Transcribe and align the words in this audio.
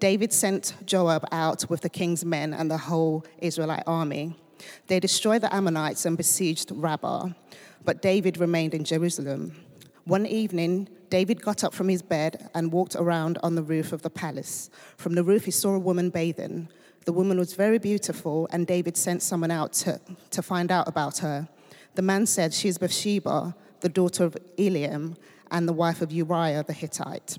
David 0.00 0.32
sent 0.32 0.74
Joab 0.86 1.26
out 1.30 1.68
with 1.68 1.82
the 1.82 1.90
king's 1.90 2.24
men 2.24 2.54
and 2.54 2.70
the 2.70 2.78
whole 2.78 3.24
Israelite 3.38 3.82
army. 3.86 4.34
They 4.86 4.98
destroyed 4.98 5.42
the 5.42 5.54
Ammonites 5.54 6.06
and 6.06 6.16
besieged 6.16 6.72
Rabbah, 6.74 7.28
but 7.84 8.00
David 8.00 8.38
remained 8.38 8.72
in 8.72 8.84
Jerusalem. 8.84 9.54
One 10.04 10.24
evening, 10.24 10.88
David 11.10 11.42
got 11.42 11.64
up 11.64 11.74
from 11.74 11.88
his 11.88 12.00
bed 12.00 12.48
and 12.54 12.72
walked 12.72 12.96
around 12.96 13.36
on 13.42 13.56
the 13.56 13.62
roof 13.62 13.92
of 13.92 14.00
the 14.00 14.08
palace. 14.08 14.70
From 14.96 15.14
the 15.14 15.22
roof, 15.22 15.44
he 15.44 15.50
saw 15.50 15.74
a 15.74 15.78
woman 15.78 16.08
bathing. 16.08 16.68
The 17.04 17.12
woman 17.12 17.38
was 17.38 17.52
very 17.52 17.78
beautiful, 17.78 18.48
and 18.52 18.66
David 18.66 18.96
sent 18.96 19.22
someone 19.22 19.50
out 19.50 19.74
to, 19.74 20.00
to 20.30 20.42
find 20.42 20.72
out 20.72 20.88
about 20.88 21.18
her. 21.18 21.46
The 21.94 22.02
man 22.02 22.24
said, 22.24 22.54
She 22.54 22.68
is 22.68 22.78
Bathsheba, 22.78 23.54
the 23.80 23.88
daughter 23.90 24.24
of 24.24 24.36
Eliam, 24.56 25.16
and 25.50 25.68
the 25.68 25.74
wife 25.74 26.00
of 26.00 26.10
Uriah 26.10 26.64
the 26.66 26.72
Hittite. 26.72 27.38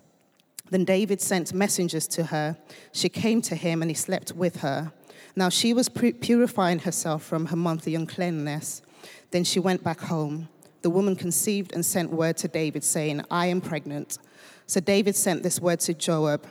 Then 0.71 0.85
David 0.85 1.21
sent 1.21 1.53
messengers 1.53 2.07
to 2.07 2.23
her. 2.23 2.57
She 2.91 3.09
came 3.09 3.41
to 3.43 3.55
him, 3.55 3.81
and 3.81 3.91
he 3.91 3.95
slept 3.95 4.31
with 4.31 4.57
her. 4.61 4.91
Now 5.35 5.49
she 5.49 5.73
was 5.73 5.87
purifying 5.87 6.79
herself 6.79 7.23
from 7.23 7.47
her 7.47 7.55
monthly 7.55 7.93
uncleanness. 7.93 8.81
Then 9.29 9.43
she 9.43 9.59
went 9.59 9.83
back 9.83 10.01
home. 10.01 10.49
The 10.81 10.89
woman 10.89 11.15
conceived 11.15 11.73
and 11.73 11.85
sent 11.85 12.11
word 12.11 12.37
to 12.37 12.47
David, 12.47 12.83
saying, 12.83 13.21
I 13.29 13.45
am 13.45 13.61
pregnant. 13.61 14.17
So 14.65 14.79
David 14.79 15.15
sent 15.15 15.43
this 15.43 15.61
word 15.61 15.79
to 15.81 15.93
Joab 15.93 16.47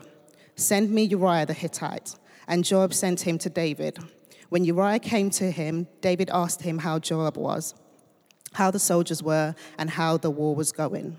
Send 0.60 0.90
me 0.90 1.04
Uriah 1.04 1.46
the 1.46 1.54
Hittite. 1.54 2.16
And 2.46 2.64
Joab 2.64 2.92
sent 2.92 3.22
him 3.22 3.38
to 3.38 3.48
David. 3.48 3.98
When 4.50 4.64
Uriah 4.64 4.98
came 4.98 5.30
to 5.30 5.50
him, 5.50 5.86
David 6.00 6.28
asked 6.30 6.62
him 6.62 6.78
how 6.78 6.98
Joab 6.98 7.36
was, 7.36 7.74
how 8.54 8.70
the 8.70 8.78
soldiers 8.78 9.22
were, 9.22 9.54
and 9.78 9.88
how 9.88 10.16
the 10.16 10.30
war 10.30 10.54
was 10.54 10.72
going. 10.72 11.16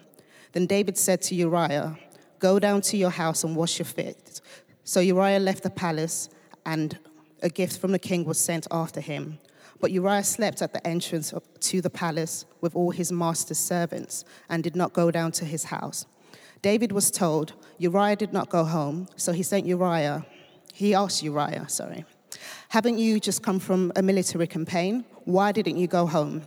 Then 0.52 0.68
David 0.68 0.98
said 0.98 1.22
to 1.24 1.36
Uriah, 1.36 1.98
Go 2.42 2.60
down 2.60 2.82
to 2.82 2.98
your 2.98 3.12
house 3.12 3.46
and 3.46 3.56
wash 3.56 3.80
your 3.80 3.86
feet. 3.86 4.42
So 4.84 5.00
Uriah 5.00 5.40
left 5.40 5.62
the 5.62 5.70
palace, 5.70 6.28
and 6.66 6.98
a 7.42 7.50
gift 7.50 7.80
from 7.80 7.92
the 7.94 8.00
king 8.00 8.26
was 8.26 8.40
sent 8.40 8.68
after 8.72 9.00
him. 9.00 9.38
But 9.80 9.92
Uriah 9.92 10.24
slept 10.24 10.62
at 10.62 10.74
the 10.74 10.86
entrance 10.86 11.34
to 11.60 11.82
the 11.82 11.90
palace 11.90 12.46
with 12.60 12.76
all 12.76 12.92
his 12.92 13.12
master's 13.12 13.60
servants 13.60 14.26
and 14.50 14.64
did 14.64 14.76
not 14.76 14.92
go 14.92 15.12
down 15.12 15.32
to 15.34 15.46
his 15.46 15.66
house. 15.66 16.08
David 16.64 16.92
was 16.92 17.12
told 17.12 17.54
Uriah 17.78 18.16
did 18.16 18.34
not 18.34 18.50
go 18.50 18.64
home, 18.64 19.08
so 19.16 19.32
he 19.32 19.44
sent 19.44 19.66
Uriah. 19.66 20.26
He 20.74 20.96
asked 20.96 21.24
Uriah, 21.24 21.70
sorry, 21.70 22.06
haven't 22.70 22.98
you 22.98 23.20
just 23.20 23.44
come 23.44 23.60
from 23.60 23.92
a 23.96 24.02
military 24.02 24.48
campaign? 24.48 25.06
Why 25.26 25.52
didn't 25.52 25.78
you 25.78 25.88
go 25.88 26.08
home? 26.08 26.42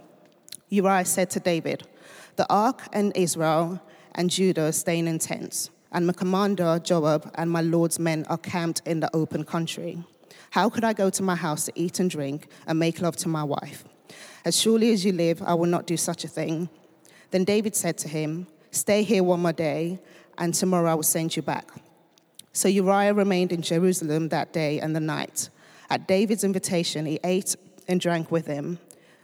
Uriah 0.70 1.04
said 1.04 1.30
to 1.30 1.40
David, 1.40 1.86
The 2.34 2.46
ark 2.52 2.82
and 2.92 3.16
Israel 3.16 3.80
and 4.14 4.30
Judah 4.30 4.66
are 4.66 4.72
staying 4.72 5.06
in 5.06 5.18
tents, 5.18 5.70
and 5.94 6.06
my 6.06 6.12
commander 6.12 6.78
Joab 6.82 7.30
and 7.36 7.50
my 7.50 7.62
lord's 7.62 7.98
men 7.98 8.26
are 8.28 8.36
camped 8.36 8.82
in 8.84 9.00
the 9.00 9.14
open 9.16 9.44
country. 9.44 10.02
How 10.50 10.68
could 10.68 10.84
I 10.84 10.92
go 10.92 11.08
to 11.08 11.22
my 11.22 11.36
house 11.36 11.64
to 11.66 11.72
eat 11.74 12.00
and 12.00 12.10
drink 12.10 12.48
and 12.66 12.78
make 12.78 13.00
love 13.00 13.16
to 13.18 13.28
my 13.28 13.44
wife? 13.44 13.84
As 14.44 14.60
surely 14.60 14.92
as 14.92 15.04
you 15.04 15.12
live, 15.12 15.40
I 15.40 15.54
will 15.54 15.66
not 15.66 15.86
do 15.86 15.96
such 15.96 16.24
a 16.24 16.28
thing. 16.28 16.68
Then 17.30 17.44
David 17.44 17.74
said 17.74 17.96
to 17.98 18.08
him, 18.08 18.46
Stay 18.72 19.04
here 19.04 19.22
one 19.22 19.40
more 19.40 19.52
day, 19.52 20.00
and 20.36 20.52
tomorrow 20.52 20.90
I 20.90 20.94
will 20.94 21.02
send 21.02 21.36
you 21.36 21.42
back. 21.42 21.70
So 22.52 22.68
Uriah 22.68 23.14
remained 23.14 23.52
in 23.52 23.62
Jerusalem 23.62 24.28
that 24.28 24.52
day 24.52 24.80
and 24.80 24.94
the 24.94 25.00
night. 25.00 25.48
At 25.90 26.06
David's 26.08 26.44
invitation, 26.44 27.06
he 27.06 27.20
ate 27.24 27.56
and 27.88 28.00
drank 28.00 28.30
with 28.30 28.46
him, 28.46 28.78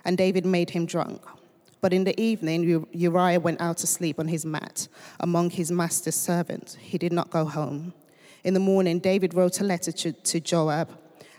and 0.04 0.16
David 0.16 0.46
made 0.46 0.70
him 0.70 0.86
drunk. 0.86 1.22
But 1.80 1.92
in 1.92 2.04
the 2.04 2.18
evening, 2.20 2.86
Uriah 2.92 3.40
went 3.40 3.60
out 3.60 3.78
to 3.78 3.86
sleep 3.86 4.18
on 4.18 4.28
his 4.28 4.44
mat 4.44 4.88
among 5.18 5.50
his 5.50 5.70
master's 5.72 6.16
servants. 6.16 6.74
He 6.74 6.98
did 6.98 7.12
not 7.12 7.30
go 7.30 7.44
home. 7.44 7.94
In 8.44 8.54
the 8.54 8.60
morning, 8.60 8.98
David 8.98 9.34
wrote 9.34 9.60
a 9.60 9.64
letter 9.64 9.92
to, 9.92 10.12
to 10.12 10.40
Joab 10.40 10.90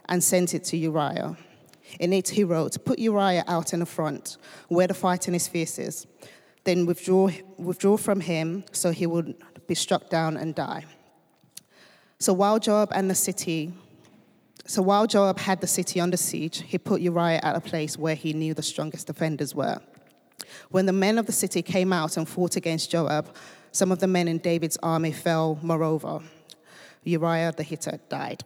and 0.10 0.24
sent 0.24 0.54
it 0.54 0.64
to 0.66 0.78
Uriah. 0.78 1.38
In 2.00 2.14
it, 2.14 2.30
he 2.30 2.44
wrote, 2.44 2.84
Put 2.86 3.00
Uriah 3.00 3.44
out 3.48 3.74
in 3.74 3.80
the 3.80 3.86
front, 3.86 4.38
where 4.68 4.88
the 4.88 4.94
fighting 4.94 5.36
is 5.36 5.48
fiercest. 5.48 6.08
Then 6.64 6.86
withdraw, 6.86 7.30
withdraw 7.58 7.98
from 7.98 8.22
him, 8.22 8.64
so 8.72 8.92
he 8.92 9.08
will 9.08 9.34
be 9.68 9.76
struck 9.76 10.10
down 10.10 10.38
and 10.38 10.54
die. 10.56 10.86
So 12.20 12.34
while 12.34 12.60
Joab 12.60 12.92
and 12.94 13.10
the 13.10 13.16
city, 13.16 13.74
so 14.68 14.82
while 14.82 15.08
Joab 15.08 15.40
had 15.40 15.60
the 15.60 15.68
city 15.68 16.00
under 16.00 16.18
siege, 16.18 16.62
he 16.62 16.78
put 16.78 17.02
Uriah 17.02 17.40
at 17.42 17.56
a 17.56 17.62
place 17.62 17.98
where 17.98 18.16
he 18.16 18.34
knew 18.34 18.54
the 18.54 18.62
strongest 18.62 19.08
defenders 19.08 19.56
were. 19.56 19.80
When 20.70 20.86
the 20.86 20.94
men 20.94 21.18
of 21.18 21.26
the 21.26 21.32
city 21.32 21.62
came 21.62 21.94
out 21.94 22.18
and 22.18 22.28
fought 22.28 22.56
against 22.56 22.92
Joab, 22.92 23.34
some 23.72 23.92
of 23.92 24.00
the 24.00 24.08
men 24.08 24.28
in 24.28 24.40
David's 24.40 24.78
army 24.84 25.12
fell. 25.12 25.60
Moreover, 25.62 26.22
Uriah 27.04 27.54
the 27.56 27.64
Hittite 27.64 28.10
died. 28.10 28.44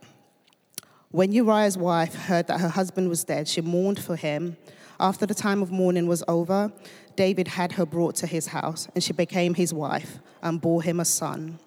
When 1.11 1.31
Uriah's 1.31 1.78
wife 1.78 2.13
heard 2.13 2.47
that 2.47 2.59
her 2.59 2.69
husband 2.69 3.09
was 3.09 3.23
dead, 3.23 3.47
she 3.47 3.61
mourned 3.61 4.03
for 4.03 4.16
him. 4.16 4.57
After 5.00 5.25
the 5.25 5.33
time 5.33 5.61
of 5.61 5.72
mourning 5.72 6.07
was 6.07 6.23
over, 6.28 6.72
David 7.16 7.47
had 7.50 7.73
her 7.73 7.85
brought 7.85 8.16
to 8.16 8.27
his 8.27 8.47
house, 8.47 8.88
and 8.94 9.03
she 9.03 9.13
became 9.13 9.53
his 9.53 9.73
wife 9.73 10.19
and 10.41 10.62
bore 10.62 10.83
him 10.83 11.00
a 11.00 11.06
son. 11.06 11.59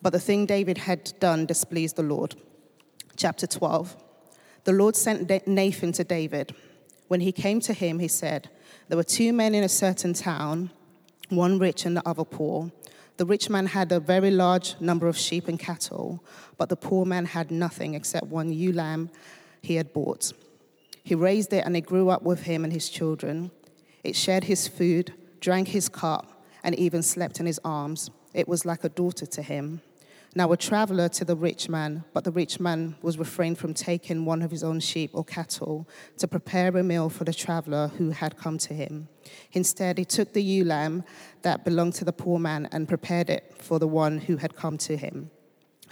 But 0.00 0.12
the 0.12 0.20
thing 0.20 0.46
David 0.46 0.78
had 0.78 1.12
done 1.20 1.46
displeased 1.46 1.96
the 1.96 2.02
Lord. 2.02 2.34
Chapter 3.16 3.46
12. 3.46 3.96
The 4.64 4.72
Lord 4.72 4.96
sent 4.96 5.46
Nathan 5.46 5.92
to 5.92 6.04
David. 6.04 6.54
When 7.08 7.20
he 7.20 7.32
came 7.32 7.60
to 7.60 7.72
him, 7.72 7.98
he 7.98 8.08
said, 8.08 8.48
There 8.92 8.98
were 8.98 9.04
two 9.04 9.32
men 9.32 9.54
in 9.54 9.64
a 9.64 9.70
certain 9.70 10.12
town, 10.12 10.70
one 11.30 11.58
rich 11.58 11.86
and 11.86 11.96
the 11.96 12.06
other 12.06 12.26
poor. 12.26 12.70
The 13.16 13.24
rich 13.24 13.48
man 13.48 13.64
had 13.64 13.90
a 13.90 13.98
very 13.98 14.30
large 14.30 14.78
number 14.80 15.08
of 15.08 15.16
sheep 15.16 15.48
and 15.48 15.58
cattle, 15.58 16.22
but 16.58 16.68
the 16.68 16.76
poor 16.76 17.06
man 17.06 17.24
had 17.24 17.50
nothing 17.50 17.94
except 17.94 18.26
one 18.26 18.52
ewe 18.52 18.70
lamb 18.70 19.08
he 19.62 19.76
had 19.76 19.94
bought. 19.94 20.34
He 21.02 21.14
raised 21.14 21.54
it 21.54 21.64
and 21.64 21.74
it 21.74 21.86
grew 21.86 22.10
up 22.10 22.22
with 22.22 22.42
him 22.42 22.64
and 22.64 22.72
his 22.74 22.90
children. 22.90 23.50
It 24.04 24.14
shared 24.14 24.44
his 24.44 24.68
food, 24.68 25.14
drank 25.40 25.68
his 25.68 25.88
cup, 25.88 26.44
and 26.62 26.74
even 26.74 27.02
slept 27.02 27.40
in 27.40 27.46
his 27.46 27.60
arms. 27.64 28.10
It 28.34 28.46
was 28.46 28.66
like 28.66 28.84
a 28.84 28.90
daughter 28.90 29.24
to 29.24 29.40
him. 29.40 29.80
Now, 30.34 30.50
a 30.50 30.56
traveler 30.56 31.10
to 31.10 31.26
the 31.26 31.36
rich 31.36 31.68
man, 31.68 32.04
but 32.14 32.24
the 32.24 32.30
rich 32.30 32.58
man 32.58 32.94
was 33.02 33.18
refrained 33.18 33.58
from 33.58 33.74
taking 33.74 34.24
one 34.24 34.40
of 34.40 34.50
his 34.50 34.64
own 34.64 34.80
sheep 34.80 35.10
or 35.12 35.24
cattle 35.24 35.86
to 36.16 36.26
prepare 36.26 36.74
a 36.74 36.82
meal 36.82 37.10
for 37.10 37.24
the 37.24 37.34
traveler 37.34 37.88
who 37.98 38.10
had 38.10 38.38
come 38.38 38.56
to 38.58 38.72
him. 38.72 39.08
Instead, 39.52 39.98
he 39.98 40.06
took 40.06 40.32
the 40.32 40.42
ewe 40.42 40.64
lamb 40.64 41.04
that 41.42 41.66
belonged 41.66 41.92
to 41.94 42.06
the 42.06 42.14
poor 42.14 42.38
man 42.38 42.66
and 42.72 42.88
prepared 42.88 43.28
it 43.28 43.52
for 43.58 43.78
the 43.78 43.86
one 43.86 44.20
who 44.20 44.38
had 44.38 44.56
come 44.56 44.78
to 44.78 44.96
him. 44.96 45.30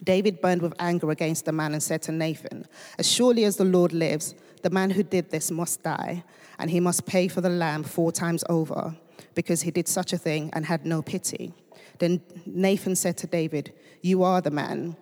David 0.03 0.41
burned 0.41 0.63
with 0.63 0.73
anger 0.79 1.11
against 1.11 1.45
the 1.45 1.53
man 1.53 1.75
and 1.75 1.83
said 1.83 2.01
to 2.03 2.13
Nathan, 2.13 2.65
As 2.99 3.11
surely 3.11 3.45
as 3.45 3.57
the 3.57 3.67
Lord 3.67 3.93
lives, 3.93 4.35
the 4.63 4.71
man 4.71 4.89
who 4.89 5.03
did 5.03 5.31
this 5.31 5.51
must 5.51 5.83
die, 5.83 6.25
and 6.59 6.71
he 6.71 6.81
must 6.81 7.05
pay 7.05 7.29
for 7.29 7.43
the 7.43 7.51
lamb 7.51 7.83
four 7.83 8.11
times 8.11 8.43
over, 8.49 8.97
because 9.35 9.61
he 9.61 9.71
did 9.71 9.87
such 9.87 10.15
a 10.15 10.19
thing 10.19 10.49
and 10.55 10.65
had 10.65 10.87
no 10.87 11.03
pity. 11.03 11.53
Then 12.01 12.21
Nathan 12.47 12.97
said 12.97 13.17
to 13.19 13.27
David, 13.27 13.73
You 14.03 14.25
are 14.25 14.41
the 14.41 14.51
man. 14.51 14.97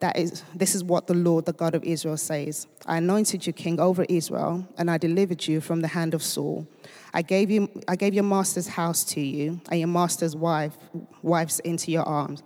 That 0.00 0.18
is, 0.18 0.42
this 0.54 0.74
is 0.74 0.82
what 0.82 1.06
the 1.06 1.14
Lord, 1.14 1.44
the 1.44 1.52
God 1.52 1.74
of 1.74 1.84
Israel, 1.84 2.16
says 2.16 2.66
I 2.86 2.96
anointed 2.98 3.46
you 3.46 3.52
king 3.52 3.78
over 3.78 4.04
Israel, 4.08 4.66
and 4.78 4.90
I 4.90 4.98
delivered 4.98 5.46
you 5.46 5.60
from 5.60 5.80
the 5.80 5.88
hand 5.88 6.14
of 6.14 6.22
Saul. 6.22 6.66
I 7.12 7.22
gave, 7.22 7.50
you, 7.50 7.68
I 7.86 7.96
gave 7.96 8.14
your 8.14 8.24
master's 8.24 8.68
house 8.68 9.04
to 9.04 9.20
you, 9.20 9.60
and 9.70 9.78
your 9.78 9.88
master's 9.88 10.34
wife, 10.34 10.76
wives 11.22 11.60
into 11.60 11.90
your 11.90 12.04
arms. 12.04 12.42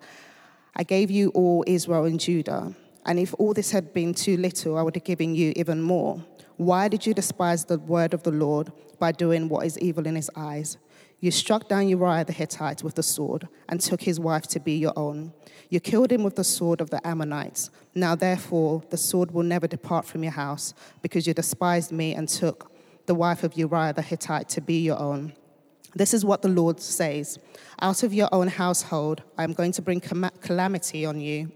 I 0.76 0.82
gave 0.82 1.10
you 1.10 1.30
all 1.30 1.64
Israel 1.66 2.04
and 2.04 2.18
Judah. 2.18 2.74
And 3.06 3.18
if 3.18 3.34
all 3.38 3.54
this 3.54 3.70
had 3.70 3.92
been 3.92 4.14
too 4.14 4.36
little, 4.36 4.76
I 4.76 4.82
would 4.82 4.96
have 4.96 5.04
given 5.04 5.34
you 5.34 5.52
even 5.56 5.80
more. 5.80 6.24
Why 6.56 6.88
did 6.88 7.06
you 7.06 7.14
despise 7.14 7.64
the 7.64 7.78
word 7.78 8.14
of 8.14 8.22
the 8.24 8.32
Lord 8.32 8.72
by 8.98 9.12
doing 9.12 9.48
what 9.48 9.64
is 9.66 9.78
evil 9.78 10.06
in 10.06 10.16
his 10.16 10.30
eyes? 10.34 10.76
You 11.20 11.30
struck 11.30 11.68
down 11.68 11.88
Uriah 11.88 12.24
the 12.24 12.32
Hittite 12.32 12.82
with 12.82 12.96
the 12.96 13.02
sword 13.02 13.48
and 13.68 13.80
took 13.80 14.02
his 14.02 14.20
wife 14.20 14.46
to 14.48 14.60
be 14.60 14.76
your 14.76 14.92
own. 14.96 15.32
You 15.70 15.80
killed 15.80 16.12
him 16.12 16.22
with 16.22 16.36
the 16.36 16.44
sword 16.44 16.80
of 16.80 16.90
the 16.90 17.04
Ammonites. 17.06 17.70
Now, 17.94 18.14
therefore, 18.14 18.82
the 18.90 18.96
sword 18.96 19.30
will 19.30 19.42
never 19.42 19.66
depart 19.66 20.04
from 20.04 20.22
your 20.22 20.32
house 20.32 20.74
because 21.00 21.26
you 21.26 21.34
despised 21.34 21.92
me 21.92 22.14
and 22.14 22.28
took 22.28 22.70
the 23.06 23.14
wife 23.14 23.42
of 23.42 23.56
Uriah 23.56 23.94
the 23.94 24.02
Hittite 24.02 24.48
to 24.50 24.60
be 24.60 24.80
your 24.80 24.98
own. 24.98 25.32
This 25.94 26.12
is 26.12 26.24
what 26.24 26.42
the 26.42 26.48
Lord 26.48 26.80
says 26.80 27.38
Out 27.80 28.02
of 28.02 28.12
your 28.12 28.28
own 28.32 28.48
household, 28.48 29.22
I 29.38 29.44
am 29.44 29.52
going 29.52 29.72
to 29.72 29.82
bring 29.82 30.00
calamity 30.00 31.06
on 31.06 31.20
you 31.20 31.52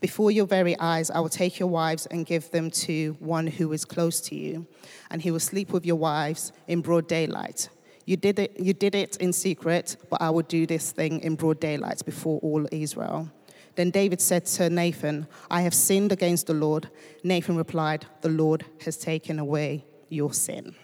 Before 0.00 0.30
your 0.30 0.46
very 0.46 0.78
eyes, 0.78 1.10
I 1.10 1.20
will 1.20 1.28
take 1.28 1.58
your 1.58 1.68
wives 1.68 2.06
and 2.06 2.24
give 2.24 2.50
them 2.50 2.70
to 2.70 3.16
one 3.20 3.46
who 3.46 3.70
is 3.72 3.84
close 3.84 4.18
to 4.22 4.34
you, 4.34 4.66
and 5.10 5.20
he 5.20 5.30
will 5.30 5.40
sleep 5.40 5.72
with 5.72 5.84
your 5.84 5.96
wives 5.96 6.52
in 6.66 6.80
broad 6.80 7.06
daylight. 7.06 7.68
You 8.10 8.16
did 8.16 8.40
it, 8.40 8.58
you 8.58 8.72
did 8.72 8.96
it 8.96 9.16
in 9.18 9.32
secret, 9.32 9.96
but 10.10 10.20
I 10.20 10.30
will 10.30 10.42
do 10.42 10.66
this 10.66 10.90
thing 10.90 11.20
in 11.20 11.36
broad 11.36 11.60
daylight 11.60 12.04
before 12.04 12.40
all 12.40 12.66
Israel. 12.72 13.30
Then 13.76 13.90
David 13.90 14.20
said 14.20 14.46
to 14.46 14.68
Nathan, 14.68 15.28
I 15.48 15.60
have 15.60 15.72
sinned 15.72 16.10
against 16.10 16.48
the 16.48 16.54
Lord. 16.54 16.90
Nathan 17.22 17.56
replied, 17.56 18.06
The 18.22 18.28
Lord 18.28 18.64
has 18.84 18.96
taken 18.96 19.38
away 19.38 19.84
your 20.08 20.32
sin. 20.32 20.74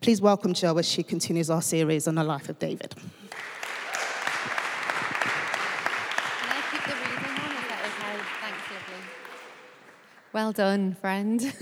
Please 0.00 0.22
welcome 0.22 0.54
Jo 0.54 0.78
as 0.78 0.88
she 0.88 1.02
continues 1.02 1.50
our 1.50 1.60
series 1.60 2.08
on 2.08 2.14
the 2.14 2.24
life 2.24 2.48
of 2.48 2.58
David. 2.58 2.94
Well 10.32 10.52
done, 10.52 10.94
friend. 10.94 11.40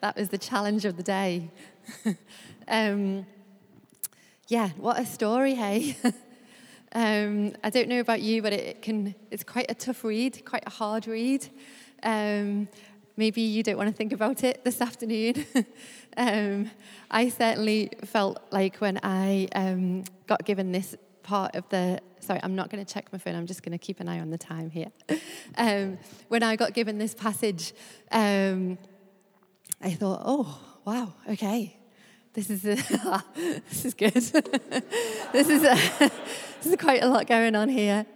that 0.00 0.16
was 0.16 0.28
the 0.28 0.38
challenge 0.38 0.84
of 0.84 0.96
the 0.96 1.02
day. 1.02 1.50
um, 2.68 3.26
yeah, 4.48 4.70
what 4.76 4.98
a 4.98 5.06
story, 5.06 5.54
hey? 5.54 5.96
um, 6.92 7.54
I 7.62 7.70
don't 7.70 7.88
know 7.88 8.00
about 8.00 8.20
you, 8.20 8.42
but 8.42 8.52
it 8.52 8.82
can, 8.82 9.14
it's 9.30 9.44
quite 9.44 9.70
a 9.70 9.74
tough 9.74 10.04
read, 10.04 10.44
quite 10.44 10.64
a 10.66 10.70
hard 10.70 11.06
read. 11.06 11.46
Um, 12.02 12.68
maybe 13.16 13.42
you 13.42 13.62
don't 13.62 13.76
want 13.76 13.88
to 13.88 13.94
think 13.96 14.12
about 14.12 14.44
it 14.44 14.64
this 14.64 14.80
afternoon. 14.80 15.46
um, 16.16 16.70
I 17.10 17.28
certainly 17.28 17.90
felt 18.04 18.42
like 18.50 18.76
when 18.76 19.00
I 19.02 19.48
um, 19.54 20.04
got 20.26 20.44
given 20.44 20.72
this 20.72 20.96
part 21.22 21.56
of 21.56 21.68
the 21.70 22.00
sorry, 22.20 22.40
I'm 22.42 22.54
not 22.54 22.70
going 22.70 22.84
to 22.84 22.90
check 22.90 23.12
my 23.12 23.18
phone. 23.18 23.34
I'm 23.34 23.46
just 23.46 23.62
going 23.62 23.72
to 23.72 23.78
keep 23.78 24.00
an 24.00 24.08
eye 24.08 24.20
on 24.20 24.30
the 24.30 24.38
time 24.38 24.70
here. 24.70 24.88
Um, 25.56 25.98
when 26.28 26.42
I 26.42 26.56
got 26.56 26.72
given 26.72 26.98
this 26.98 27.14
passage, 27.14 27.74
um, 28.10 28.78
I 29.80 29.90
thought, 29.90 30.22
oh, 30.24 30.58
wow, 30.84 31.12
okay. 31.28 31.76
This 32.34 32.50
is, 32.50 32.64
a, 32.64 32.74
this 33.70 33.84
is 33.84 33.94
good. 33.94 34.12
this, 35.32 35.48
is 35.48 35.62
a, 35.62 35.74
this 36.62 36.66
is 36.66 36.76
quite 36.76 37.02
a 37.02 37.06
lot 37.06 37.26
going 37.26 37.54
on 37.54 37.68
here. 37.68 38.06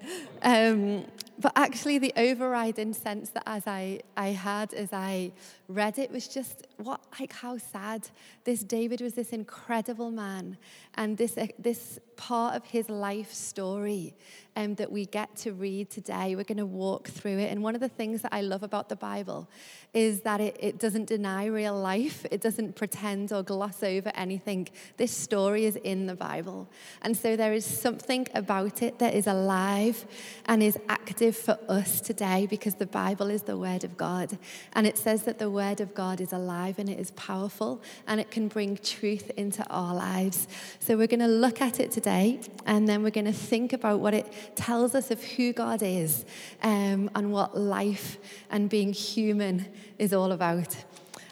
Um, 0.42 1.04
but 1.38 1.52
actually, 1.54 1.98
the 1.98 2.12
overriding 2.16 2.94
sense 2.94 3.30
that 3.30 3.44
as 3.46 3.66
I, 3.66 4.00
I 4.16 4.28
had 4.28 4.74
as 4.74 4.92
I 4.92 5.30
read 5.68 5.98
it 5.98 6.10
was 6.10 6.26
just 6.26 6.66
what, 6.78 7.00
like, 7.18 7.32
how 7.32 7.58
sad. 7.58 8.08
This 8.44 8.60
David 8.60 9.00
was 9.00 9.14
this 9.14 9.30
incredible 9.30 10.10
man, 10.10 10.56
and 10.94 11.16
this, 11.16 11.36
uh, 11.36 11.48
this 11.58 11.98
part 12.16 12.56
of 12.56 12.64
his 12.64 12.88
life 12.88 13.32
story 13.32 14.14
um, 14.58 14.74
that 14.74 14.90
we 14.90 15.06
get 15.06 15.34
to 15.36 15.52
read 15.52 15.88
today. 15.88 16.34
We're 16.34 16.42
going 16.42 16.58
to 16.58 16.66
walk 16.66 17.08
through 17.08 17.38
it. 17.38 17.50
And 17.50 17.62
one 17.62 17.76
of 17.76 17.80
the 17.80 17.88
things 17.88 18.22
that 18.22 18.34
I 18.34 18.40
love 18.40 18.64
about 18.64 18.88
the 18.88 18.96
Bible 18.96 19.48
is 19.94 20.22
that 20.22 20.40
it, 20.40 20.56
it 20.58 20.78
doesn't 20.80 21.06
deny 21.06 21.46
real 21.46 21.78
life, 21.78 22.26
it 22.30 22.40
doesn't 22.40 22.74
pretend 22.74 23.32
or 23.32 23.44
gloss 23.44 23.84
over 23.84 24.10
anything. 24.16 24.68
This 24.96 25.16
story 25.16 25.64
is 25.64 25.76
in 25.76 26.06
the 26.06 26.16
Bible. 26.16 26.68
And 27.02 27.16
so 27.16 27.36
there 27.36 27.52
is 27.52 27.64
something 27.64 28.26
about 28.34 28.82
it 28.82 28.98
that 28.98 29.14
is 29.14 29.28
alive 29.28 30.04
and 30.46 30.60
is 30.60 30.76
active 30.88 31.36
for 31.36 31.56
us 31.68 32.00
today 32.00 32.46
because 32.50 32.74
the 32.74 32.86
Bible 32.86 33.30
is 33.30 33.42
the 33.42 33.56
Word 33.56 33.84
of 33.84 33.96
God. 33.96 34.38
And 34.72 34.88
it 34.88 34.98
says 34.98 35.22
that 35.22 35.38
the 35.38 35.50
Word 35.50 35.80
of 35.80 35.94
God 35.94 36.20
is 36.20 36.32
alive 36.32 36.67
and 36.76 36.90
it 36.90 36.98
is 36.98 37.12
powerful 37.12 37.80
and 38.06 38.20
it 38.20 38.30
can 38.30 38.48
bring 38.48 38.76
truth 38.76 39.30
into 39.36 39.64
our 39.70 39.94
lives. 39.94 40.48
So 40.80 40.96
we're 40.96 41.06
going 41.06 41.20
to 41.20 41.26
look 41.26 41.62
at 41.62 41.80
it 41.80 41.90
today 41.90 42.40
and 42.66 42.86
then 42.86 43.02
we're 43.02 43.10
going 43.10 43.24
to 43.26 43.32
think 43.32 43.72
about 43.72 44.00
what 44.00 44.12
it 44.12 44.26
tells 44.56 44.94
us 44.94 45.10
of 45.10 45.22
who 45.22 45.52
God 45.52 45.82
is 45.82 46.26
um, 46.62 47.10
and 47.14 47.32
what 47.32 47.56
life 47.56 48.18
and 48.50 48.68
being 48.68 48.92
human 48.92 49.66
is 49.98 50.12
all 50.12 50.32
about. 50.32 50.76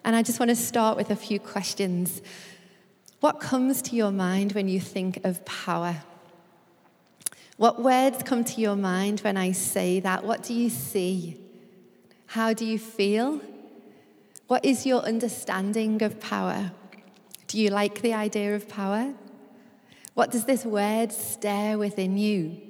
And 0.05 0.15
I 0.15 0.23
just 0.23 0.39
want 0.39 0.51
to 0.51 0.57
start 0.57 0.97
with 0.97 1.11
a 1.11 1.17
few 1.17 1.41
questions. 1.41 2.23
What 3.21 3.41
comes 3.41 3.83
to 3.83 3.97
your 3.97 4.13
mind 4.13 4.53
when 4.53 4.69
you 4.69 4.81
think 4.81 5.25
of 5.25 5.45
power? 5.45 5.97
What 7.57 7.83
words 7.83 8.23
come 8.23 8.45
to 8.45 8.61
your 8.61 8.77
mind 8.77 9.21
when 9.21 9.37
I 9.37 9.53
say 9.53 10.01
that? 10.01 10.25
What 10.25 10.43
do 10.43 10.55
you 10.55 10.69
see? 10.69 11.41
How 12.27 12.53
do 12.53 12.65
you 12.65 12.79
feel? 12.79 13.41
What 14.47 14.65
is 14.65 14.87
your 14.87 15.03
understanding 15.03 16.03
of 16.03 16.21
power? 16.21 16.71
Do 17.49 17.61
you 17.61 17.71
like 17.71 18.03
the 18.03 18.15
idea 18.15 18.55
of 18.55 18.69
power? 18.69 19.15
What 20.15 20.31
does 20.31 20.45
this 20.45 20.65
word 20.65 21.13
stir 21.13 21.77
within 21.77 22.17
you? 22.17 22.61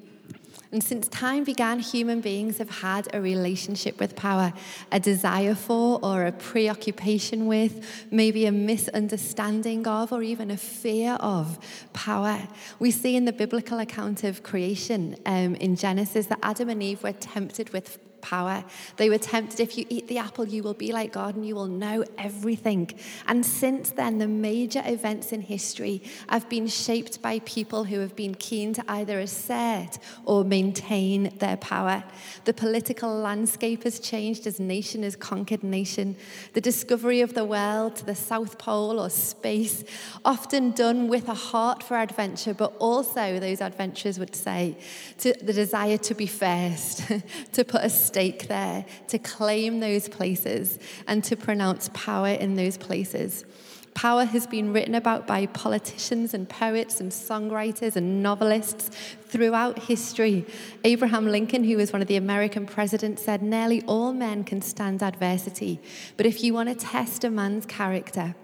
And 0.73 0.83
since 0.83 1.07
time 1.09 1.45
began, 1.45 1.79
human 1.79 2.21
beings 2.21 2.59
have 2.59 2.71
had 2.71 3.09
a 3.15 3.21
relationship 3.21 4.01
with 4.01 4.17
power, 4.17 4.53
a 4.91 4.99
desire 4.99 5.55
for, 5.55 6.01
or 6.03 6.27
a 6.27 6.33
preoccupation 6.33 7.47
with, 7.47 8.07
maybe 8.11 8.47
a 8.47 8.53
misunderstanding 8.53 9.87
of, 9.87 10.13
or 10.13 10.23
even 10.23 10.51
a 10.51 10.57
fear 10.57 11.13
of 11.21 11.59
power. 11.93 12.49
We 12.79 12.91
see 12.91 13.17
in 13.17 13.27
the 13.27 13.33
biblical 13.33 13.79
account 13.79 14.25
of 14.25 14.43
creation 14.43 15.17
um, 15.25 15.55
in 15.57 15.77
Genesis 15.77 16.27
that 16.27 16.41
Adam 16.43 16.69
and 16.69 16.83
Eve 16.83 17.03
were 17.03 17.13
tempted 17.13 17.73
with 17.73 17.99
power. 18.27 18.65
They 18.97 19.09
were 19.09 19.19
tempted 19.19 19.61
if 19.61 19.79
you 19.79 19.87
eat 19.89 20.09
the 20.09 20.19
apple, 20.19 20.47
you 20.49 20.63
will 20.63 20.75
be 20.75 20.93
like 20.93 21.13
God 21.13 21.37
and 21.37 21.47
you 21.47 21.55
will 21.55 21.69
know 21.85 22.05
everything. 22.19 22.91
And 23.29 23.47
since 23.47 23.91
then, 23.91 24.19
the 24.19 24.27
major 24.27 24.83
events 24.85 25.33
in 25.33 25.43
history 25.43 26.03
have 26.29 26.49
been 26.49 26.67
shaped 26.67 27.23
by 27.23 27.39
people 27.41 27.85
who 27.85 28.01
have 28.01 28.17
been 28.17 28.35
keen 28.35 28.73
to 28.75 28.85
either 28.89 29.21
assert 29.21 29.99
or 30.25 30.45
maintain 30.45 31.37
their 31.39 31.57
power. 31.57 32.03
The 32.45 32.55
political 32.55 33.13
landscape 33.15 33.85
has 33.85 34.01
changed 34.01 34.47
as 34.47 34.59
nation 34.59 35.03
has 35.05 35.15
conquered 35.15 35.63
nation. 35.63 36.17
The 36.55 36.61
discovery 36.61 37.21
of 37.21 37.35
the 37.35 37.45
world 37.45 37.97
to 37.97 38.05
the 38.05 38.15
South 38.15 38.59
Pole 38.59 38.99
or 38.99 39.11
space, 39.11 39.85
often 40.25 40.73
done 40.73 41.09
with 41.09 41.29
a 41.29 41.35
heart 41.35 41.83
for 41.83 41.97
adventure, 41.97 42.55
but 42.55 42.73
also, 42.79 43.39
those 43.39 43.61
adventurers 43.61 44.19
would 44.19 44.35
say, 44.35 44.77
to 45.19 45.33
the 45.43 45.53
desire 45.53 45.99
to 45.99 46.15
be 46.15 46.27
first, 46.27 47.03
to 47.53 47.65
put 47.65 47.83
a 47.85 47.91
stake 48.17 48.49
there 48.49 48.83
to 49.09 49.19
claim 49.19 49.81
those 49.81 50.09
places 50.09 50.79
and 51.07 51.23
to 51.23 51.37
pronounce 51.37 51.91
power 51.93 52.29
in 52.29 52.55
those 52.55 52.79
places. 52.79 53.45
Power 53.93 54.25
has 54.25 54.47
been 54.47 54.73
written 54.73 54.95
about 54.95 55.27
by 55.27 55.45
politicians 55.45 56.33
and 56.33 56.49
poets 56.49 56.99
and 56.99 57.13
songwriters 57.13 57.95
and 57.95 58.23
novelists 58.23 58.89
throughout 59.27 59.81
history. 59.81 60.47
Abraham 60.83 61.27
Lincoln, 61.27 61.65
who 61.65 61.77
was 61.77 61.93
one 61.93 62.01
of 62.01 62.09
the 62.09 62.17
American 62.17 62.65
presidents, 62.65 63.23
said 63.23 63.43
nearly 63.43 63.83
all 63.83 64.15
men 64.15 64.45
can 64.45 64.63
stand 64.63 65.03
adversity, 65.03 65.79
but 66.17 66.25
if 66.25 66.43
you 66.43 66.55
want 66.55 66.71
to 66.71 66.75
test 66.75 67.23
a 67.23 67.29
man's 67.29 67.67
character, 67.67 68.35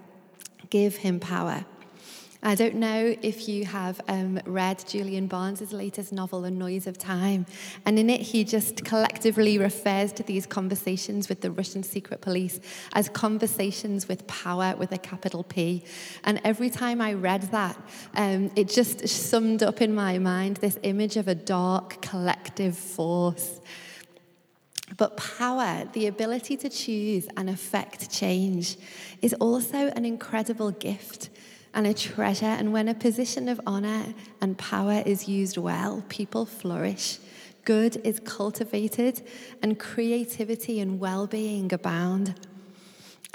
give 0.69 0.97
him 0.97 1.19
power. 1.19 1.65
I 2.45 2.55
don't 2.55 2.75
know 2.75 3.15
if 3.21 3.47
you 3.47 3.63
have 3.63 4.01
um, 4.09 4.37
read 4.45 4.83
Julian 4.85 5.27
Barnes' 5.27 5.71
latest 5.71 6.11
novel, 6.11 6.41
The 6.41 6.51
Noise 6.51 6.87
of 6.87 6.97
Time. 6.97 7.45
And 7.85 7.97
in 7.97 8.09
it, 8.09 8.19
he 8.19 8.43
just 8.43 8.83
collectively 8.83 9.57
refers 9.57 10.11
to 10.11 10.23
these 10.23 10.45
conversations 10.45 11.29
with 11.29 11.39
the 11.39 11.51
Russian 11.51 11.83
secret 11.83 12.19
police 12.19 12.59
as 12.91 13.07
conversations 13.07 14.09
with 14.09 14.27
power 14.27 14.75
with 14.77 14.91
a 14.91 14.97
capital 14.97 15.45
P. 15.45 15.85
And 16.25 16.41
every 16.43 16.69
time 16.69 16.99
I 16.99 17.13
read 17.13 17.43
that, 17.53 17.81
um, 18.13 18.51
it 18.57 18.67
just 18.67 19.07
summed 19.07 19.63
up 19.63 19.81
in 19.81 19.95
my 19.95 20.19
mind 20.19 20.57
this 20.57 20.77
image 20.83 21.15
of 21.15 21.29
a 21.29 21.35
dark 21.35 22.01
collective 22.01 22.77
force. 22.77 23.61
But 24.97 25.15
power, 25.15 25.87
the 25.93 26.07
ability 26.07 26.57
to 26.57 26.69
choose 26.69 27.25
and 27.37 27.49
affect 27.49 28.11
change, 28.11 28.75
is 29.21 29.33
also 29.35 29.87
an 29.95 30.03
incredible 30.03 30.71
gift 30.71 31.29
and 31.73 31.87
a 31.87 31.93
treasure. 31.93 32.45
And 32.45 32.73
when 32.73 32.87
a 32.87 32.93
position 32.93 33.49
of 33.49 33.59
honor 33.65 34.13
and 34.41 34.57
power 34.57 35.03
is 35.05 35.27
used 35.27 35.57
well, 35.57 36.03
people 36.09 36.45
flourish. 36.45 37.19
Good 37.65 38.01
is 38.05 38.19
cultivated, 38.19 39.21
and 39.61 39.79
creativity 39.79 40.79
and 40.79 40.99
well 40.99 41.27
being 41.27 41.71
abound. 41.71 42.35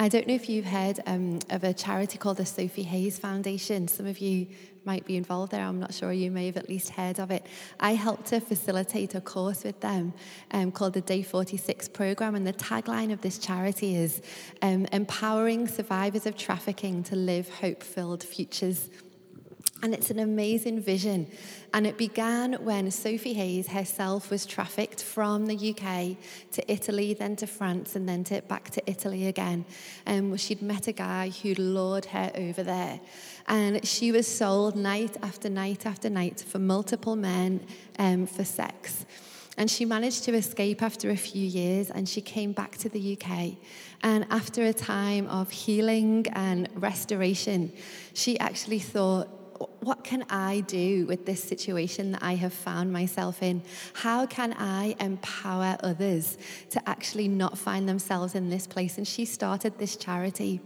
I 0.00 0.08
don't 0.08 0.28
know 0.28 0.34
if 0.34 0.48
you've 0.48 0.64
heard 0.64 1.00
um, 1.06 1.40
of 1.50 1.64
a 1.64 1.74
charity 1.74 2.18
called 2.18 2.36
the 2.36 2.46
Sophie 2.46 2.84
Hayes 2.84 3.18
Foundation. 3.18 3.88
Some 3.88 4.06
of 4.06 4.20
you 4.20 4.46
might 4.84 5.04
be 5.04 5.16
involved 5.16 5.50
there. 5.50 5.64
I'm 5.64 5.80
not 5.80 5.92
sure 5.92 6.12
you 6.12 6.30
may 6.30 6.46
have 6.46 6.56
at 6.56 6.68
least 6.68 6.90
heard 6.90 7.18
of 7.18 7.32
it. 7.32 7.44
I 7.80 7.94
helped 7.94 8.26
to 8.26 8.38
facilitate 8.38 9.16
a 9.16 9.20
course 9.20 9.64
with 9.64 9.80
them 9.80 10.12
um, 10.52 10.70
called 10.70 10.92
the 10.92 11.00
Day 11.00 11.22
46 11.22 11.88
program, 11.88 12.36
and 12.36 12.46
the 12.46 12.52
tagline 12.52 13.12
of 13.12 13.22
this 13.22 13.38
charity 13.38 13.96
is 13.96 14.22
um, 14.62 14.86
empowering 14.92 15.66
survivors 15.66 16.26
of 16.26 16.36
trafficking 16.36 17.02
to 17.02 17.16
live 17.16 17.48
hope 17.48 17.82
filled 17.82 18.22
futures. 18.22 18.90
And 19.82 19.92
it's 19.92 20.10
an 20.10 20.20
amazing 20.20 20.80
vision. 20.80 21.26
And 21.74 21.86
it 21.86 21.98
began 21.98 22.54
when 22.64 22.90
Sophie 22.90 23.34
Hayes 23.34 23.68
herself 23.68 24.30
was 24.30 24.46
trafficked 24.46 25.02
from 25.02 25.46
the 25.46 25.70
UK 25.70 26.16
to 26.52 26.72
Italy, 26.72 27.14
then 27.14 27.36
to 27.36 27.46
France, 27.46 27.94
and 27.94 28.08
then 28.08 28.24
to, 28.24 28.40
back 28.42 28.70
to 28.70 28.90
Italy 28.90 29.26
again. 29.26 29.66
And 30.06 30.32
um, 30.32 30.36
she'd 30.36 30.62
met 30.62 30.88
a 30.88 30.92
guy 30.92 31.28
who'd 31.28 31.58
lured 31.58 32.06
her 32.06 32.32
over 32.34 32.62
there. 32.62 33.00
And 33.46 33.86
she 33.86 34.12
was 34.12 34.26
sold 34.26 34.76
night 34.76 35.16
after 35.22 35.50
night 35.50 35.84
after 35.84 36.08
night 36.08 36.40
for 36.40 36.58
multiple 36.58 37.16
men 37.16 37.66
um, 37.98 38.26
for 38.26 38.44
sex. 38.44 39.04
And 39.58 39.68
she 39.68 39.84
managed 39.84 40.22
to 40.24 40.34
escape 40.34 40.82
after 40.82 41.10
a 41.10 41.16
few 41.16 41.44
years 41.44 41.90
and 41.90 42.08
she 42.08 42.20
came 42.20 42.52
back 42.52 42.78
to 42.78 42.88
the 42.88 43.18
UK. 43.20 43.56
And 44.04 44.24
after 44.30 44.64
a 44.64 44.72
time 44.72 45.26
of 45.26 45.50
healing 45.50 46.26
and 46.32 46.68
restoration, 46.76 47.72
she 48.14 48.38
actually 48.38 48.78
thought, 48.78 49.28
what 49.80 50.04
can 50.04 50.24
I 50.30 50.60
do 50.60 51.06
with 51.06 51.26
this 51.26 51.42
situation 51.42 52.12
that 52.12 52.22
I 52.22 52.34
have 52.34 52.52
found 52.52 52.92
myself 52.92 53.42
in? 53.42 53.62
How 53.94 54.26
can 54.26 54.54
I 54.58 54.96
empower 55.00 55.76
others 55.82 56.38
to 56.70 56.88
actually 56.88 57.28
not 57.28 57.58
find 57.58 57.88
themselves 57.88 58.34
in 58.34 58.50
this 58.50 58.66
place? 58.66 58.98
And 58.98 59.06
she 59.06 59.24
started 59.24 59.78
this 59.78 59.96
charity 59.96 60.60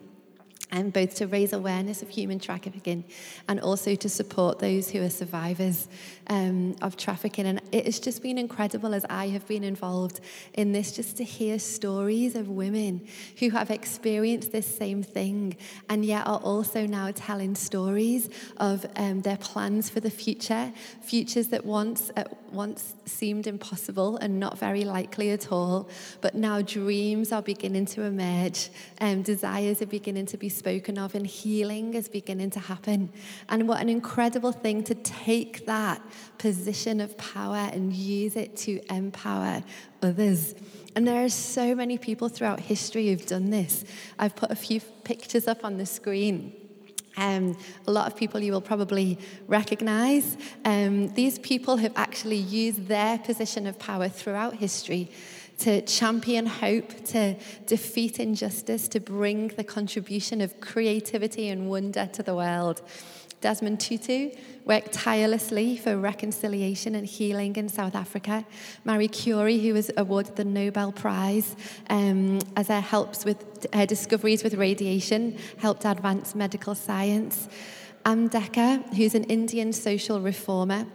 and 0.72 0.92
both 0.92 1.14
to 1.16 1.26
raise 1.26 1.52
awareness 1.52 2.02
of 2.02 2.08
human 2.08 2.38
trafficking 2.38 3.04
and 3.46 3.60
also 3.60 3.94
to 3.94 4.08
support 4.08 4.58
those 4.58 4.90
who 4.90 5.02
are 5.02 5.10
survivors 5.10 5.86
um, 6.32 6.74
of 6.80 6.96
trafficking. 6.96 7.46
And 7.46 7.60
it 7.72 7.84
has 7.84 8.00
just 8.00 8.22
been 8.22 8.38
incredible 8.38 8.94
as 8.94 9.04
I 9.10 9.28
have 9.28 9.46
been 9.46 9.62
involved 9.62 10.20
in 10.54 10.72
this, 10.72 10.92
just 10.92 11.18
to 11.18 11.24
hear 11.24 11.58
stories 11.58 12.34
of 12.34 12.48
women 12.48 13.06
who 13.38 13.50
have 13.50 13.70
experienced 13.70 14.50
this 14.50 14.66
same 14.66 15.02
thing 15.02 15.56
and 15.90 16.04
yet 16.04 16.26
are 16.26 16.38
also 16.38 16.86
now 16.86 17.10
telling 17.14 17.54
stories 17.54 18.30
of 18.56 18.86
um, 18.96 19.20
their 19.20 19.36
plans 19.36 19.90
for 19.90 20.00
the 20.00 20.10
future, 20.10 20.72
futures 21.02 21.48
that 21.48 21.66
once, 21.66 22.10
uh, 22.16 22.24
once 22.50 22.94
seemed 23.04 23.46
impossible 23.46 24.16
and 24.16 24.40
not 24.40 24.58
very 24.58 24.84
likely 24.84 25.30
at 25.32 25.52
all, 25.52 25.90
but 26.22 26.34
now 26.34 26.62
dreams 26.62 27.30
are 27.30 27.42
beginning 27.42 27.84
to 27.84 28.02
emerge, 28.02 28.70
um, 29.02 29.20
desires 29.20 29.82
are 29.82 29.86
beginning 29.86 30.24
to 30.24 30.38
be 30.38 30.48
spoken 30.48 30.96
of, 30.96 31.14
and 31.14 31.26
healing 31.26 31.92
is 31.92 32.08
beginning 32.08 32.48
to 32.48 32.60
happen. 32.60 33.12
And 33.50 33.68
what 33.68 33.82
an 33.82 33.90
incredible 33.90 34.52
thing 34.52 34.82
to 34.84 34.94
take 34.94 35.66
that 35.66 36.00
position 36.38 37.00
of 37.00 37.16
power 37.18 37.70
and 37.72 37.92
use 37.92 38.36
it 38.36 38.56
to 38.58 38.80
empower 38.92 39.62
others. 40.02 40.54
And 40.94 41.06
there 41.06 41.24
are 41.24 41.28
so 41.28 41.74
many 41.74 41.98
people 41.98 42.28
throughout 42.28 42.60
history 42.60 43.08
who've 43.08 43.26
done 43.26 43.50
this. 43.50 43.84
I've 44.18 44.36
put 44.36 44.50
a 44.50 44.56
few 44.56 44.80
pictures 45.04 45.48
up 45.48 45.64
on 45.64 45.78
the 45.78 45.86
screen. 45.86 46.52
Um, 47.16 47.56
a 47.86 47.90
lot 47.90 48.06
of 48.06 48.16
people 48.16 48.40
you 48.40 48.52
will 48.52 48.60
probably 48.60 49.18
recognize. 49.46 50.36
Um, 50.64 51.12
these 51.14 51.38
people 51.38 51.76
have 51.76 51.92
actually 51.96 52.36
used 52.36 52.86
their 52.88 53.18
position 53.18 53.66
of 53.66 53.78
power 53.78 54.08
throughout 54.08 54.54
history 54.56 55.10
to 55.58 55.80
champion 55.82 56.46
hope, 56.46 57.04
to 57.04 57.36
defeat 57.66 58.18
injustice, 58.18 58.88
to 58.88 58.98
bring 58.98 59.48
the 59.48 59.62
contribution 59.62 60.40
of 60.40 60.60
creativity 60.60 61.48
and 61.48 61.68
wonder 61.68 62.08
to 62.12 62.22
the 62.22 62.34
world. 62.34 62.82
Desmond 63.42 63.80
Tutu 63.80 64.30
worked 64.64 64.92
tirelessly 64.92 65.76
for 65.76 65.98
reconciliation 65.98 66.94
and 66.94 67.06
healing 67.06 67.56
in 67.56 67.68
South 67.68 67.94
Africa. 67.94 68.46
Marie 68.84 69.08
Curie, 69.08 69.58
who 69.58 69.74
was 69.74 69.90
awarded 69.96 70.36
the 70.36 70.44
Nobel 70.44 70.92
Prize 70.92 71.56
um, 71.90 72.38
as 72.56 72.68
her 72.68 72.80
helps 72.80 73.24
with 73.24 73.66
her 73.74 73.84
discoveries 73.84 74.42
with 74.42 74.54
radiation, 74.54 75.36
helped 75.58 75.84
advance 75.84 76.34
medical 76.34 76.74
science. 76.74 77.48
Ambedkar, 78.06 78.94
who's 78.94 79.14
an 79.14 79.24
Indian 79.24 79.72
social 79.72 80.20
reformer, 80.20 80.86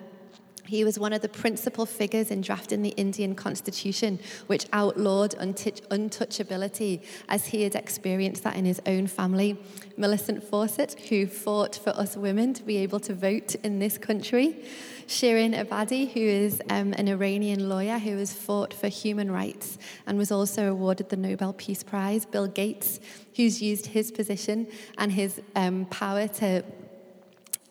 he 0.67 0.83
was 0.83 0.99
one 0.99 1.13
of 1.13 1.21
the 1.21 1.29
principal 1.29 1.85
figures 1.85 2.31
in 2.31 2.41
drafting 2.41 2.81
the 2.81 2.89
Indian 2.89 3.35
constitution, 3.35 4.19
which 4.47 4.65
outlawed 4.73 5.31
untouchability 5.31 7.03
as 7.29 7.47
he 7.47 7.63
had 7.63 7.75
experienced 7.75 8.43
that 8.43 8.55
in 8.55 8.65
his 8.65 8.81
own 8.85 9.07
family. 9.07 9.57
Millicent 9.95 10.43
Fawcett, 10.43 10.99
who 11.09 11.25
fought 11.25 11.75
for 11.75 11.91
us 11.91 12.15
women 12.15 12.53
to 12.53 12.63
be 12.63 12.77
able 12.77 12.99
to 13.01 13.13
vote 13.13 13.55
in 13.55 13.79
this 13.79 13.97
country. 13.97 14.63
Shirin 15.07 15.55
Ebadi, 15.55 16.11
who 16.11 16.19
is 16.19 16.61
um, 16.69 16.93
an 16.97 17.07
Iranian 17.07 17.69
lawyer 17.69 17.97
who 17.97 18.17
has 18.17 18.33
fought 18.33 18.73
for 18.73 18.89
human 18.89 19.31
rights 19.31 19.77
and 20.05 20.17
was 20.17 20.31
also 20.31 20.69
awarded 20.69 21.07
the 21.09 21.15
Nobel 21.15 21.53
Peace 21.53 21.81
Prize. 21.81 22.25
Bill 22.25 22.47
Gates, 22.47 22.99
who's 23.35 23.61
used 23.61 23.85
his 23.85 24.11
position 24.11 24.67
and 24.97 25.13
his 25.13 25.41
um, 25.55 25.85
power 25.85 26.27
to 26.27 26.63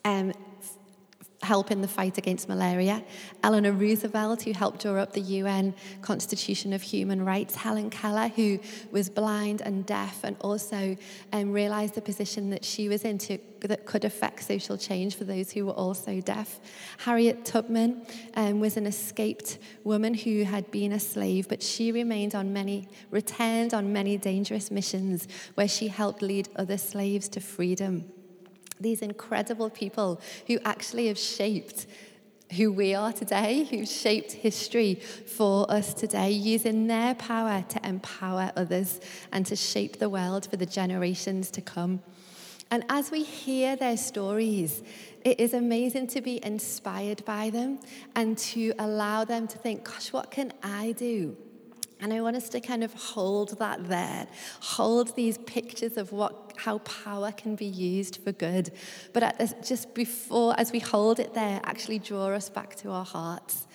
um, 0.07 0.33
help 1.47 1.71
in 1.71 1.81
the 1.81 1.89
fight 1.89 2.19
against 2.19 2.49
malaria, 2.49 3.05
Eleanor 3.45 3.71
Roosevelt, 3.71 4.43
who 4.43 4.53
helped 4.53 4.83
draw 4.83 4.97
up 4.97 5.13
the 5.13 5.27
UN 5.41 5.75
Constitution 6.03 6.73
of 6.73 6.83
Human 6.83 7.25
Rights, 7.25 7.55
Helen 7.55 7.89
Keller, 7.89 8.29
who 8.29 8.59
was 8.91 9.09
blind 9.09 9.61
and 9.61 9.87
deaf 9.87 10.25
and 10.25 10.37
also 10.41 10.97
um, 11.33 11.53
realized 11.53 11.95
the 11.95 12.03
position 12.03 12.51
that 12.51 12.65
she 12.65 12.89
was 12.89 13.05
in 13.05 13.19
to, 13.19 13.39
that 13.61 13.87
could 13.87 14.05
affect 14.05 14.43
social 14.43 14.77
change 14.77 15.15
for 15.15 15.23
those 15.23 15.53
who 15.53 15.67
were 15.67 15.79
also 15.87 16.21
deaf. 16.21 16.59
Harriet 16.99 17.45
Tubman 17.45 18.05
um, 18.35 18.59
was 18.59 18.77
an 18.77 18.85
escaped 18.85 19.59
woman 19.85 20.15
who 20.15 20.43
had 20.43 20.69
been 20.73 20.91
a 20.93 21.01
slave, 21.01 21.49
but 21.49 21.63
she 21.63 21.93
remained 21.93 22.35
on 22.35 22.53
many, 22.53 22.89
returned 23.13 23.73
on 23.73 23.93
many 23.93 24.19
dangerous 24.19 24.73
missions 24.73 25.29
where 25.55 25.69
she 25.69 25.87
helped 25.87 26.23
lead 26.23 26.49
other 26.57 26.77
slaves 26.77 27.29
to 27.29 27.41
freedom 27.41 28.11
these 28.81 29.03
incredible 29.03 29.71
people 29.71 30.21
who 30.47 30.59
actually 30.65 31.09
have 31.09 31.19
shaped 31.19 31.87
who 32.53 32.73
we 32.73 32.95
are 32.95 33.13
today, 33.13 33.65
who've 33.65 33.89
shaped 33.89 34.33
history 34.33 34.95
for 34.95 35.71
us 35.71 35.93
today, 35.93 36.31
using 36.31 36.87
their 36.87 37.15
power 37.17 37.65
to 37.69 37.87
empower 37.87 38.53
others 38.57 39.01
and 39.33 39.45
to 39.47 39.57
shape 39.57 39.99
the 39.99 40.09
world 40.09 40.49
for 40.49 40.57
the 40.57 40.67
generations 40.67 41.51
to 41.51 41.61
come. 41.61 42.03
And 42.71 42.85
as 42.89 43.11
we 43.11 43.23
hear 43.23 43.77
their 43.77 43.97
stories, 43.97 44.83
it 45.25 45.41
is 45.41 45.55
amazing 45.55 46.09
to 46.09 46.21
be 46.21 46.45
inspired 46.45 47.25
by 47.25 47.51
them 47.51 47.81
and 48.15 48.37
to 48.39 48.73
allow 48.79 49.25
them 49.25 49.47
to 49.49 49.59
think, 49.59 49.85
gosh, 49.85 50.13
what 50.13 50.31
can 50.31 50.53
I 50.63 50.93
do? 50.93 51.37
And 52.01 52.13
I 52.13 52.21
want 52.21 52.37
us 52.37 52.49
to 52.51 52.61
kind 52.61 52.85
of 52.85 52.93
hold 52.93 53.59
that 53.59 53.89
there, 53.89 54.27
hold 54.61 55.17
these 55.17 55.39
pictures 55.39 55.97
of 55.97 56.13
what, 56.13 56.53
how 56.57 56.79
power 56.79 57.33
can 57.33 57.57
be 57.57 57.65
used 57.65 58.23
for 58.23 58.33
good. 58.33 58.71
But 59.15 59.39
this, 59.39 59.55
just 59.67 59.95
before, 59.95 60.55
as 60.59 60.73
we 60.73 60.79
hold 60.79 61.19
it 61.21 61.33
there, 61.33 61.61
actually 61.65 61.99
draw 61.99 62.27
us 62.27 62.51
back 62.51 62.77
to 62.77 62.91
our 62.91 63.05
hearts 63.05 63.67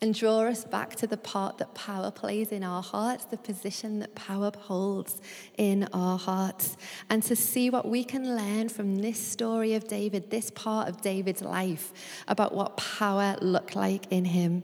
and 0.00 0.14
draw 0.14 0.42
us 0.42 0.64
back 0.64 0.94
to 0.96 1.06
the 1.06 1.16
part 1.16 1.58
that 1.58 1.74
power 1.74 2.10
plays 2.10 2.52
in 2.52 2.62
our 2.62 2.82
hearts, 2.82 3.24
the 3.26 3.36
position 3.36 3.98
that 3.98 4.14
power 4.14 4.50
holds 4.56 5.20
in 5.56 5.88
our 5.92 6.18
hearts, 6.18 6.76
and 7.10 7.22
to 7.24 7.34
see 7.34 7.68
what 7.68 7.88
we 7.88 8.04
can 8.04 8.36
learn 8.36 8.68
from 8.68 8.96
this 8.96 9.18
story 9.18 9.74
of 9.74 9.88
David, 9.88 10.30
this 10.30 10.50
part 10.50 10.88
of 10.88 11.00
David's 11.00 11.42
life, 11.42 11.92
about 12.28 12.54
what 12.54 12.76
power 12.76 13.36
looked 13.40 13.74
like 13.74 14.06
in 14.10 14.24
him. 14.24 14.62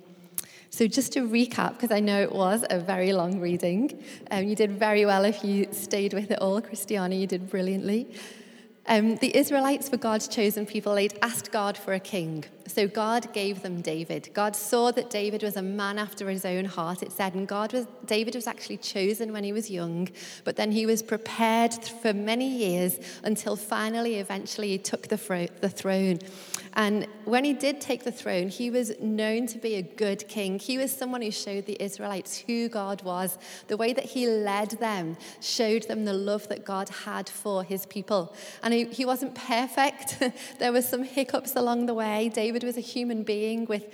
So, 0.75 0.89
just 0.89 1.13
to 1.13 1.21
recap, 1.21 1.75
because 1.75 1.93
I 1.93 2.01
know 2.01 2.21
it 2.21 2.33
was 2.33 2.65
a 2.69 2.81
very 2.81 3.13
long 3.13 3.39
reading, 3.39 4.03
um, 4.33 4.43
you 4.43 4.57
did 4.57 4.73
very 4.73 5.07
well 5.07 5.25
if 5.25 5.45
you 5.45 5.69
stayed 5.71 6.13
with 6.13 6.33
it 6.33 6.41
all. 6.41 6.61
Christiana, 6.61 7.15
you 7.15 7.29
did 7.29 7.49
brilliantly. 7.49 8.09
Um, 8.89 9.15
the 9.19 9.37
Israelites 9.37 9.89
were 9.93 9.99
God's 9.99 10.27
chosen 10.27 10.67
people. 10.67 10.97
They'd 10.97 11.17
asked 11.23 11.53
God 11.53 11.79
for 11.79 11.93
a 11.93 12.01
king. 12.01 12.45
So 12.67 12.89
God 12.89 13.33
gave 13.33 13.63
them 13.63 13.83
David. 13.83 14.31
God 14.33 14.57
saw 14.57 14.91
that 14.93 15.11
David 15.11 15.43
was 15.43 15.57
a 15.57 15.63
man 15.63 15.99
after 15.99 16.29
his 16.31 16.45
own 16.45 16.65
heart, 16.65 17.03
it 17.03 17.13
said, 17.13 17.35
and 17.35 17.47
God 17.47 17.73
was 17.73 17.87
David 18.07 18.35
was 18.35 18.47
actually 18.47 18.79
chosen 18.79 19.33
when 19.33 19.45
he 19.45 19.53
was 19.53 19.71
young, 19.71 20.09
but 20.45 20.57
then 20.57 20.73
he 20.73 20.87
was 20.87 21.03
prepared 21.03 21.73
for 21.75 22.13
many 22.13 22.49
years 22.49 22.99
until 23.23 23.57
finally, 23.57 24.17
eventually, 24.17 24.69
he 24.69 24.79
took 24.79 25.09
the, 25.09 25.19
fro- 25.19 25.47
the 25.61 25.69
throne. 25.69 26.19
And 26.77 27.07
when 27.25 27.45
he 27.45 27.53
did 27.53 27.81
take 27.81 28.03
the 28.03 28.11
throne, 28.11 28.49
he 28.49 28.69
was 28.69 28.99
known 29.01 29.47
to 29.47 29.59
be 29.59 29.77
a 29.77 29.83
good 29.83 30.27
king. 30.27 30.59
He 30.59 30.77
was 30.77 30.91
someone 30.91 31.23
who 31.23 31.31
showed 31.31 31.67
the 31.67 31.81
Israelites 31.81 32.37
who 32.37 32.69
God 32.69 33.03
was. 33.03 33.39
The 33.69 33.77
way 33.77 33.93
that 33.93 34.05
he 34.05 34.27
led 34.27 34.71
them 34.73 35.17
showed 35.41 35.85
them 35.85 36.05
the 36.05 36.13
love 36.13 36.49
that 36.49 36.65
God 36.65 36.89
had 36.89 37.29
for 37.29 37.63
his 37.63 37.87
people. 37.87 38.35
And 38.63 38.75
he, 38.75 38.85
he 38.87 39.05
wasn't 39.05 39.37
perfect, 39.37 40.23
there 40.59 40.73
were 40.73 40.83
some 40.83 41.05
hiccups 41.05 41.55
along 41.55 41.87
the 41.87 41.95
way. 41.95 42.29
David 42.29 42.54
was 42.63 42.77
a 42.77 42.81
human 42.81 43.23
being 43.23 43.65
with 43.65 43.85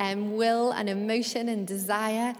um, 0.00 0.36
will 0.36 0.72
and 0.72 0.88
emotion 0.88 1.48
and 1.48 1.66
desire. 1.66 2.34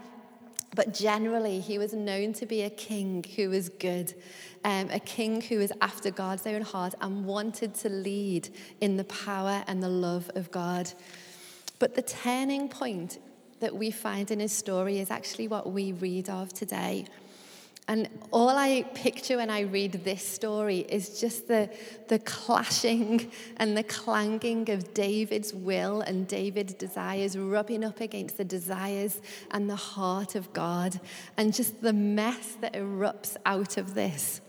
But 0.75 0.93
generally, 0.93 1.59
he 1.59 1.77
was 1.77 1.93
known 1.93 2.33
to 2.33 2.47
be 2.47 2.63
a 2.63 2.69
king 2.69 3.23
who 3.35 3.51
was 3.51 3.69
good 3.69 4.13
um, 4.65 4.89
a 4.91 4.99
king 4.99 5.41
who 5.41 5.57
was 5.57 5.71
after 5.81 6.09
God's 6.11 6.47
own 6.47 6.61
heart 6.61 6.95
and 7.01 7.25
wanted 7.25 7.75
to 7.75 7.89
lead 7.89 8.49
in 8.81 8.97
the 8.97 9.03
power 9.05 9.63
and 9.67 9.83
the 9.83 9.89
love 9.89 10.29
of 10.35 10.51
God. 10.51 10.91
But 11.79 11.95
the 11.95 12.01
turning 12.01 12.69
point 12.69 13.19
that 13.59 13.75
we 13.75 13.91
find 13.91 14.29
in 14.31 14.39
his 14.39 14.53
story 14.53 14.99
is 14.99 15.11
actually 15.11 15.47
what 15.47 15.71
we 15.71 15.91
read 15.93 16.29
of 16.29 16.53
today. 16.53 17.05
And 17.87 18.07
all 18.31 18.49
I 18.49 18.83
picture 18.93 19.37
when 19.37 19.49
I 19.49 19.61
read 19.61 19.91
this 20.05 20.25
story 20.25 20.79
is 20.87 21.19
just 21.19 21.49
the, 21.49 21.69
the 22.07 22.19
clashing 22.19 23.29
and 23.57 23.75
the 23.75 23.83
clanging 23.83 24.69
of 24.69 24.93
David's 24.93 25.53
will 25.53 25.99
and 26.01 26.25
David's 26.25 26.73
desires 26.73 27.37
rubbing 27.37 27.83
up 27.83 27.99
against 27.99 28.37
the 28.37 28.45
desires 28.45 29.19
and 29.51 29.69
the 29.69 29.75
heart 29.75 30.35
of 30.35 30.53
God, 30.53 30.99
and 31.35 31.53
just 31.53 31.81
the 31.81 31.93
mess 31.93 32.55
that 32.61 32.73
erupts 32.73 33.35
out 33.45 33.77
of 33.77 33.95
this. 33.95 34.39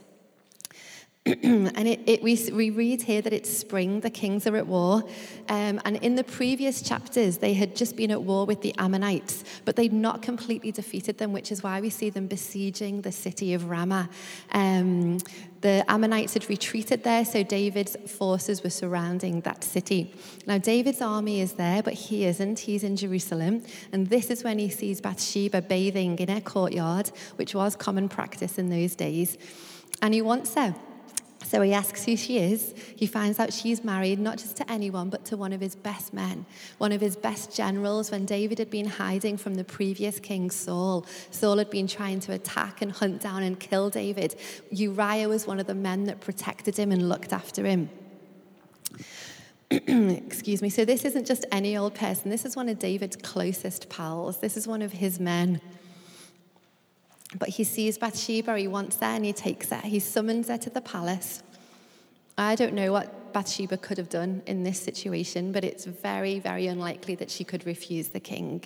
and 1.42 1.88
it, 1.88 2.00
it, 2.04 2.22
we, 2.22 2.38
we 2.52 2.68
read 2.68 3.00
here 3.00 3.22
that 3.22 3.32
it's 3.32 3.48
spring, 3.48 4.00
the 4.00 4.10
kings 4.10 4.46
are 4.46 4.56
at 4.56 4.66
war. 4.66 5.02
Um, 5.48 5.80
and 5.86 5.96
in 6.02 6.16
the 6.16 6.24
previous 6.24 6.82
chapters, 6.82 7.38
they 7.38 7.54
had 7.54 7.74
just 7.74 7.96
been 7.96 8.10
at 8.10 8.22
war 8.22 8.44
with 8.44 8.60
the 8.60 8.74
Ammonites, 8.76 9.42
but 9.64 9.74
they'd 9.74 9.94
not 9.94 10.20
completely 10.20 10.70
defeated 10.70 11.16
them, 11.16 11.32
which 11.32 11.50
is 11.50 11.62
why 11.62 11.80
we 11.80 11.88
see 11.88 12.10
them 12.10 12.26
besieging 12.26 13.00
the 13.00 13.10
city 13.10 13.54
of 13.54 13.70
Ramah. 13.70 14.10
Um, 14.52 15.16
the 15.62 15.82
Ammonites 15.88 16.34
had 16.34 16.46
retreated 16.50 17.04
there, 17.04 17.24
so 17.24 17.42
David's 17.42 17.96
forces 18.06 18.62
were 18.62 18.68
surrounding 18.68 19.40
that 19.42 19.64
city. 19.64 20.14
Now, 20.46 20.58
David's 20.58 21.00
army 21.00 21.40
is 21.40 21.54
there, 21.54 21.82
but 21.82 21.94
he 21.94 22.26
isn't. 22.26 22.58
He's 22.58 22.84
in 22.84 22.96
Jerusalem. 22.96 23.62
And 23.92 24.08
this 24.08 24.28
is 24.28 24.44
when 24.44 24.58
he 24.58 24.68
sees 24.68 25.00
Bathsheba 25.00 25.62
bathing 25.62 26.18
in 26.18 26.28
her 26.28 26.42
courtyard, 26.42 27.12
which 27.36 27.54
was 27.54 27.76
common 27.76 28.10
practice 28.10 28.58
in 28.58 28.68
those 28.68 28.94
days. 28.94 29.38
And 30.02 30.12
he 30.12 30.20
wants 30.20 30.54
her. 30.54 30.74
So 31.44 31.60
he 31.60 31.72
asks 31.72 32.04
who 32.04 32.16
she 32.16 32.38
is. 32.38 32.74
He 32.96 33.06
finds 33.06 33.38
out 33.38 33.52
she's 33.52 33.84
married 33.84 34.18
not 34.18 34.38
just 34.38 34.56
to 34.56 34.70
anyone, 34.70 35.10
but 35.10 35.24
to 35.26 35.36
one 35.36 35.52
of 35.52 35.60
his 35.60 35.76
best 35.76 36.12
men, 36.12 36.46
one 36.78 36.90
of 36.92 37.00
his 37.00 37.16
best 37.16 37.54
generals. 37.54 38.10
When 38.10 38.24
David 38.24 38.58
had 38.58 38.70
been 38.70 38.86
hiding 38.86 39.36
from 39.36 39.54
the 39.54 39.64
previous 39.64 40.18
king, 40.18 40.50
Saul, 40.50 41.06
Saul 41.30 41.58
had 41.58 41.70
been 41.70 41.86
trying 41.86 42.20
to 42.20 42.32
attack 42.32 42.82
and 42.82 42.90
hunt 42.90 43.20
down 43.20 43.42
and 43.42 43.60
kill 43.60 43.90
David. 43.90 44.34
Uriah 44.70 45.28
was 45.28 45.46
one 45.46 45.60
of 45.60 45.66
the 45.66 45.74
men 45.74 46.04
that 46.04 46.20
protected 46.20 46.76
him 46.76 46.90
and 46.90 47.08
looked 47.08 47.32
after 47.32 47.64
him. 47.64 47.90
Excuse 49.70 50.62
me. 50.62 50.70
So 50.70 50.84
this 50.84 51.04
isn't 51.04 51.26
just 51.26 51.44
any 51.50 51.76
old 51.76 51.94
person. 51.94 52.30
This 52.30 52.44
is 52.44 52.56
one 52.56 52.68
of 52.68 52.78
David's 52.78 53.16
closest 53.16 53.88
pals. 53.88 54.38
This 54.38 54.56
is 54.56 54.66
one 54.66 54.82
of 54.82 54.92
his 54.92 55.18
men. 55.20 55.60
But 57.38 57.48
he 57.50 57.64
sees 57.64 57.98
Bathsheba, 57.98 58.56
he 58.58 58.68
wants 58.68 58.96
her, 59.00 59.06
and 59.06 59.24
he 59.24 59.32
takes 59.32 59.70
her. 59.70 59.80
He 59.80 59.98
summons 59.98 60.48
her 60.48 60.58
to 60.58 60.70
the 60.70 60.80
palace. 60.80 61.42
I 62.38 62.54
don't 62.54 62.74
know 62.74 62.92
what 62.92 63.32
Bathsheba 63.32 63.76
could 63.76 63.98
have 63.98 64.08
done 64.08 64.42
in 64.46 64.62
this 64.62 64.80
situation, 64.80 65.52
but 65.52 65.64
it's 65.64 65.84
very, 65.84 66.38
very 66.38 66.66
unlikely 66.66 67.14
that 67.16 67.30
she 67.30 67.44
could 67.44 67.66
refuse 67.66 68.08
the 68.08 68.20
king. 68.20 68.64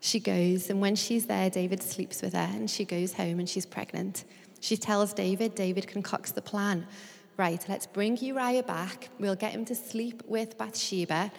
She 0.00 0.18
goes, 0.18 0.70
and 0.70 0.80
when 0.80 0.96
she's 0.96 1.26
there, 1.26 1.50
David 1.50 1.82
sleeps 1.82 2.22
with 2.22 2.32
her, 2.32 2.48
and 2.52 2.70
she 2.70 2.84
goes 2.84 3.12
home 3.12 3.38
and 3.38 3.48
she's 3.48 3.66
pregnant. 3.66 4.24
She 4.60 4.76
tells 4.76 5.12
David, 5.12 5.54
David 5.54 5.86
concocts 5.86 6.32
the 6.32 6.42
plan. 6.42 6.86
Right, 7.36 7.62
let's 7.68 7.86
bring 7.86 8.16
Uriah 8.18 8.62
back. 8.62 9.08
We'll 9.18 9.34
get 9.34 9.52
him 9.52 9.64
to 9.66 9.74
sleep 9.74 10.22
with 10.26 10.58
Bathsheba. 10.58 11.30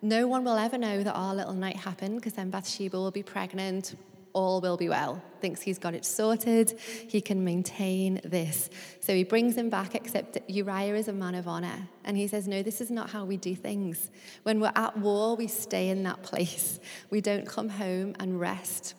No 0.00 0.26
one 0.26 0.44
will 0.44 0.58
ever 0.58 0.78
know 0.78 1.02
that 1.02 1.12
our 1.12 1.34
little 1.34 1.54
night 1.54 1.76
happened 1.76 2.16
because 2.16 2.34
then 2.34 2.50
Bathsheba 2.50 2.96
will 2.96 3.10
be 3.10 3.22
pregnant 3.22 3.94
all 4.32 4.60
will 4.60 4.76
be 4.76 4.88
well. 4.88 5.22
Thinks 5.40 5.60
he's 5.60 5.78
got 5.78 5.94
it 5.94 6.04
sorted, 6.04 6.78
he 7.08 7.20
can 7.20 7.44
maintain 7.44 8.20
this. 8.24 8.70
So 9.00 9.14
he 9.14 9.24
brings 9.24 9.56
him 9.56 9.70
back, 9.70 9.94
except 9.94 10.38
Uriah 10.48 10.94
is 10.94 11.08
a 11.08 11.12
man 11.12 11.34
of 11.34 11.48
honor. 11.48 11.88
And 12.04 12.16
he 12.16 12.26
says, 12.26 12.46
No, 12.46 12.62
this 12.62 12.80
is 12.80 12.90
not 12.90 13.10
how 13.10 13.24
we 13.24 13.36
do 13.36 13.54
things. 13.54 14.10
When 14.44 14.60
we're 14.60 14.72
at 14.74 14.96
war, 14.98 15.36
we 15.36 15.46
stay 15.46 15.88
in 15.88 16.02
that 16.04 16.22
place. 16.22 16.78
We 17.10 17.20
don't 17.20 17.46
come 17.46 17.68
home 17.68 18.14
and 18.20 18.38
rest 18.38 18.94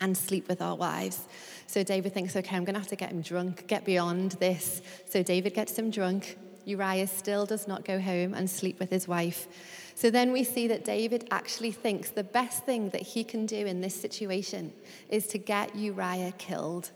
and 0.00 0.16
sleep 0.16 0.48
with 0.48 0.60
our 0.60 0.76
wives. 0.76 1.26
So 1.66 1.82
David 1.82 2.12
thinks, 2.12 2.36
Okay, 2.36 2.56
I'm 2.56 2.64
going 2.64 2.74
to 2.74 2.80
have 2.80 2.88
to 2.88 2.96
get 2.96 3.10
him 3.10 3.22
drunk, 3.22 3.66
get 3.66 3.84
beyond 3.84 4.32
this. 4.32 4.82
So 5.06 5.22
David 5.22 5.54
gets 5.54 5.78
him 5.78 5.90
drunk. 5.90 6.36
Uriah 6.64 7.06
still 7.06 7.46
does 7.46 7.66
not 7.66 7.84
go 7.84 8.00
home 8.00 8.34
and 8.34 8.48
sleep 8.48 8.78
with 8.78 8.90
his 8.90 9.08
wife. 9.08 9.48
So 10.02 10.10
then 10.10 10.32
we 10.32 10.42
see 10.42 10.66
that 10.66 10.84
David 10.84 11.28
actually 11.30 11.70
thinks 11.70 12.10
the 12.10 12.24
best 12.24 12.64
thing 12.64 12.88
that 12.88 13.02
he 13.02 13.22
can 13.22 13.46
do 13.46 13.54
in 13.54 13.80
this 13.80 13.94
situation 13.94 14.72
is 15.08 15.28
to 15.28 15.38
get 15.38 15.76
Uriah 15.76 16.32
killed, 16.38 16.90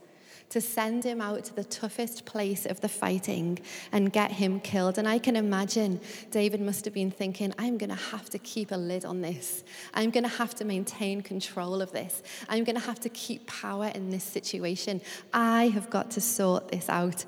to 0.49 0.61
send 0.61 1.05
him 1.05 1.21
out 1.21 1.45
to 1.45 1.55
the 1.55 1.63
toughest 1.63 2.25
place 2.25 2.67
of 2.67 2.81
the 2.81 2.89
fighting 2.89 3.61
and 3.93 4.13
get 4.13 4.33
him 4.33 4.59
killed. 4.59 4.99
And 4.99 5.07
I 5.07 5.21
can 5.21 5.37
imagine 5.37 6.01
David 6.33 6.61
must 6.61 6.85
have 6.85 6.95
been 6.95 7.13
thinking, 7.13 7.55
I'm 7.61 7.79
going 7.79 7.91
to 7.91 7.95
have 8.11 8.29
to 8.31 8.41
keep 8.41 8.73
a 8.73 8.77
lid 8.77 9.05
on 9.05 9.21
this. 9.21 9.63
I'm 9.95 10.11
going 10.11 10.25
to 10.25 10.37
have 10.39 10.57
to 10.57 10.65
maintain 10.65 11.21
control 11.21 11.81
of 11.81 11.93
this. 11.93 12.25
I'm 12.49 12.65
going 12.65 12.75
to 12.75 12.87
have 12.87 12.99
to 12.99 13.09
keep 13.11 13.47
power 13.47 13.87
in 13.95 14.11
this 14.11 14.25
situation. 14.25 15.01
I 15.33 15.69
have 15.69 15.91
got 15.91 16.11
to 16.11 16.21
sort 16.21 16.73
this 16.73 16.89
out. 16.89 17.25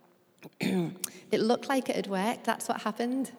it 0.60 1.40
looked 1.40 1.68
like 1.68 1.88
it 1.88 1.94
had 1.94 2.08
worked. 2.08 2.42
That's 2.42 2.68
what 2.68 2.80
happened. 2.82 3.30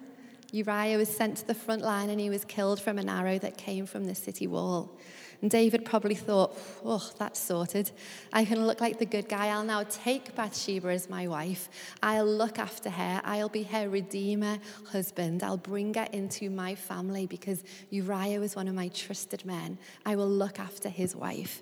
Uriah 0.52 0.98
was 0.98 1.10
sent 1.10 1.38
to 1.38 1.48
the 1.48 1.54
front 1.54 1.82
line 1.82 2.10
and 2.10 2.20
he 2.20 2.30
was 2.30 2.46
killed 2.46 2.80
from 2.80 2.98
an 2.98 3.10
arrow 3.10 3.38
that 3.40 3.58
came 3.58 3.86
from 3.86 4.06
the 4.06 4.16
city 4.16 4.48
wall. 4.48 4.98
And 5.42 5.52
David 5.52 5.86
probably 5.86 6.16
thought, 6.16 6.58
oh, 6.84 7.12
that's 7.20 7.40
sorted. 7.40 7.92
I 8.34 8.44
can 8.44 8.66
look 8.66 8.82
like 8.82 8.98
the 8.98 9.06
good 9.06 9.30
guy. 9.30 9.48
I'll 9.48 9.64
now 9.64 9.84
take 9.84 10.36
Bathsheba 10.36 10.88
as 10.88 11.10
my 11.10 11.28
wife. 11.28 11.70
I'll 12.02 12.26
look 12.26 12.58
after 12.58 12.90
her. 12.90 13.22
I'll 13.24 13.50
be 13.50 13.64
her 13.64 13.88
redeemer 13.88 14.58
husband. 14.88 15.44
I'll 15.44 15.58
bring 15.58 15.94
her 15.94 16.08
into 16.12 16.50
my 16.50 16.74
family 16.74 17.28
because 17.28 17.64
Uriah 17.92 18.40
was 18.40 18.56
one 18.56 18.68
of 18.68 18.74
my 18.74 18.88
trusted 18.88 19.46
men. 19.46 19.78
I 20.06 20.16
will 20.16 20.30
look 20.30 20.60
after 20.60 20.90
his 20.90 21.16
wife. 21.16 21.62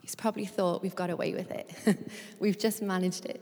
He's 0.00 0.14
probably 0.14 0.46
thought, 0.46 0.82
we've 0.82 0.94
got 0.94 1.10
away 1.10 1.34
with 1.34 1.50
it. 1.50 1.98
we've 2.38 2.58
just 2.58 2.80
managed 2.80 3.26
it. 3.26 3.40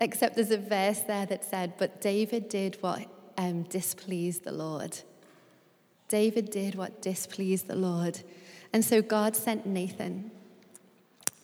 Except 0.00 0.34
there's 0.34 0.50
a 0.50 0.58
verse 0.58 1.00
there 1.00 1.26
that 1.26 1.44
said, 1.44 1.74
but 1.78 2.00
David 2.00 2.48
did 2.48 2.78
what 2.80 3.06
um, 3.38 3.62
displeased 3.62 4.44
the 4.44 4.52
Lord. 4.52 4.98
David 6.08 6.50
did 6.50 6.74
what 6.74 7.00
displeased 7.00 7.68
the 7.68 7.76
Lord. 7.76 8.20
And 8.72 8.84
so 8.84 9.00
God 9.00 9.34
sent 9.34 9.64
Nathan. 9.64 10.30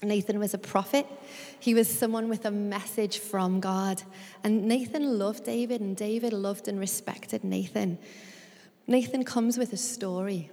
Nathan 0.02 0.38
was 0.38 0.52
a 0.52 0.58
prophet. 0.58 1.06
He 1.58 1.72
was 1.72 1.88
someone 1.88 2.28
with 2.28 2.44
a 2.44 2.50
message 2.50 3.18
from 3.18 3.60
God. 3.60 4.02
And 4.42 4.66
Nathan 4.66 5.18
loved 5.18 5.44
David, 5.44 5.80
and 5.80 5.96
David 5.96 6.34
loved 6.34 6.68
and 6.68 6.78
respected 6.78 7.44
Nathan. 7.44 7.98
Nathan 8.86 9.24
comes 9.24 9.56
with 9.56 9.72
a 9.72 9.78
story. 9.78 10.50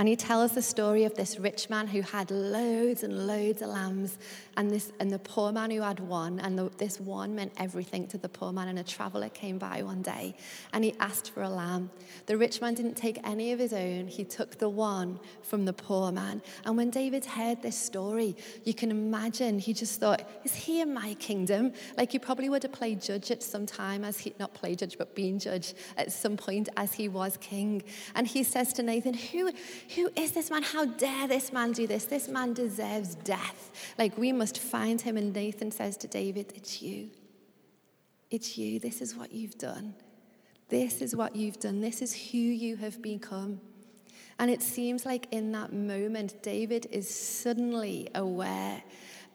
And 0.00 0.08
he 0.08 0.16
tells 0.16 0.52
the 0.52 0.62
story 0.62 1.04
of 1.04 1.12
this 1.14 1.38
rich 1.38 1.68
man 1.68 1.86
who 1.86 2.00
had 2.00 2.30
loads 2.30 3.02
and 3.02 3.26
loads 3.26 3.60
of 3.60 3.68
lambs, 3.68 4.16
and, 4.56 4.70
this, 4.70 4.92
and 4.98 5.10
the 5.10 5.18
poor 5.18 5.52
man 5.52 5.70
who 5.70 5.82
had 5.82 6.00
one. 6.00 6.40
And 6.40 6.58
the, 6.58 6.70
this 6.78 6.98
one 6.98 7.34
meant 7.34 7.52
everything 7.58 8.06
to 8.06 8.16
the 8.16 8.30
poor 8.30 8.50
man. 8.50 8.68
And 8.68 8.78
a 8.78 8.82
traveler 8.82 9.28
came 9.28 9.58
by 9.58 9.82
one 9.82 10.00
day 10.00 10.36
and 10.72 10.84
he 10.84 10.94
asked 11.00 11.32
for 11.32 11.42
a 11.42 11.50
lamb. 11.50 11.90
The 12.24 12.38
rich 12.38 12.62
man 12.62 12.72
didn't 12.72 12.94
take 12.94 13.18
any 13.24 13.52
of 13.52 13.58
his 13.58 13.74
own, 13.74 14.06
he 14.06 14.24
took 14.24 14.56
the 14.56 14.70
one 14.70 15.20
from 15.42 15.66
the 15.66 15.74
poor 15.74 16.10
man. 16.10 16.40
And 16.64 16.78
when 16.78 16.88
David 16.88 17.26
heard 17.26 17.60
this 17.60 17.76
story, 17.76 18.36
you 18.64 18.72
can 18.72 18.90
imagine 18.90 19.58
he 19.58 19.74
just 19.74 20.00
thought, 20.00 20.26
Is 20.44 20.54
he 20.54 20.80
in 20.80 20.94
my 20.94 21.12
kingdom? 21.14 21.74
Like 21.98 22.10
he 22.10 22.18
probably 22.18 22.48
would 22.48 22.62
have 22.62 22.72
played 22.72 23.02
judge 23.02 23.30
at 23.30 23.42
some 23.42 23.66
time, 23.66 24.04
as 24.04 24.18
he, 24.18 24.32
not 24.40 24.54
played 24.54 24.78
judge, 24.78 24.96
but 24.96 25.14
being 25.14 25.38
judge 25.38 25.74
at 25.98 26.10
some 26.10 26.38
point 26.38 26.70
as 26.78 26.94
he 26.94 27.06
was 27.06 27.36
king. 27.36 27.82
And 28.14 28.26
he 28.26 28.42
says 28.42 28.72
to 28.74 28.82
Nathan, 28.82 29.12
Who 29.12 29.50
who 29.94 30.10
is 30.16 30.32
this 30.32 30.50
man? 30.50 30.62
How 30.62 30.84
dare 30.84 31.26
this 31.26 31.52
man 31.52 31.72
do 31.72 31.86
this? 31.86 32.04
This 32.04 32.28
man 32.28 32.52
deserves 32.52 33.14
death. 33.16 33.70
Like, 33.98 34.16
we 34.16 34.32
must 34.32 34.58
find 34.58 35.00
him. 35.00 35.16
And 35.16 35.32
Nathan 35.32 35.70
says 35.70 35.96
to 35.98 36.08
David, 36.08 36.52
It's 36.54 36.80
you. 36.80 37.10
It's 38.30 38.56
you. 38.56 38.78
This 38.78 39.00
is 39.00 39.16
what 39.16 39.32
you've 39.32 39.58
done. 39.58 39.94
This 40.68 41.02
is 41.02 41.16
what 41.16 41.34
you've 41.34 41.58
done. 41.58 41.80
This 41.80 42.00
is 42.00 42.14
who 42.14 42.38
you 42.38 42.76
have 42.76 43.02
become. 43.02 43.60
And 44.38 44.50
it 44.50 44.62
seems 44.62 45.04
like 45.04 45.26
in 45.32 45.52
that 45.52 45.72
moment, 45.72 46.42
David 46.42 46.86
is 46.90 47.12
suddenly 47.12 48.08
aware 48.14 48.82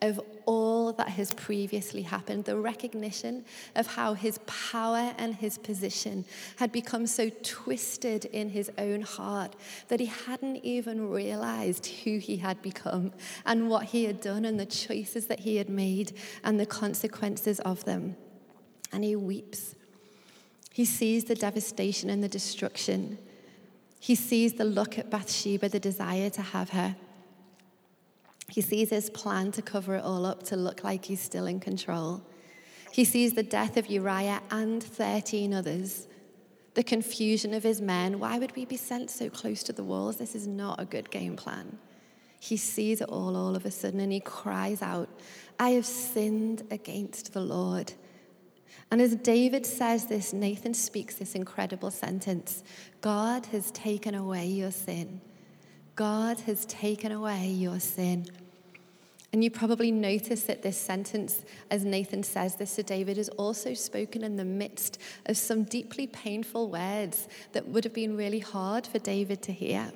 of 0.02 0.20
all 0.44 0.92
that 0.92 1.08
has 1.08 1.32
previously 1.32 2.02
happened, 2.02 2.44
the 2.44 2.56
recognition 2.56 3.44
of 3.74 3.86
how 3.86 4.14
his 4.14 4.38
power 4.46 5.14
and 5.16 5.34
his 5.34 5.58
position 5.58 6.24
had 6.56 6.70
become 6.70 7.06
so 7.06 7.30
twisted 7.42 8.26
in 8.26 8.50
his 8.50 8.70
own 8.78 9.00
heart 9.00 9.56
that 9.88 10.00
he 10.00 10.06
hadn't 10.06 10.56
even 10.56 11.08
realized 11.08 11.86
who 11.86 12.18
he 12.18 12.36
had 12.36 12.60
become 12.62 13.12
and 13.44 13.68
what 13.70 13.84
he 13.84 14.04
had 14.04 14.20
done 14.20 14.44
and 14.44 14.60
the 14.60 14.66
choices 14.66 15.26
that 15.26 15.40
he 15.40 15.56
had 15.56 15.68
made 15.68 16.12
and 16.44 16.60
the 16.60 16.66
consequences 16.66 17.58
of 17.60 17.84
them. 17.84 18.16
And 18.92 19.02
he 19.02 19.16
weeps. 19.16 19.74
He 20.72 20.84
sees 20.84 21.24
the 21.24 21.34
devastation 21.34 22.10
and 22.10 22.22
the 22.22 22.28
destruction. 22.28 23.18
He 23.98 24.14
sees 24.14 24.52
the 24.52 24.64
look 24.64 24.98
at 24.98 25.10
Bathsheba, 25.10 25.70
the 25.70 25.80
desire 25.80 26.28
to 26.30 26.42
have 26.42 26.70
her. 26.70 26.96
He 28.48 28.60
sees 28.60 28.90
his 28.90 29.10
plan 29.10 29.52
to 29.52 29.62
cover 29.62 29.96
it 29.96 30.04
all 30.04 30.24
up 30.24 30.42
to 30.44 30.56
look 30.56 30.84
like 30.84 31.04
he's 31.04 31.20
still 31.20 31.46
in 31.46 31.60
control. 31.60 32.22
He 32.92 33.04
sees 33.04 33.34
the 33.34 33.42
death 33.42 33.76
of 33.76 33.88
Uriah 33.88 34.40
and 34.50 34.82
13 34.82 35.52
others, 35.52 36.06
the 36.74 36.84
confusion 36.84 37.52
of 37.52 37.62
his 37.62 37.80
men. 37.80 38.18
Why 38.20 38.38
would 38.38 38.54
we 38.54 38.64
be 38.64 38.76
sent 38.76 39.10
so 39.10 39.28
close 39.28 39.62
to 39.64 39.72
the 39.72 39.84
walls? 39.84 40.16
This 40.16 40.34
is 40.34 40.46
not 40.46 40.80
a 40.80 40.84
good 40.84 41.10
game 41.10 41.36
plan. 41.36 41.78
He 42.38 42.56
sees 42.56 43.00
it 43.00 43.08
all 43.08 43.36
all 43.36 43.56
of 43.56 43.66
a 43.66 43.70
sudden 43.70 44.00
and 44.00 44.12
he 44.12 44.20
cries 44.20 44.80
out, 44.80 45.08
I 45.58 45.70
have 45.70 45.86
sinned 45.86 46.62
against 46.70 47.32
the 47.32 47.40
Lord. 47.40 47.92
And 48.90 49.00
as 49.00 49.16
David 49.16 49.66
says 49.66 50.06
this, 50.06 50.32
Nathan 50.32 50.74
speaks 50.74 51.16
this 51.16 51.34
incredible 51.34 51.90
sentence 51.90 52.62
God 53.00 53.46
has 53.46 53.70
taken 53.72 54.14
away 54.14 54.46
your 54.46 54.70
sin. 54.70 55.20
God 55.96 56.40
has 56.40 56.66
taken 56.66 57.10
away 57.10 57.46
your 57.46 57.80
sin. 57.80 58.26
And 59.32 59.42
you 59.42 59.50
probably 59.50 59.90
notice 59.90 60.44
that 60.44 60.62
this 60.62 60.78
sentence, 60.78 61.42
as 61.70 61.84
Nathan 61.84 62.22
says 62.22 62.56
this 62.56 62.76
to 62.76 62.82
David, 62.82 63.18
is 63.18 63.30
also 63.30 63.74
spoken 63.74 64.22
in 64.22 64.36
the 64.36 64.44
midst 64.44 64.98
of 65.24 65.36
some 65.36 65.64
deeply 65.64 66.06
painful 66.06 66.70
words 66.70 67.28
that 67.52 67.66
would 67.68 67.84
have 67.84 67.94
been 67.94 68.16
really 68.16 68.38
hard 68.38 68.86
for 68.86 68.98
David 68.98 69.42
to 69.42 69.52
hear. 69.52 69.90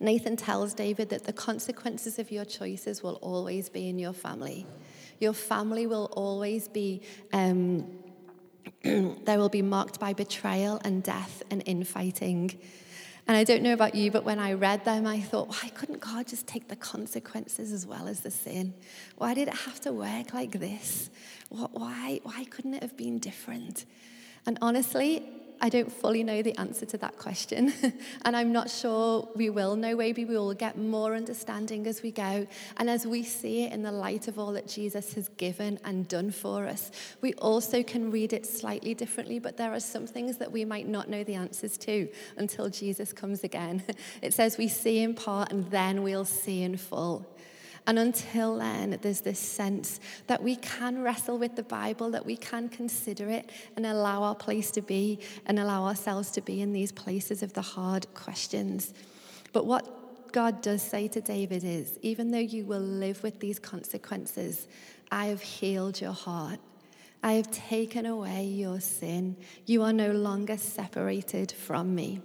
Nathan 0.00 0.36
tells 0.36 0.74
David 0.74 1.10
that 1.10 1.24
the 1.24 1.32
consequences 1.32 2.18
of 2.18 2.30
your 2.30 2.44
choices 2.44 3.02
will 3.02 3.16
always 3.16 3.68
be 3.68 3.88
in 3.88 3.98
your 3.98 4.12
family. 4.12 4.66
Your 5.20 5.32
family 5.32 5.86
will 5.86 6.10
always 6.12 6.68
be, 6.68 7.02
um, 7.32 7.86
they 8.82 9.36
will 9.36 9.48
be 9.48 9.62
marked 9.62 10.00
by 10.00 10.12
betrayal 10.12 10.80
and 10.84 11.02
death 11.02 11.42
and 11.50 11.62
infighting. 11.66 12.58
And 13.28 13.36
I 13.36 13.42
don't 13.42 13.62
know 13.62 13.72
about 13.72 13.96
you, 13.96 14.12
but 14.12 14.24
when 14.24 14.38
I 14.38 14.52
read 14.52 14.84
them, 14.84 15.04
I 15.04 15.20
thought, 15.20 15.48
why 15.48 15.68
couldn't 15.74 16.00
God 16.00 16.28
just 16.28 16.46
take 16.46 16.68
the 16.68 16.76
consequences 16.76 17.72
as 17.72 17.84
well 17.84 18.06
as 18.06 18.20
the 18.20 18.30
sin? 18.30 18.72
Why 19.16 19.34
did 19.34 19.48
it 19.48 19.54
have 19.54 19.80
to 19.80 19.92
work 19.92 20.32
like 20.32 20.52
this? 20.52 21.10
Why, 21.48 22.20
why 22.22 22.44
couldn't 22.44 22.74
it 22.74 22.82
have 22.82 22.96
been 22.96 23.18
different? 23.18 23.84
And 24.46 24.58
honestly, 24.62 25.28
I 25.60 25.68
don't 25.68 25.90
fully 25.90 26.22
know 26.22 26.42
the 26.42 26.56
answer 26.58 26.84
to 26.86 26.98
that 26.98 27.16
question. 27.18 27.72
and 28.24 28.36
I'm 28.36 28.52
not 28.52 28.70
sure 28.70 29.28
we 29.34 29.50
will 29.50 29.76
know. 29.76 29.96
Maybe 29.96 30.24
we 30.24 30.36
will 30.36 30.54
get 30.54 30.76
more 30.76 31.14
understanding 31.14 31.86
as 31.86 32.02
we 32.02 32.10
go. 32.10 32.46
And 32.76 32.90
as 32.90 33.06
we 33.06 33.22
see 33.22 33.64
it 33.64 33.72
in 33.72 33.82
the 33.82 33.92
light 33.92 34.28
of 34.28 34.38
all 34.38 34.52
that 34.52 34.68
Jesus 34.68 35.14
has 35.14 35.28
given 35.36 35.78
and 35.84 36.06
done 36.08 36.30
for 36.30 36.66
us, 36.66 36.90
we 37.20 37.32
also 37.34 37.82
can 37.82 38.10
read 38.10 38.32
it 38.32 38.46
slightly 38.46 38.94
differently. 38.94 39.38
But 39.38 39.56
there 39.56 39.72
are 39.72 39.80
some 39.80 40.06
things 40.06 40.36
that 40.38 40.52
we 40.52 40.64
might 40.64 40.88
not 40.88 41.08
know 41.08 41.24
the 41.24 41.34
answers 41.34 41.76
to 41.78 42.08
until 42.36 42.68
Jesus 42.68 43.12
comes 43.12 43.44
again. 43.44 43.82
It 44.22 44.32
says 44.34 44.56
we 44.56 44.68
see 44.68 45.02
in 45.02 45.14
part 45.14 45.52
and 45.52 45.70
then 45.70 46.02
we'll 46.02 46.24
see 46.24 46.62
in 46.62 46.76
full. 46.76 47.26
And 47.86 47.98
until 48.00 48.58
then, 48.58 48.98
there's 49.00 49.20
this 49.20 49.38
sense 49.38 50.00
that 50.26 50.42
we 50.42 50.56
can 50.56 51.02
wrestle 51.02 51.38
with 51.38 51.54
the 51.54 51.62
Bible, 51.62 52.10
that 52.10 52.26
we 52.26 52.36
can 52.36 52.68
consider 52.68 53.30
it 53.30 53.50
and 53.76 53.86
allow 53.86 54.24
our 54.24 54.34
place 54.34 54.72
to 54.72 54.82
be 54.82 55.20
and 55.46 55.58
allow 55.58 55.84
ourselves 55.84 56.30
to 56.32 56.40
be 56.40 56.60
in 56.60 56.72
these 56.72 56.90
places 56.90 57.42
of 57.44 57.52
the 57.52 57.62
hard 57.62 58.12
questions. 58.14 58.92
But 59.52 59.66
what 59.66 60.32
God 60.32 60.62
does 60.62 60.82
say 60.82 61.06
to 61.08 61.20
David 61.20 61.62
is 61.62 61.98
even 62.02 62.32
though 62.32 62.38
you 62.38 62.64
will 62.64 62.80
live 62.80 63.22
with 63.22 63.38
these 63.38 63.60
consequences, 63.60 64.66
I 65.12 65.26
have 65.26 65.40
healed 65.40 66.00
your 66.00 66.12
heart. 66.12 66.58
I 67.22 67.32
have 67.34 67.50
taken 67.50 68.04
away 68.04 68.44
your 68.44 68.80
sin. 68.80 69.36
You 69.64 69.82
are 69.82 69.92
no 69.92 70.12
longer 70.12 70.56
separated 70.56 71.52
from 71.52 71.94
me. 71.94 72.20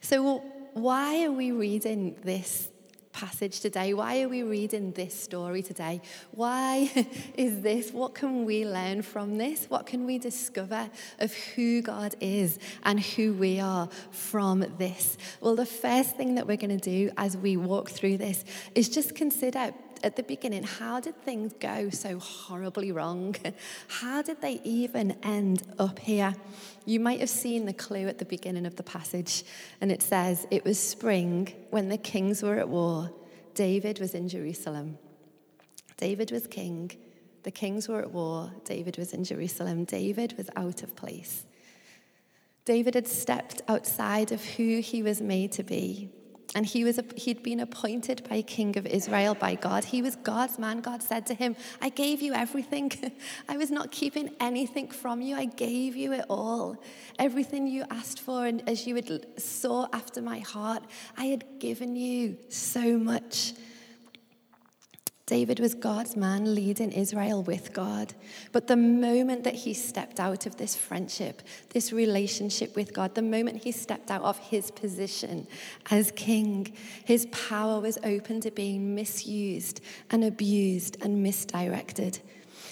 So, 0.00 0.42
why 0.72 1.24
are 1.24 1.30
we 1.30 1.52
reading 1.52 2.16
this 2.24 2.68
passage 3.14 3.60
today? 3.60 3.94
Why 3.94 4.20
are 4.22 4.28
we 4.28 4.42
reading 4.42 4.90
this 4.92 5.14
story 5.14 5.62
today? 5.62 6.02
Why 6.32 6.90
is 7.36 7.62
this? 7.62 7.92
What 7.92 8.14
can 8.14 8.44
we 8.44 8.66
learn 8.66 9.00
from 9.02 9.38
this? 9.38 9.66
What 9.70 9.86
can 9.86 10.04
we 10.04 10.18
discover 10.18 10.90
of 11.20 11.32
who 11.32 11.80
God 11.80 12.16
is 12.20 12.58
and 12.82 13.00
who 13.00 13.32
we 13.32 13.60
are 13.60 13.88
from 14.10 14.66
this? 14.78 15.16
Well, 15.40 15.54
the 15.54 15.64
first 15.64 16.16
thing 16.16 16.34
that 16.34 16.46
we're 16.46 16.58
going 16.58 16.78
to 16.78 16.90
do 16.90 17.10
as 17.16 17.36
we 17.36 17.56
walk 17.56 17.88
through 17.88 18.18
this 18.18 18.44
is 18.74 18.88
just 18.88 19.14
consider 19.14 19.72
at 20.04 20.16
the 20.16 20.22
beginning, 20.22 20.62
how 20.62 21.00
did 21.00 21.20
things 21.22 21.54
go 21.58 21.90
so 21.90 22.18
horribly 22.18 22.92
wrong? 22.92 23.34
How 23.88 24.22
did 24.22 24.40
they 24.40 24.60
even 24.62 25.16
end 25.22 25.62
up 25.78 25.98
here? 25.98 26.34
You 26.84 27.00
might 27.00 27.20
have 27.20 27.30
seen 27.30 27.64
the 27.64 27.72
clue 27.72 28.06
at 28.06 28.18
the 28.18 28.24
beginning 28.24 28.66
of 28.66 28.76
the 28.76 28.82
passage, 28.82 29.44
and 29.80 29.90
it 29.90 30.02
says, 30.02 30.46
It 30.50 30.64
was 30.64 30.78
spring 30.78 31.52
when 31.70 31.88
the 31.88 31.96
kings 31.96 32.42
were 32.42 32.58
at 32.58 32.68
war. 32.68 33.10
David 33.54 33.98
was 33.98 34.14
in 34.14 34.28
Jerusalem. 34.28 34.98
David 35.96 36.30
was 36.30 36.46
king. 36.46 36.90
The 37.44 37.50
kings 37.50 37.88
were 37.88 38.00
at 38.00 38.10
war. 38.10 38.52
David 38.64 38.98
was 38.98 39.12
in 39.12 39.24
Jerusalem. 39.24 39.84
David 39.84 40.36
was 40.36 40.50
out 40.56 40.82
of 40.82 40.94
place. 40.96 41.44
David 42.64 42.94
had 42.94 43.06
stepped 43.06 43.62
outside 43.68 44.32
of 44.32 44.44
who 44.44 44.80
he 44.80 45.02
was 45.02 45.20
made 45.20 45.52
to 45.52 45.62
be. 45.62 46.10
And 46.54 46.64
he 46.64 46.84
was, 46.84 46.98
a, 46.98 47.04
he'd 47.16 47.42
been 47.42 47.60
appointed 47.60 48.26
by 48.28 48.42
King 48.42 48.76
of 48.78 48.86
Israel 48.86 49.34
by 49.34 49.56
God. 49.56 49.84
He 49.84 50.02
was 50.02 50.14
God's 50.16 50.58
man. 50.58 50.80
God 50.80 51.02
said 51.02 51.26
to 51.26 51.34
him, 51.34 51.56
I 51.82 51.88
gave 51.88 52.22
you 52.22 52.32
everything. 52.32 52.92
I 53.48 53.56
was 53.56 53.70
not 53.70 53.90
keeping 53.90 54.30
anything 54.40 54.88
from 54.88 55.20
you. 55.20 55.36
I 55.36 55.46
gave 55.46 55.96
you 55.96 56.12
it 56.12 56.24
all. 56.30 56.76
Everything 57.18 57.66
you 57.66 57.84
asked 57.90 58.20
for, 58.20 58.46
and 58.46 58.66
as 58.68 58.86
you 58.86 58.94
had 58.94 59.40
sought 59.40 59.90
after 59.92 60.22
my 60.22 60.38
heart, 60.38 60.84
I 61.16 61.26
had 61.26 61.44
given 61.58 61.96
you 61.96 62.36
so 62.48 62.98
much. 62.98 63.54
David 65.26 65.58
was 65.58 65.74
God's 65.74 66.16
man 66.16 66.54
leading 66.54 66.92
Israel 66.92 67.42
with 67.42 67.72
God. 67.72 68.12
But 68.52 68.66
the 68.66 68.76
moment 68.76 69.44
that 69.44 69.54
he 69.54 69.72
stepped 69.72 70.20
out 70.20 70.44
of 70.44 70.58
this 70.58 70.76
friendship, 70.76 71.40
this 71.70 71.94
relationship 71.94 72.76
with 72.76 72.92
God, 72.92 73.14
the 73.14 73.22
moment 73.22 73.64
he 73.64 73.72
stepped 73.72 74.10
out 74.10 74.22
of 74.22 74.38
his 74.38 74.70
position 74.70 75.46
as 75.90 76.10
king, 76.10 76.74
his 77.06 77.24
power 77.26 77.80
was 77.80 77.98
open 78.04 78.42
to 78.42 78.50
being 78.50 78.94
misused 78.94 79.80
and 80.10 80.24
abused 80.24 80.98
and 81.00 81.22
misdirected. 81.22 82.20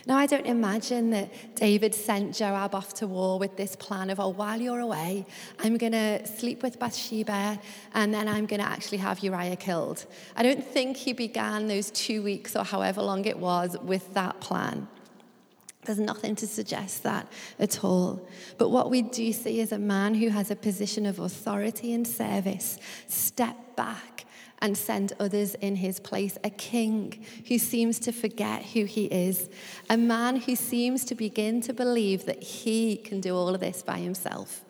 Now, 0.06 0.18
I 0.18 0.26
don't 0.26 0.46
imagine 0.46 1.10
that 1.10 1.54
David 1.54 1.94
sent 1.94 2.34
Joab 2.34 2.74
off 2.74 2.92
to 2.94 3.06
war 3.06 3.38
with 3.38 3.56
this 3.56 3.76
plan 3.76 4.10
of, 4.10 4.18
oh, 4.18 4.28
while 4.28 4.60
you're 4.60 4.80
away, 4.80 5.24
I'm 5.60 5.76
going 5.76 5.92
to 5.92 6.26
sleep 6.26 6.62
with 6.62 6.78
Bathsheba 6.78 7.60
and 7.94 8.12
then 8.12 8.26
I'm 8.26 8.46
going 8.46 8.60
to 8.60 8.68
actually 8.68 8.98
have 8.98 9.20
Uriah 9.20 9.56
killed. 9.56 10.04
I 10.34 10.42
don't 10.42 10.64
think 10.64 10.96
he 10.96 11.12
began 11.12 11.68
those 11.68 11.90
two 11.92 12.22
weeks 12.22 12.56
or 12.56 12.64
however 12.64 13.00
long 13.00 13.24
it 13.26 13.38
was 13.38 13.76
with 13.82 14.12
that 14.14 14.40
plan. 14.40 14.88
There's 15.84 15.98
nothing 15.98 16.36
to 16.36 16.46
suggest 16.46 17.02
that 17.02 17.26
at 17.58 17.84
all. 17.84 18.26
But 18.56 18.70
what 18.70 18.90
we 18.90 19.02
do 19.02 19.32
see 19.32 19.60
is 19.60 19.72
a 19.72 19.78
man 19.78 20.14
who 20.14 20.28
has 20.28 20.50
a 20.50 20.56
position 20.56 21.06
of 21.06 21.18
authority 21.18 21.92
and 21.92 22.06
service 22.06 22.78
step 23.08 23.56
back 23.76 24.24
and 24.62 24.78
send 24.78 25.12
others 25.20 25.54
in 25.56 25.76
his 25.76 26.00
place. 26.00 26.38
A 26.44 26.50
king 26.50 27.22
who 27.48 27.58
seems 27.58 27.98
to 27.98 28.12
forget 28.12 28.62
who 28.62 28.84
he 28.84 29.06
is. 29.06 29.50
A 29.90 29.96
man 29.96 30.36
who 30.36 30.56
seems 30.56 31.04
to 31.06 31.14
begin 31.14 31.60
to 31.62 31.74
believe 31.74 32.24
that 32.24 32.42
he 32.42 32.96
can 32.96 33.20
do 33.20 33.36
all 33.36 33.54
of 33.54 33.60
this 33.60 33.82
by 33.82 33.98
himself. 33.98 34.64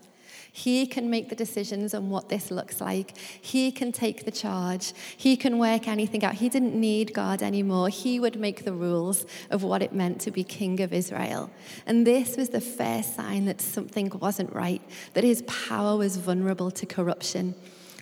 He 0.55 0.87
can 0.87 1.09
make 1.09 1.31
the 1.31 1.35
decisions 1.35 1.94
on 1.94 2.11
what 2.11 2.28
this 2.28 2.50
looks 2.50 2.78
like. 2.78 3.16
He 3.16 3.72
can 3.72 3.90
take 3.90 4.26
the 4.26 4.31
charge. 4.31 4.92
He 5.16 5.35
can 5.35 5.59
work 5.59 5.88
anything 5.88 6.24
out. 6.24 6.35
He 6.35 6.50
didn't 6.50 6.78
need 6.78 7.14
God 7.14 7.42
anymore. 7.42 7.88
He 7.88 8.20
would 8.20 8.38
make 8.38 8.64
the 8.64 8.74
rules 8.74 9.24
of 9.50 9.62
what 9.62 9.81
it 9.81 9.94
meant 9.94 10.20
to 10.22 10.31
be 10.31 10.44
king 10.44 10.81
of 10.81 10.92
Israel. 10.92 11.50
And 11.87 12.07
this 12.07 12.37
was 12.37 12.50
the 12.50 12.61
first 12.61 13.16
sign 13.16 13.46
that 13.46 13.62
something 13.62 14.11
wasn't 14.20 14.52
right, 14.55 14.83
that 15.14 15.24
his 15.24 15.42
power 15.42 15.96
was 15.96 16.18
vulnerable 16.18 16.70
to 16.70 16.85
corruption. 16.85 17.55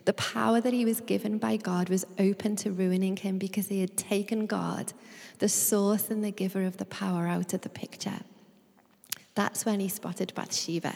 The 0.05 0.13
power 0.15 0.61
that 0.61 0.73
he 0.73 0.85
was 0.85 1.01
given 1.01 1.39
by 1.39 1.57
God 1.57 1.89
was 1.89 2.07
open 2.19 2.57
to 2.57 2.73
ruining 2.73 3.17
him 3.17 3.39
because 3.39 3.69
he 3.69 3.81
had 3.81 3.97
taken 3.97 4.47
God, 4.47 4.93
the 5.39 5.49
source 5.49 6.11
and 6.11 6.25
the 6.25 6.31
giver 6.31 6.65
of 6.65 6.79
the 6.79 6.85
power, 6.87 7.27
out 7.27 7.53
of 7.53 7.61
the 7.61 7.69
picture. 7.69 8.21
That's 9.35 9.65
when 9.65 9.81
he 9.81 9.89
spotted 9.89 10.33
Bathsheba. 10.35 10.95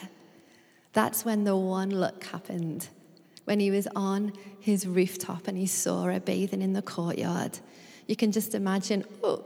That's 0.92 1.24
when 1.24 1.44
the 1.44 1.56
one 1.56 1.90
look 1.90 2.24
happened. 2.24 2.88
When 3.44 3.60
he 3.60 3.70
was 3.70 3.86
on 3.94 4.32
his 4.58 4.86
rooftop 4.86 5.48
and 5.48 5.58
he 5.58 5.66
saw 5.66 6.04
her 6.04 6.20
bathing 6.20 6.62
in 6.62 6.72
the 6.72 6.82
courtyard. 6.82 7.58
You 8.06 8.16
can 8.16 8.32
just 8.32 8.54
imagine, 8.54 9.04
oh, 9.22 9.44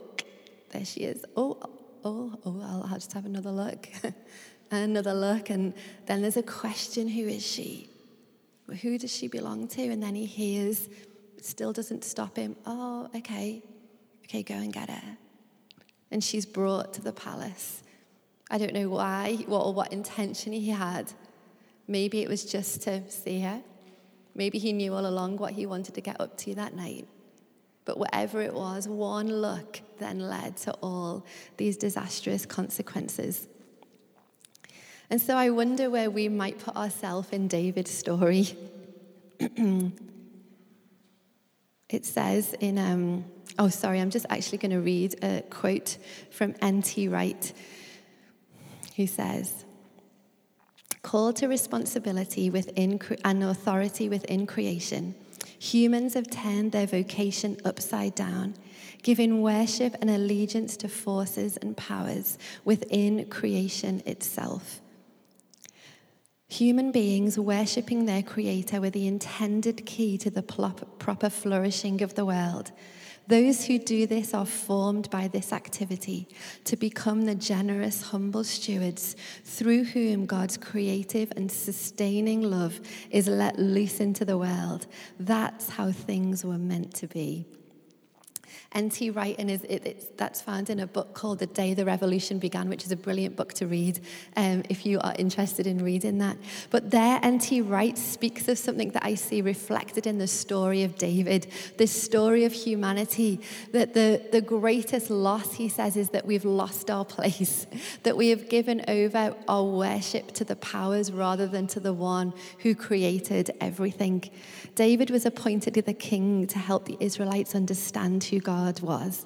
there 0.71 0.85
she 0.85 1.01
is. 1.01 1.25
Oh, 1.37 1.59
oh, 2.05 2.39
oh, 2.45 2.61
I'll, 2.63 2.83
I'll 2.85 2.95
just 2.95 3.13
have 3.13 3.27
another 3.27 3.51
look. 3.51 3.89
another 4.71 5.15
look. 5.15 5.51
And 5.51 5.75
then 6.07 6.23
there's 6.23 6.37
a 6.37 6.43
question 6.43 7.09
who 7.09 7.23
is 7.23 7.45
she? 7.45 7.89
Who 8.77 8.99
does 8.99 9.15
she 9.15 9.29
belong 9.29 9.69
to? 9.69 9.83
And 9.83 10.03
then 10.03 10.15
he 10.15 10.27
hears, 10.27 10.89
still 11.41 11.73
doesn't 11.73 12.05
stop 12.05 12.37
him. 12.37 12.57
Oh, 12.67 13.09
okay, 13.15 13.63
okay, 14.25 14.43
go 14.43 14.55
and 14.55 14.73
get 14.73 14.91
her. 14.91 15.17
And 16.11 16.23
she's 16.23 16.47
brought 16.47 16.95
to 16.95 17.03
the 17.03 17.13
palace. 17.13 17.83
I 18.51 18.59
don't 18.59 18.73
know 18.73 18.89
why 18.89 19.45
what, 19.47 19.61
or 19.61 19.75
what 19.75 19.93
intention 19.93 20.53
he 20.53 20.71
had. 20.71 21.13
Maybe 21.87 22.23
it 22.23 22.29
was 22.29 22.45
just 22.45 22.83
to 22.83 23.09
see 23.11 23.41
her. 23.41 23.63
Maybe 24.35 24.59
he 24.59 24.73
knew 24.73 24.95
all 24.95 25.07
along 25.07 25.39
what 25.39 25.53
he 25.53 25.67
wanted 25.67 25.95
to 25.95 26.01
get 26.01 26.21
up 26.21 26.37
to 26.39 26.55
that 26.55 26.75
night. 26.75 27.09
But 27.85 27.99
whatever 27.99 28.41
it 28.43 28.53
was, 28.53 28.87
one 28.87 29.29
look 29.29 29.81
then 29.99 30.21
led 30.21 30.57
to 30.59 30.73
all 30.83 31.25
these 31.57 31.77
disastrous 31.77 32.47
consequences. 32.47 33.49
And 35.11 35.21
so 35.21 35.37
I 35.37 35.51
wonder 35.51 35.91
where 35.91 36.11
we 36.11 36.29
might 36.29 36.59
put 36.59 36.77
ourselves 36.77 37.31
in 37.33 37.49
David's 37.49 37.91
story. 37.91 38.49
it 41.89 42.05
says 42.05 42.55
in, 42.61 42.79
um, 42.79 43.25
oh, 43.59 43.69
sorry, 43.69 44.01
I'm 44.01 44.11
just 44.11 44.27
actually 44.29 44.59
going 44.59 44.73
to 44.73 44.81
read 44.81 45.23
a 45.25 45.43
quote 45.49 45.97
from 46.31 46.55
N.T. 46.61 47.09
Wright, 47.09 47.53
who 48.97 49.07
says, 49.07 49.65
Called 51.03 51.37
to 51.37 51.49
responsibility 51.49 52.51
within 52.51 53.01
and 53.25 53.45
authority 53.45 54.09
within 54.09 54.47
creation, 54.47 55.15
Humans 55.59 56.15
have 56.15 56.31
turned 56.31 56.73
their 56.73 56.87
vocation 56.87 57.57
upside 57.65 58.15
down, 58.15 58.55
giving 59.03 59.43
worship 59.43 59.97
and 60.01 60.09
allegiance 60.09 60.77
to 60.79 60.89
forces 60.89 61.57
and 61.57 61.77
powers 61.77 62.39
within 62.65 63.29
creation 63.29 64.03
itself. 64.07 64.81
Human 66.49 66.93
beings 66.93 67.39
worshipping 67.39 68.07
their 68.07 68.23
Creator 68.23 68.81
were 68.81 68.91
the 68.91 69.07
intended 69.07 69.85
key 69.85 70.17
to 70.19 70.31
the 70.31 70.43
proper 70.43 71.29
flourishing 71.29 72.03
of 72.03 72.15
the 72.15 72.25
world. 72.25 72.73
Those 73.27 73.67
who 73.67 73.79
do 73.79 74.07
this 74.07 74.33
are 74.33 74.47
formed 74.47 75.11
by 75.11 75.29
this 75.29 75.53
activity 75.53 76.27
to 76.65 76.77
become 76.77 77.27
the 77.27 77.35
generous, 77.35 78.01
humble 78.01 78.43
stewards 78.45 79.15
through 79.45 79.85
whom 79.85 80.25
God's 80.25 80.57
creative 80.57 81.31
and 81.37 81.53
sustaining 81.53 82.41
love 82.41 82.81
is 83.11 83.29
let 83.29 83.59
loose 83.59 84.01
into 84.01 84.25
the 84.25 84.39
world. 84.39 84.87
That's 85.21 85.69
how 85.69 85.93
things 85.93 86.43
were 86.43 86.57
meant 86.57 86.95
to 86.95 87.07
be. 87.07 87.45
N.T. 88.73 89.11
Wright, 89.11 89.35
and 89.39 89.51
is, 89.51 89.65
it, 89.65 90.19
that's 90.19 90.43
found 90.43 90.69
in 90.69 90.81
a 90.81 90.87
book 90.87 91.15
called 91.15 91.39
The 91.39 91.47
Day 91.47 91.73
the 91.73 91.87
Revolution 91.87 92.39
Began, 92.39 92.69
which 92.69 92.85
is 92.85 92.93
a 92.93 92.97
brilliant 92.97 93.35
book 93.35 93.55
to 93.55 93.67
read 93.67 94.01
um, 94.37 94.63
if 94.69 94.85
you 94.85 95.01
are 95.01 95.15
interested 95.19 95.67
in 95.67 95.83
reading 95.83 96.19
that. 96.19 96.37
But 96.69 96.91
there, 96.91 97.19
N.T. 97.23 97.63
Wright 97.63 97.97
speaks 97.97 98.47
of 98.47 98.59
something 98.59 98.91
that 98.91 99.03
I 99.03 99.15
see 99.15 99.41
reflected 99.41 100.07
in 100.07 100.19
the 100.19 100.27
story 100.27 100.83
of 100.83 100.99
David, 100.99 101.51
this 101.79 101.91
story 101.91 102.45
of 102.45 102.53
humanity, 102.53 103.41
that 103.73 103.95
the, 103.95 104.23
the 104.33 104.43
greatest 104.43 105.09
loss, 105.09 105.55
he 105.55 105.71
says, 105.71 105.97
is 105.97 106.11
that 106.11 106.27
we've 106.27 106.45
lost 106.45 106.91
our 106.91 107.07
place, 107.07 107.67
that 108.03 108.19
we 108.19 108.29
have 108.29 108.51
given 108.51 108.85
over 108.87 109.35
our 109.49 109.65
worship 109.65 110.33
to 110.33 110.45
the 110.45 110.57
powers 110.57 111.11
rather 111.11 111.47
than 111.47 111.67
to 111.69 111.81
the 111.81 111.95
one 111.95 112.35
who 112.59 112.75
created 112.75 113.51
everything. 113.63 114.23
David 114.75 115.09
was 115.09 115.25
appointed 115.25 115.73
the 115.75 115.95
king 115.95 116.47
to 116.49 116.59
help 116.59 116.85
the 116.85 116.97
Israelites 117.01 117.55
understand 117.55 118.25
who 118.25 118.41
God 118.41 118.58
God 118.59 118.81
was. 118.81 119.25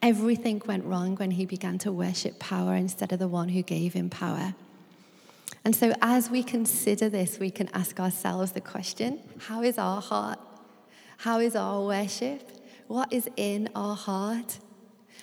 Everything 0.00 0.62
went 0.64 0.84
wrong 0.84 1.16
when 1.16 1.32
he 1.32 1.44
began 1.44 1.78
to 1.78 1.90
worship 1.90 2.38
power 2.38 2.74
instead 2.76 3.10
of 3.12 3.18
the 3.18 3.26
one 3.26 3.48
who 3.48 3.62
gave 3.62 3.92
him 3.92 4.08
power. 4.08 4.54
And 5.64 5.74
so, 5.74 5.92
as 6.00 6.30
we 6.30 6.44
consider 6.44 7.08
this, 7.08 7.40
we 7.40 7.50
can 7.50 7.68
ask 7.74 7.98
ourselves 7.98 8.52
the 8.52 8.60
question 8.60 9.18
how 9.48 9.62
is 9.62 9.78
our 9.78 10.00
heart? 10.00 10.38
How 11.26 11.40
is 11.40 11.56
our 11.56 11.84
worship? 11.84 12.42
What 12.86 13.12
is 13.12 13.28
in 13.36 13.68
our 13.74 13.96
heart? 13.96 14.60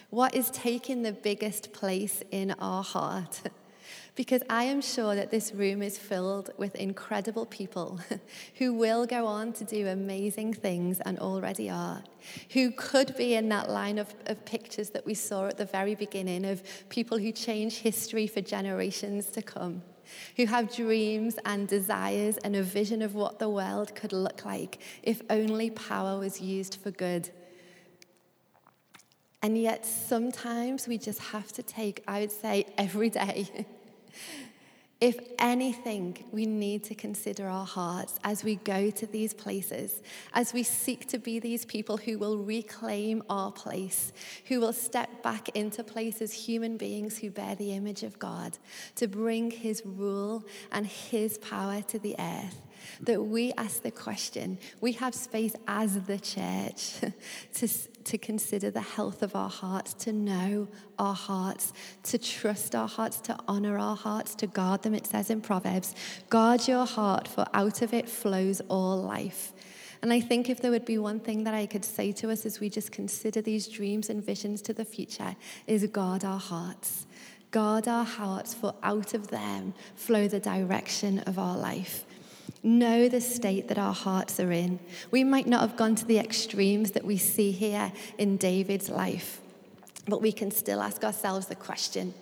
What 0.10 0.36
is 0.36 0.50
taking 0.50 1.04
the 1.04 1.13
biggest 1.13 1.72
place 1.72 2.24
in 2.32 2.52
our 2.60 2.84
heart? 2.84 3.41
because 4.15 4.41
I 4.50 4.63
am 4.65 4.82
sure 4.82 5.15
that 5.15 5.32
this 5.32 5.54
room 5.54 5.82
is 5.82 5.98
filled 5.98 6.50
with 6.58 6.76
incredible 6.76 7.46
people 7.46 8.00
who 8.56 8.74
will 8.74 9.06
go 9.06 9.26
on 9.28 9.54
to 9.54 9.63
do 9.63 9.88
amazing 9.88 10.54
things 10.54 11.00
and 11.02 11.20
already 11.20 11.70
are, 11.70 12.04
who 12.51 12.71
could 12.71 13.15
be 13.15 13.35
in 13.35 13.49
that 13.49 13.69
line 13.69 13.97
of, 13.97 14.13
of 14.25 14.43
pictures 14.45 14.89
that 14.91 15.05
we 15.05 15.13
saw 15.13 15.47
at 15.47 15.57
the 15.57 15.65
very 15.65 15.95
beginning 15.95 16.45
of 16.45 16.63
people 16.89 17.17
who 17.17 17.31
change 17.31 17.79
history 17.79 18.27
for 18.27 18.41
generations 18.41 19.27
to 19.27 19.41
come. 19.41 19.81
Who 20.38 20.45
have 20.45 20.73
dreams 20.73 21.38
and 21.45 21.67
desires 21.67 22.38
and 22.38 22.55
a 22.55 22.63
vision 22.63 23.01
of 23.01 23.15
what 23.15 23.39
the 23.39 23.49
world 23.49 23.95
could 23.95 24.13
look 24.13 24.45
like 24.45 24.79
if 25.01 25.21
only 25.29 25.69
power 25.71 26.19
was 26.19 26.39
used 26.39 26.75
for 26.75 26.91
good. 26.91 27.29
And 29.41 29.57
yet, 29.57 29.85
sometimes 29.85 30.88
we 30.88 30.97
just 30.97 31.19
have 31.19 31.51
to 31.53 31.63
take, 31.63 32.03
I 32.07 32.21
would 32.21 32.31
say, 32.31 32.65
every 32.77 33.09
day, 33.09 33.47
If 35.01 35.19
anything, 35.39 36.23
we 36.31 36.45
need 36.45 36.86
to 36.86 36.95
consider 36.95 37.49
our 37.49 37.65
hearts 37.65 38.17
as 38.23 38.45
we 38.45 38.55
go 38.55 38.89
to 38.91 39.05
these 39.05 39.34
places, 39.34 40.01
as 40.34 40.53
we 40.53 40.63
seek 40.63 41.08
to 41.10 41.19
be 41.19 41.39
these 41.39 41.65
people 41.65 41.97
who 41.97 42.17
will 42.17 42.38
reclaim 42.38 43.21
our 43.29 43.51
place, 43.51 44.13
who 44.45 44.62
will 44.62 44.71
step 44.71 45.21
back 45.21 45.49
into 45.49 45.84
places, 45.84 46.31
human 46.31 46.77
beings 46.77 47.17
who 47.17 47.29
bear 47.29 47.55
the 47.55 47.73
image 47.73 48.03
of 48.03 48.17
God, 48.19 48.58
to 48.95 49.08
bring 49.08 49.51
His 49.51 49.86
rule 49.86 50.45
and 50.71 50.88
His 50.88 51.38
power 51.39 51.81
to 51.81 51.99
the 51.99 52.15
earth 52.17 52.64
that 53.02 53.21
we 53.21 53.54
ask 53.54 53.82
the 53.82 53.91
question, 53.91 54.58
we 54.82 54.93
have 54.93 55.13
space 55.13 55.56
as 55.67 56.02
the 56.04 56.19
church 56.19 56.93
to, 57.56 57.67
to 58.04 58.17
consider 58.17 58.71
the 58.71 58.82
health 58.82 59.21
of 59.21 59.36
our 59.36 59.50
hearts, 59.50 59.93
to 59.93 60.13
know 60.13 60.67
our 61.00 61.15
hearts, 61.15 61.74
to 62.04 62.17
trust 62.17 62.76
our 62.76 62.88
hearts, 62.88 63.19
to 63.21 63.38
honor 63.48 63.78
our 63.78 63.95
hearts, 63.95 64.36
to 64.36 64.48
guard 64.48 64.84
them. 64.84 64.93
It 64.93 65.08
says 65.08 65.30
in 65.30 65.41
Proverbs, 65.41 65.93
guard 66.30 66.67
your 66.67 66.86
heart, 66.86 67.28
for 67.28 67.45
out 67.54 67.82
of 67.82 67.93
it 67.93 68.10
flows 68.10 68.62
all 68.69 69.02
life. 69.02 69.54
And 70.02 70.13
I 70.13 70.19
think 70.19 70.50
if 70.50 70.62
there 70.62 70.71
would 70.71 70.86
be 70.86 70.98
one 70.98 71.19
thing 71.19 71.45
that 71.45 71.54
I 71.54 71.65
could 71.65 71.84
say 71.84 72.12
to 72.13 72.30
us 72.30 72.45
as 72.45 72.60
we 72.60 72.69
just 72.69 72.91
consider 72.91 73.41
these 73.41 73.67
dreams 73.67 74.10
and 74.10 74.24
visions 74.24 74.62
to 74.63 74.74
the 74.74 74.86
future, 74.86 75.36
is 75.65 75.86
guard 75.88 76.24
our 76.24 76.39
hearts. 76.39 77.08
Guard 77.50 77.88
our 77.88 78.06
hearts, 78.06 78.54
for 78.54 78.76
out 78.84 79.13
of 79.13 79.30
them 79.30 79.74
flow 79.95 80.28
the 80.28 80.39
direction 80.39 81.19
of 81.19 81.39
our 81.39 81.58
life 81.58 82.06
know 82.65 83.08
the 83.08 83.21
state 83.21 83.67
that 83.67 83.78
our 83.78 83.93
hearts 83.93 84.39
are 84.39 84.51
in. 84.51 84.80
We 85.12 85.23
might 85.23 85.47
not 85.47 85.62
have 85.62 85.78
gone 85.78 85.95
to 85.95 86.06
the 86.06 86.17
extremes 86.17 86.91
that 86.91 87.06
we 87.06 87.17
see 87.17 87.51
here 87.51 87.93
in 88.17 88.38
David's 88.38 88.89
life, 88.89 89.39
but 90.08 90.21
we 90.21 90.32
can 90.32 90.51
still 90.51 90.82
ask 90.82 91.04
ourselves 91.04 91.47
the 91.47 91.56
question 91.56 92.13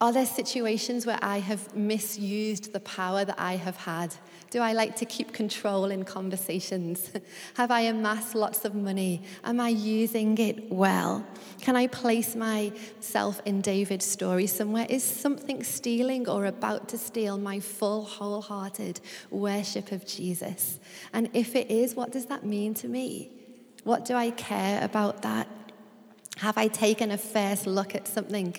Are 0.00 0.12
there 0.12 0.26
situations 0.26 1.04
where 1.04 1.18
I 1.20 1.40
have 1.40 1.74
misused 1.76 2.72
the 2.72 2.80
power 2.80 3.24
that 3.24 3.38
I 3.38 3.56
have 3.56 3.76
had? 3.76 4.14
Do 4.50 4.60
I 4.60 4.72
like 4.72 4.96
to 4.96 5.04
keep 5.04 5.32
control 5.32 5.92
in 5.92 6.04
conversations? 6.04 7.12
Have 7.54 7.70
I 7.70 7.82
amassed 7.82 8.34
lots 8.34 8.64
of 8.64 8.74
money? 8.74 9.22
Am 9.44 9.60
I 9.60 9.68
using 9.68 10.36
it 10.38 10.72
well? 10.72 11.24
Can 11.60 11.76
I 11.76 11.86
place 11.86 12.34
myself 12.34 13.40
in 13.44 13.60
David's 13.60 14.04
story 14.04 14.48
somewhere? 14.48 14.86
Is 14.90 15.04
something 15.04 15.62
stealing 15.62 16.28
or 16.28 16.46
about 16.46 16.88
to 16.88 16.98
steal 16.98 17.38
my 17.38 17.60
full, 17.60 18.02
wholehearted 18.02 19.00
worship 19.30 19.92
of 19.92 20.04
Jesus? 20.04 20.80
And 21.12 21.30
if 21.32 21.54
it 21.54 21.70
is, 21.70 21.94
what 21.94 22.10
does 22.10 22.26
that 22.26 22.44
mean 22.44 22.74
to 22.74 22.88
me? 22.88 23.30
What 23.84 24.04
do 24.04 24.14
I 24.14 24.32
care 24.32 24.82
about 24.82 25.22
that? 25.22 25.46
Have 26.38 26.58
I 26.58 26.66
taken 26.66 27.12
a 27.12 27.18
first 27.18 27.68
look 27.68 27.94
at 27.94 28.08
something? 28.08 28.56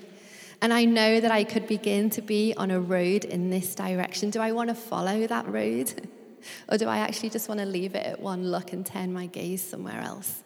And 0.62 0.72
I 0.72 0.86
know 0.86 1.20
that 1.20 1.32
I 1.32 1.44
could 1.44 1.68
begin 1.68 2.10
to 2.12 2.22
be 2.22 2.54
on 2.56 2.70
a 2.70 2.80
road 2.80 3.26
in 3.26 3.50
this 3.50 3.74
direction. 3.74 4.30
Do 4.30 4.40
I 4.40 4.52
want 4.52 4.70
to 4.70 4.76
follow 4.76 5.26
that 5.28 5.48
road? 5.48 6.08
or 6.70 6.78
do 6.78 6.88
I 6.88 7.00
actually 7.00 7.30
just 7.30 7.50
want 7.50 7.60
to 7.60 7.66
leave 7.66 7.96
it 7.96 8.06
at 8.06 8.20
one 8.20 8.50
look 8.50 8.72
and 8.72 8.86
turn 8.86 9.12
my 9.12 9.26
gaze 9.26 9.64
somewhere 9.64 10.02
else? 10.02 10.44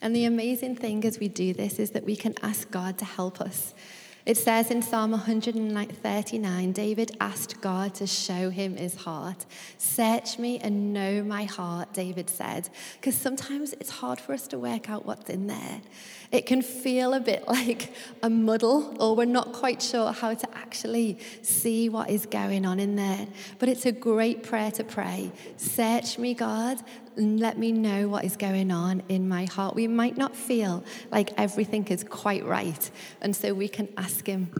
And 0.00 0.14
the 0.14 0.24
amazing 0.24 0.76
thing 0.76 1.04
as 1.04 1.18
we 1.18 1.28
do 1.28 1.52
this 1.52 1.78
is 1.78 1.90
that 1.92 2.04
we 2.04 2.16
can 2.16 2.34
ask 2.42 2.70
God 2.70 2.98
to 2.98 3.04
help 3.04 3.40
us. 3.40 3.74
It 4.28 4.36
says 4.36 4.70
in 4.70 4.82
Psalm 4.82 5.12
139, 5.12 6.72
David 6.72 7.16
asked 7.18 7.62
God 7.62 7.94
to 7.94 8.06
show 8.06 8.50
him 8.50 8.76
his 8.76 8.94
heart. 8.94 9.46
Search 9.78 10.38
me 10.38 10.58
and 10.58 10.92
know 10.92 11.22
my 11.22 11.44
heart, 11.44 11.94
David 11.94 12.28
said. 12.28 12.68
Because 13.00 13.14
sometimes 13.14 13.72
it's 13.74 13.88
hard 13.88 14.20
for 14.20 14.34
us 14.34 14.46
to 14.48 14.58
work 14.58 14.90
out 14.90 15.06
what's 15.06 15.30
in 15.30 15.46
there. 15.46 15.80
It 16.30 16.44
can 16.44 16.60
feel 16.62 17.14
a 17.14 17.20
bit 17.20 17.46
like 17.48 17.92
a 18.22 18.30
muddle, 18.30 18.96
or 19.00 19.16
we're 19.16 19.24
not 19.24 19.52
quite 19.52 19.82
sure 19.82 20.12
how 20.12 20.34
to 20.34 20.56
actually 20.56 21.18
see 21.42 21.88
what 21.88 22.10
is 22.10 22.26
going 22.26 22.66
on 22.66 22.80
in 22.80 22.96
there. 22.96 23.26
But 23.58 23.68
it's 23.68 23.86
a 23.86 23.92
great 23.92 24.42
prayer 24.42 24.70
to 24.72 24.84
pray. 24.84 25.32
Search 25.56 26.18
me, 26.18 26.34
God, 26.34 26.82
and 27.16 27.40
let 27.40 27.58
me 27.58 27.72
know 27.72 28.08
what 28.08 28.24
is 28.24 28.36
going 28.36 28.70
on 28.70 29.02
in 29.08 29.28
my 29.28 29.46
heart. 29.46 29.74
We 29.74 29.88
might 29.88 30.16
not 30.16 30.36
feel 30.36 30.84
like 31.10 31.32
everything 31.38 31.86
is 31.88 32.04
quite 32.04 32.44
right, 32.44 32.90
and 33.20 33.34
so 33.34 33.54
we 33.54 33.68
can 33.68 33.88
ask 33.96 34.26
Him. 34.26 34.50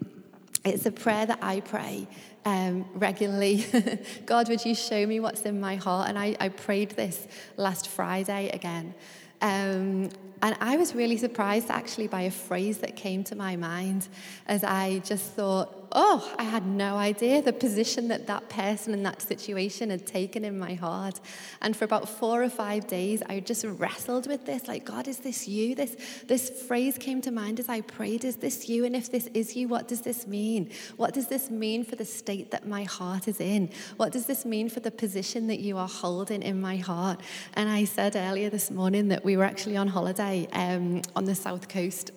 It's 0.64 0.86
a 0.86 0.92
prayer 0.92 1.24
that 1.24 1.38
I 1.40 1.60
pray 1.60 2.08
um, 2.44 2.86
regularly. 2.94 3.64
God, 4.26 4.48
would 4.48 4.64
you 4.64 4.74
show 4.74 5.06
me 5.06 5.20
what's 5.20 5.42
in 5.42 5.60
my 5.60 5.76
heart? 5.76 6.08
And 6.08 6.18
I, 6.18 6.36
I 6.40 6.48
prayed 6.48 6.90
this 6.90 7.26
last 7.56 7.88
Friday 7.88 8.48
again. 8.50 8.94
Um, 9.40 10.10
and 10.42 10.56
I 10.60 10.76
was 10.76 10.94
really 10.94 11.16
surprised 11.16 11.70
actually 11.70 12.06
by 12.06 12.22
a 12.22 12.30
phrase 12.30 12.78
that 12.78 12.96
came 12.96 13.24
to 13.24 13.34
my 13.34 13.56
mind 13.56 14.08
as 14.46 14.62
I 14.62 15.00
just 15.04 15.32
thought, 15.32 15.74
oh, 15.92 16.34
I 16.38 16.42
had 16.42 16.66
no 16.66 16.96
idea 16.96 17.40
the 17.40 17.52
position 17.52 18.08
that 18.08 18.26
that 18.26 18.50
person 18.50 18.92
in 18.92 19.02
that 19.04 19.22
situation 19.22 19.88
had 19.88 20.06
taken 20.06 20.44
in 20.44 20.58
my 20.58 20.74
heart. 20.74 21.18
And 21.62 21.74
for 21.74 21.86
about 21.86 22.08
four 22.08 22.42
or 22.42 22.50
five 22.50 22.86
days, 22.86 23.22
I 23.26 23.40
just 23.40 23.64
wrestled 23.64 24.26
with 24.26 24.44
this 24.44 24.68
like, 24.68 24.84
God, 24.84 25.08
is 25.08 25.18
this 25.18 25.48
you? 25.48 25.74
This, 25.74 25.96
this 26.26 26.50
phrase 26.50 26.98
came 26.98 27.22
to 27.22 27.30
mind 27.30 27.58
as 27.58 27.70
I 27.70 27.80
prayed, 27.80 28.24
is 28.24 28.36
this 28.36 28.68
you? 28.68 28.84
And 28.84 28.94
if 28.94 29.10
this 29.10 29.28
is 29.32 29.56
you, 29.56 29.66
what 29.68 29.88
does 29.88 30.02
this 30.02 30.26
mean? 30.26 30.70
What 30.96 31.14
does 31.14 31.28
this 31.28 31.50
mean 31.50 31.84
for 31.84 31.96
the 31.96 32.04
state 32.04 32.50
that 32.50 32.68
my 32.68 32.84
heart 32.84 33.26
is 33.26 33.40
in? 33.40 33.70
What 33.96 34.12
does 34.12 34.26
this 34.26 34.44
mean 34.44 34.68
for 34.68 34.80
the 34.80 34.90
position 34.90 35.46
that 35.46 35.60
you 35.60 35.78
are 35.78 35.88
holding 35.88 36.42
in 36.42 36.60
my 36.60 36.76
heart? 36.76 37.20
And 37.54 37.70
I 37.70 37.84
said 37.84 38.14
earlier 38.14 38.50
this 38.50 38.70
morning 38.70 39.08
that 39.08 39.24
we 39.24 39.36
were 39.38 39.44
actually 39.44 39.78
on 39.78 39.88
holiday 39.88 40.27
um, 40.52 41.02
on 41.16 41.24
the 41.24 41.34
south 41.34 41.68
coast 41.68 42.12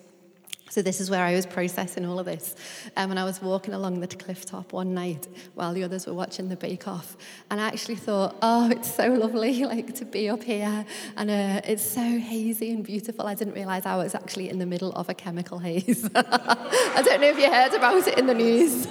So 0.72 0.80
this 0.80 1.02
is 1.02 1.10
where 1.10 1.22
I 1.22 1.34
was 1.34 1.44
processing 1.44 2.06
all 2.06 2.18
of 2.18 2.24
this. 2.24 2.56
Um, 2.96 3.10
and 3.10 3.20
I 3.20 3.24
was 3.24 3.42
walking 3.42 3.74
along 3.74 4.00
the 4.00 4.06
cliff 4.06 4.46
top 4.46 4.72
one 4.72 4.94
night 4.94 5.28
while 5.54 5.74
the 5.74 5.84
others 5.84 6.06
were 6.06 6.14
watching 6.14 6.48
the 6.48 6.56
Bake 6.56 6.88
Off. 6.88 7.14
And 7.50 7.60
I 7.60 7.66
actually 7.66 7.96
thought, 7.96 8.36
oh, 8.40 8.70
it's 8.70 8.90
so 8.90 9.08
lovely 9.08 9.64
like 9.74 9.94
to 9.96 10.06
be 10.06 10.30
up 10.30 10.42
here. 10.42 10.86
And 11.18 11.30
uh, 11.30 11.60
it's 11.64 11.82
so 11.84 12.00
hazy 12.00 12.70
and 12.70 12.82
beautiful. 12.82 13.26
I 13.26 13.34
didn't 13.34 13.52
realize 13.52 13.84
I 13.84 13.96
was 13.96 14.14
actually 14.14 14.48
in 14.48 14.58
the 14.58 14.64
middle 14.64 14.92
of 14.92 15.10
a 15.10 15.14
chemical 15.14 15.58
haze. 15.58 16.08
I 16.14 17.02
don't 17.04 17.20
know 17.20 17.28
if 17.28 17.38
you 17.38 17.52
heard 17.52 17.74
about 17.74 18.08
it 18.08 18.16
in 18.18 18.26
the 18.26 18.34
news. 18.34 18.84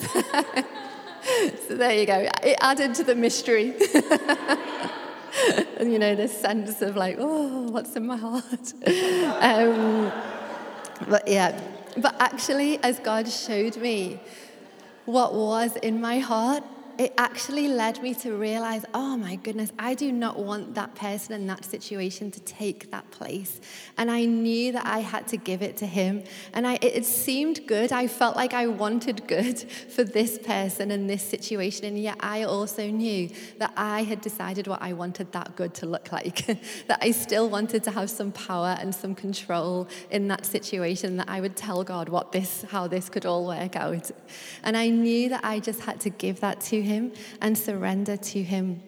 so, 0.00 0.22
so 1.68 1.76
there 1.76 1.96
you 1.96 2.06
go. 2.06 2.28
It 2.42 2.56
added 2.60 2.96
to 2.96 3.04
the 3.04 3.14
mystery. 3.14 3.72
And 5.78 5.92
you 5.92 5.98
know, 5.98 6.14
this 6.14 6.36
sense 6.36 6.82
of 6.82 6.96
like, 6.96 7.16
oh, 7.18 7.62
what's 7.70 7.96
in 7.96 8.06
my 8.06 8.16
heart? 8.16 8.72
Um, 8.86 10.12
but 11.08 11.26
yeah, 11.26 11.60
but 11.96 12.14
actually, 12.20 12.82
as 12.82 12.98
God 13.00 13.28
showed 13.28 13.76
me 13.76 14.20
what 15.04 15.34
was 15.34 15.76
in 15.76 16.00
my 16.00 16.18
heart, 16.18 16.62
it 16.98 17.14
actually 17.18 17.68
led 17.68 18.02
me 18.02 18.14
to 18.14 18.32
realize, 18.32 18.84
oh 18.94 19.16
my 19.16 19.36
goodness, 19.36 19.72
I 19.78 19.94
do 19.94 20.12
not 20.12 20.38
want 20.38 20.74
that 20.74 20.94
person 20.94 21.34
in 21.34 21.46
that 21.48 21.64
situation 21.64 22.30
to 22.30 22.40
take 22.40 22.90
that 22.90 23.10
place. 23.10 23.60
And 23.96 24.10
I 24.10 24.24
knew 24.24 24.72
that 24.72 24.86
I 24.86 25.00
had 25.00 25.26
to 25.28 25.36
give 25.36 25.62
it 25.62 25.76
to 25.78 25.86
him. 25.86 26.24
And 26.52 26.66
I, 26.66 26.78
it 26.80 27.04
seemed 27.04 27.66
good. 27.66 27.92
I 27.92 28.06
felt 28.06 28.36
like 28.36 28.54
I 28.54 28.66
wanted 28.68 29.26
good 29.26 29.58
for 29.90 30.04
this 30.04 30.38
person 30.38 30.90
in 30.90 31.06
this 31.06 31.22
situation. 31.22 31.86
And 31.86 31.98
yet 31.98 32.16
I 32.20 32.44
also 32.44 32.88
knew 32.88 33.30
that 33.58 33.72
I 33.76 34.04
had 34.04 34.20
decided 34.20 34.68
what 34.68 34.82
I 34.82 34.92
wanted 34.92 35.32
that 35.32 35.56
good 35.56 35.74
to 35.74 35.86
look 35.86 36.12
like. 36.12 36.46
that 36.86 36.98
I 37.00 37.10
still 37.10 37.48
wanted 37.48 37.82
to 37.84 37.90
have 37.90 38.10
some 38.10 38.30
power 38.32 38.76
and 38.78 38.94
some 38.94 39.14
control 39.14 39.88
in 40.10 40.28
that 40.28 40.46
situation, 40.46 41.16
that 41.16 41.28
I 41.28 41.40
would 41.40 41.56
tell 41.56 41.82
God 41.82 42.08
what 42.08 42.32
this, 42.32 42.62
how 42.68 42.86
this 42.86 43.08
could 43.08 43.26
all 43.26 43.46
work 43.46 43.74
out. 43.74 44.10
And 44.62 44.76
I 44.76 44.88
knew 44.88 45.28
that 45.30 45.44
I 45.44 45.58
just 45.58 45.80
had 45.80 46.00
to 46.02 46.10
give 46.10 46.40
that 46.40 46.60
to 46.62 46.83
him 46.84 47.12
and 47.40 47.56
surrender 47.56 48.16
to 48.16 48.42
Him. 48.42 48.82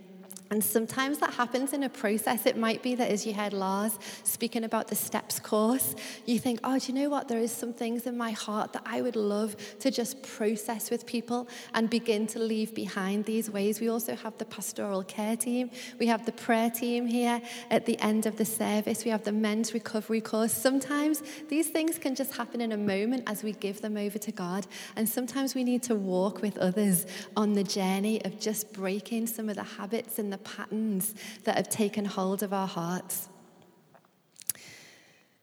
And 0.51 0.63
sometimes 0.63 1.19
that 1.19 1.35
happens 1.35 1.73
in 1.73 1.83
a 1.83 1.89
process. 1.89 2.47
It 2.47 2.57
might 2.57 2.81
be 2.83 2.95
that 2.95 3.11
as 3.11 3.27
you 3.27 3.35
heard 3.35 3.53
Lars 3.53 3.99
speaking 4.23 4.63
about 4.63 4.87
the 4.87 4.95
steps 4.95 5.41
course, 5.41 5.97
you 6.25 6.39
think, 6.39 6.61
oh, 6.63 6.79
do 6.79 6.93
you 6.93 6.99
know 6.99 7.09
what? 7.09 7.27
There 7.27 7.41
is 7.41 7.51
some 7.51 7.73
things 7.73 8.07
in 8.07 8.17
my 8.17 8.31
heart 8.31 8.73
that 8.73 8.83
I 8.87 9.01
would 9.01 9.17
love 9.17 9.57
to 9.81 9.91
just 9.91 10.23
process 10.23 10.89
with 10.89 11.05
people 11.05 11.49
and 11.75 11.91
begin 11.91 12.29
to 12.29 12.39
leave 12.39 12.75
behind 12.75 13.25
these 13.25 13.51
ways. 13.51 13.81
We 13.81 13.89
also 13.89 14.15
have 14.15 14.39
the 14.39 14.45
pastoral 14.45 15.03
care 15.03 15.37
team. 15.37 15.71
We 15.99 16.07
have 16.07 16.25
the 16.25 16.33
prayer 16.33 16.71
team 16.71 17.07
here 17.07 17.43
at 17.71 17.85
the 17.87 17.99
end 17.99 18.27
of 18.27 18.37
the 18.37 18.45
service. 18.45 19.05
We 19.05 19.11
have 19.11 19.25
the 19.25 19.33
men's 19.33 19.75
recovery 19.75 20.21
course. 20.21 20.53
Sometimes 20.53 21.25
these 21.49 21.69
things 21.71 21.99
can 21.99 22.15
just 22.15 22.37
happen 22.37 22.61
in 22.61 22.71
a 22.71 22.77
moment 22.77 23.25
as 23.27 23.43
we 23.43 23.53
give 23.53 23.81
them 23.81 23.97
over 23.97 24.19
to 24.19 24.31
God. 24.31 24.67
And 24.95 25.09
sometimes 25.09 25.57
we 25.57 25.65
need 25.65 25.83
to 25.85 25.97
walk 25.97 26.41
with 26.41 26.57
others 26.59 27.07
on 27.37 27.55
the 27.55 27.65
journey 27.65 28.25
of 28.25 28.39
just 28.39 28.73
breaking 28.73 29.27
some 29.27 29.49
of 29.49 29.57
the 29.57 29.65
habits 29.65 30.21
and 30.21 30.33
the 30.33 30.36
the 30.37 30.51
patterns 30.51 31.15
that 31.45 31.57
have 31.57 31.69
taken 31.71 32.05
hold 32.05 32.43
of 32.43 32.53
our 32.53 32.67
hearts. 32.67 33.29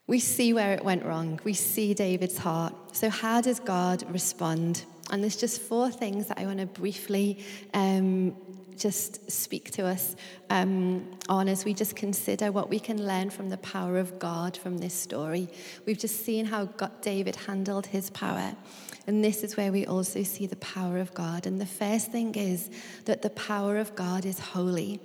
We 0.05 0.19
see 0.19 0.53
where 0.53 0.73
it 0.73 0.83
went 0.83 1.03
wrong. 1.03 1.39
We 1.43 1.53
see 1.53 1.93
David's 1.93 2.37
heart. 2.37 2.75
So, 2.95 3.09
how 3.09 3.41
does 3.41 3.59
God 3.59 4.03
respond? 4.11 4.83
And 5.09 5.23
there's 5.23 5.35
just 5.35 5.61
four 5.61 5.89
things 5.89 6.27
that 6.27 6.37
I 6.37 6.45
want 6.45 6.59
to 6.59 6.65
briefly 6.65 7.43
um, 7.73 8.35
just 8.77 9.31
speak 9.31 9.71
to 9.71 9.85
us 9.85 10.15
um, 10.49 11.09
on 11.27 11.47
as 11.47 11.65
we 11.65 11.73
just 11.73 11.95
consider 11.95 12.51
what 12.51 12.69
we 12.69 12.79
can 12.79 13.05
learn 13.05 13.29
from 13.29 13.49
the 13.49 13.57
power 13.57 13.97
of 13.97 14.19
God 14.19 14.55
from 14.57 14.77
this 14.77 14.93
story. 14.93 15.47
We've 15.85 15.97
just 15.97 16.23
seen 16.25 16.45
how 16.45 16.65
God, 16.65 17.01
David 17.01 17.35
handled 17.47 17.87
his 17.87 18.09
power. 18.11 18.55
And 19.05 19.23
this 19.23 19.43
is 19.43 19.57
where 19.57 19.71
we 19.71 19.85
also 19.85 20.23
see 20.23 20.47
the 20.47 20.55
power 20.57 20.99
of 20.99 21.13
God. 21.13 21.45
And 21.45 21.59
the 21.59 21.65
first 21.65 22.11
thing 22.11 22.35
is 22.35 22.69
that 23.05 23.21
the 23.21 23.29
power 23.31 23.77
of 23.77 23.95
God 23.95 24.25
is 24.25 24.39
holy, 24.39 25.01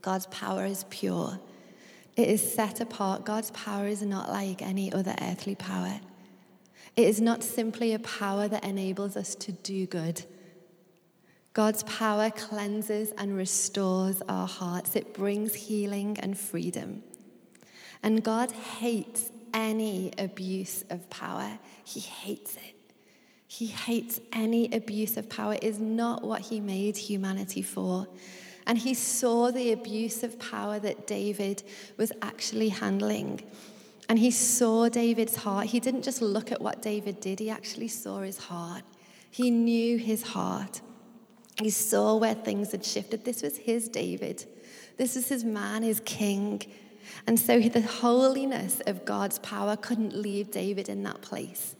God's 0.00 0.26
power 0.26 0.64
is 0.64 0.84
pure. 0.90 1.38
It 2.16 2.28
is 2.28 2.54
set 2.54 2.80
apart. 2.80 3.24
God's 3.24 3.50
power 3.50 3.86
is 3.88 4.02
not 4.02 4.30
like 4.30 4.62
any 4.62 4.92
other 4.92 5.16
earthly 5.20 5.56
power. 5.56 5.98
It 6.96 7.08
is 7.08 7.20
not 7.20 7.42
simply 7.42 7.92
a 7.92 7.98
power 7.98 8.46
that 8.46 8.64
enables 8.64 9.16
us 9.16 9.34
to 9.36 9.52
do 9.52 9.86
good. 9.86 10.22
God's 11.54 11.82
power 11.84 12.30
cleanses 12.30 13.12
and 13.18 13.36
restores 13.36 14.22
our 14.28 14.46
hearts. 14.46 14.94
It 14.94 15.14
brings 15.14 15.54
healing 15.54 16.18
and 16.20 16.38
freedom. 16.38 17.02
And 18.02 18.22
God 18.22 18.52
hates 18.52 19.30
any 19.52 20.12
abuse 20.18 20.84
of 20.90 21.08
power. 21.10 21.58
He 21.84 22.00
hates 22.00 22.56
it. 22.56 22.73
He 23.54 23.66
hates 23.66 24.20
any 24.32 24.68
abuse 24.72 25.16
of 25.16 25.28
power, 25.28 25.56
is 25.62 25.78
not 25.78 26.24
what 26.24 26.40
he 26.40 26.58
made 26.58 26.96
humanity 26.96 27.62
for. 27.62 28.08
And 28.66 28.76
he 28.76 28.94
saw 28.94 29.52
the 29.52 29.70
abuse 29.70 30.24
of 30.24 30.40
power 30.40 30.80
that 30.80 31.06
David 31.06 31.62
was 31.96 32.10
actually 32.20 32.70
handling. 32.70 33.44
And 34.08 34.18
he 34.18 34.32
saw 34.32 34.88
David's 34.88 35.36
heart. 35.36 35.66
He 35.66 35.78
didn't 35.78 36.02
just 36.02 36.20
look 36.20 36.50
at 36.50 36.60
what 36.60 36.82
David 36.82 37.20
did, 37.20 37.38
he 37.38 37.48
actually 37.48 37.86
saw 37.86 38.22
his 38.22 38.38
heart. 38.38 38.82
He 39.30 39.52
knew 39.52 39.98
his 39.98 40.24
heart. 40.24 40.80
He 41.62 41.70
saw 41.70 42.16
where 42.16 42.34
things 42.34 42.72
had 42.72 42.84
shifted. 42.84 43.24
This 43.24 43.40
was 43.40 43.56
his 43.56 43.88
David. 43.88 44.44
This 44.96 45.14
was 45.14 45.28
his 45.28 45.44
man, 45.44 45.84
his 45.84 46.00
king. 46.00 46.60
And 47.28 47.38
so 47.38 47.60
the 47.60 47.82
holiness 47.82 48.82
of 48.88 49.04
God's 49.04 49.38
power 49.38 49.76
couldn't 49.76 50.16
leave 50.16 50.50
David 50.50 50.88
in 50.88 51.04
that 51.04 51.22
place. 51.22 51.73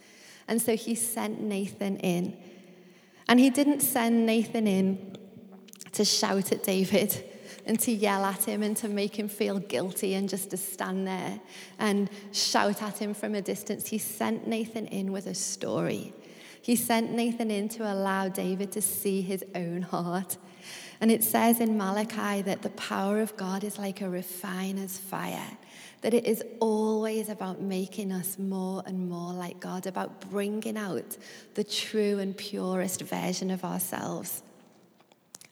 And 0.48 0.60
so 0.60 0.76
he 0.76 0.94
sent 0.94 1.40
Nathan 1.40 1.96
in. 1.98 2.36
And 3.28 3.40
he 3.40 3.50
didn't 3.50 3.80
send 3.80 4.26
Nathan 4.26 4.66
in 4.66 5.16
to 5.92 6.04
shout 6.04 6.52
at 6.52 6.62
David 6.62 7.24
and 7.66 7.80
to 7.80 7.92
yell 7.92 8.24
at 8.24 8.44
him 8.44 8.62
and 8.62 8.76
to 8.76 8.88
make 8.88 9.18
him 9.18 9.28
feel 9.28 9.58
guilty 9.58 10.14
and 10.14 10.28
just 10.28 10.50
to 10.50 10.56
stand 10.56 11.06
there 11.06 11.40
and 11.78 12.10
shout 12.32 12.82
at 12.82 12.98
him 12.98 13.14
from 13.14 13.34
a 13.34 13.40
distance. 13.40 13.88
He 13.88 13.98
sent 13.98 14.46
Nathan 14.46 14.86
in 14.86 15.12
with 15.12 15.26
a 15.26 15.34
story. 15.34 16.12
He 16.60 16.76
sent 16.76 17.12
Nathan 17.12 17.50
in 17.50 17.68
to 17.70 17.90
allow 17.90 18.28
David 18.28 18.72
to 18.72 18.82
see 18.82 19.22
his 19.22 19.44
own 19.54 19.82
heart. 19.82 20.36
And 21.00 21.10
it 21.10 21.24
says 21.24 21.60
in 21.60 21.76
Malachi 21.76 22.42
that 22.42 22.62
the 22.62 22.70
power 22.70 23.20
of 23.20 23.36
God 23.36 23.64
is 23.64 23.78
like 23.78 24.00
a 24.00 24.08
refiner's 24.08 24.98
fire 24.98 25.58
that 26.04 26.12
it 26.12 26.26
is 26.26 26.44
always 26.60 27.30
about 27.30 27.62
making 27.62 28.12
us 28.12 28.38
more 28.38 28.82
and 28.84 29.08
more 29.08 29.32
like 29.32 29.58
God, 29.58 29.86
about 29.86 30.20
bringing 30.30 30.76
out 30.76 31.16
the 31.54 31.64
true 31.64 32.18
and 32.18 32.36
purest 32.36 33.00
version 33.00 33.50
of 33.50 33.64
ourselves. 33.64 34.42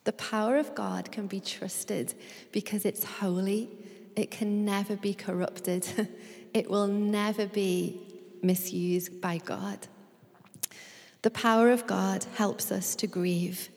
The 0.05 0.13
power 0.13 0.59
of 0.59 0.75
God 0.75 1.11
can 1.11 1.27
be 1.27 1.41
trusted 1.41 2.13
because 2.53 2.85
it's 2.85 3.03
holy, 3.03 3.71
it 4.15 4.31
can 4.31 4.63
never 4.63 4.95
be 4.95 5.15
corrupted, 5.15 5.89
it 6.53 6.69
will 6.69 6.87
never 6.87 7.47
be 7.47 8.03
misused 8.43 9.23
by 9.23 9.39
God. 9.39 9.87
The 11.23 11.31
power 11.31 11.71
of 11.71 11.87
God 11.87 12.27
helps 12.35 12.71
us 12.71 12.95
to 12.97 13.07
grieve. 13.07 13.71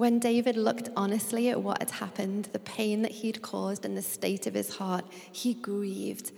When 0.00 0.18
David 0.18 0.56
looked 0.56 0.88
honestly 0.96 1.50
at 1.50 1.62
what 1.62 1.82
had 1.82 1.90
happened, 1.90 2.48
the 2.54 2.58
pain 2.58 3.02
that 3.02 3.10
he'd 3.10 3.42
caused, 3.42 3.84
and 3.84 3.94
the 3.94 4.00
state 4.00 4.46
of 4.46 4.54
his 4.54 4.76
heart, 4.76 5.04
he 5.30 5.52
grieved. 5.52 6.32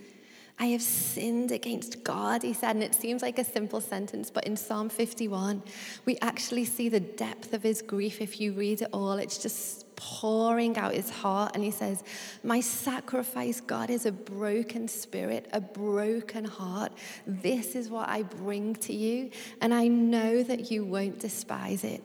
I 0.59 0.65
have 0.65 0.81
sinned 0.81 1.49
against 1.49 2.03
God, 2.03 2.43
he 2.43 2.51
said. 2.51 2.71
And 2.71 2.83
it 2.83 2.93
seems 2.93 3.21
like 3.21 3.39
a 3.39 3.45
simple 3.45 3.79
sentence, 3.79 4.29
but 4.29 4.43
in 4.43 4.57
Psalm 4.57 4.89
51, 4.89 5.63
we 6.03 6.17
actually 6.21 6.65
see 6.65 6.89
the 6.89 6.99
depth 6.99 7.53
of 7.53 7.63
his 7.63 7.81
grief. 7.81 8.19
If 8.19 8.41
you 8.41 8.51
read 8.51 8.81
it 8.81 8.89
all, 8.91 9.13
it's 9.13 9.37
just 9.37 9.95
pouring 9.95 10.75
out 10.75 10.93
his 10.93 11.09
heart. 11.09 11.53
And 11.55 11.63
he 11.63 11.71
says, 11.71 12.03
My 12.43 12.59
sacrifice, 12.59 13.61
God, 13.61 13.89
is 13.89 14.05
a 14.05 14.11
broken 14.11 14.89
spirit, 14.89 15.47
a 15.53 15.61
broken 15.61 16.43
heart. 16.43 16.91
This 17.25 17.77
is 17.77 17.89
what 17.89 18.09
I 18.09 18.23
bring 18.23 18.75
to 18.75 18.93
you. 18.93 19.31
And 19.61 19.73
I 19.73 19.87
know 19.87 20.43
that 20.43 20.69
you 20.69 20.83
won't 20.83 21.19
despise 21.19 21.85
it. 21.85 22.03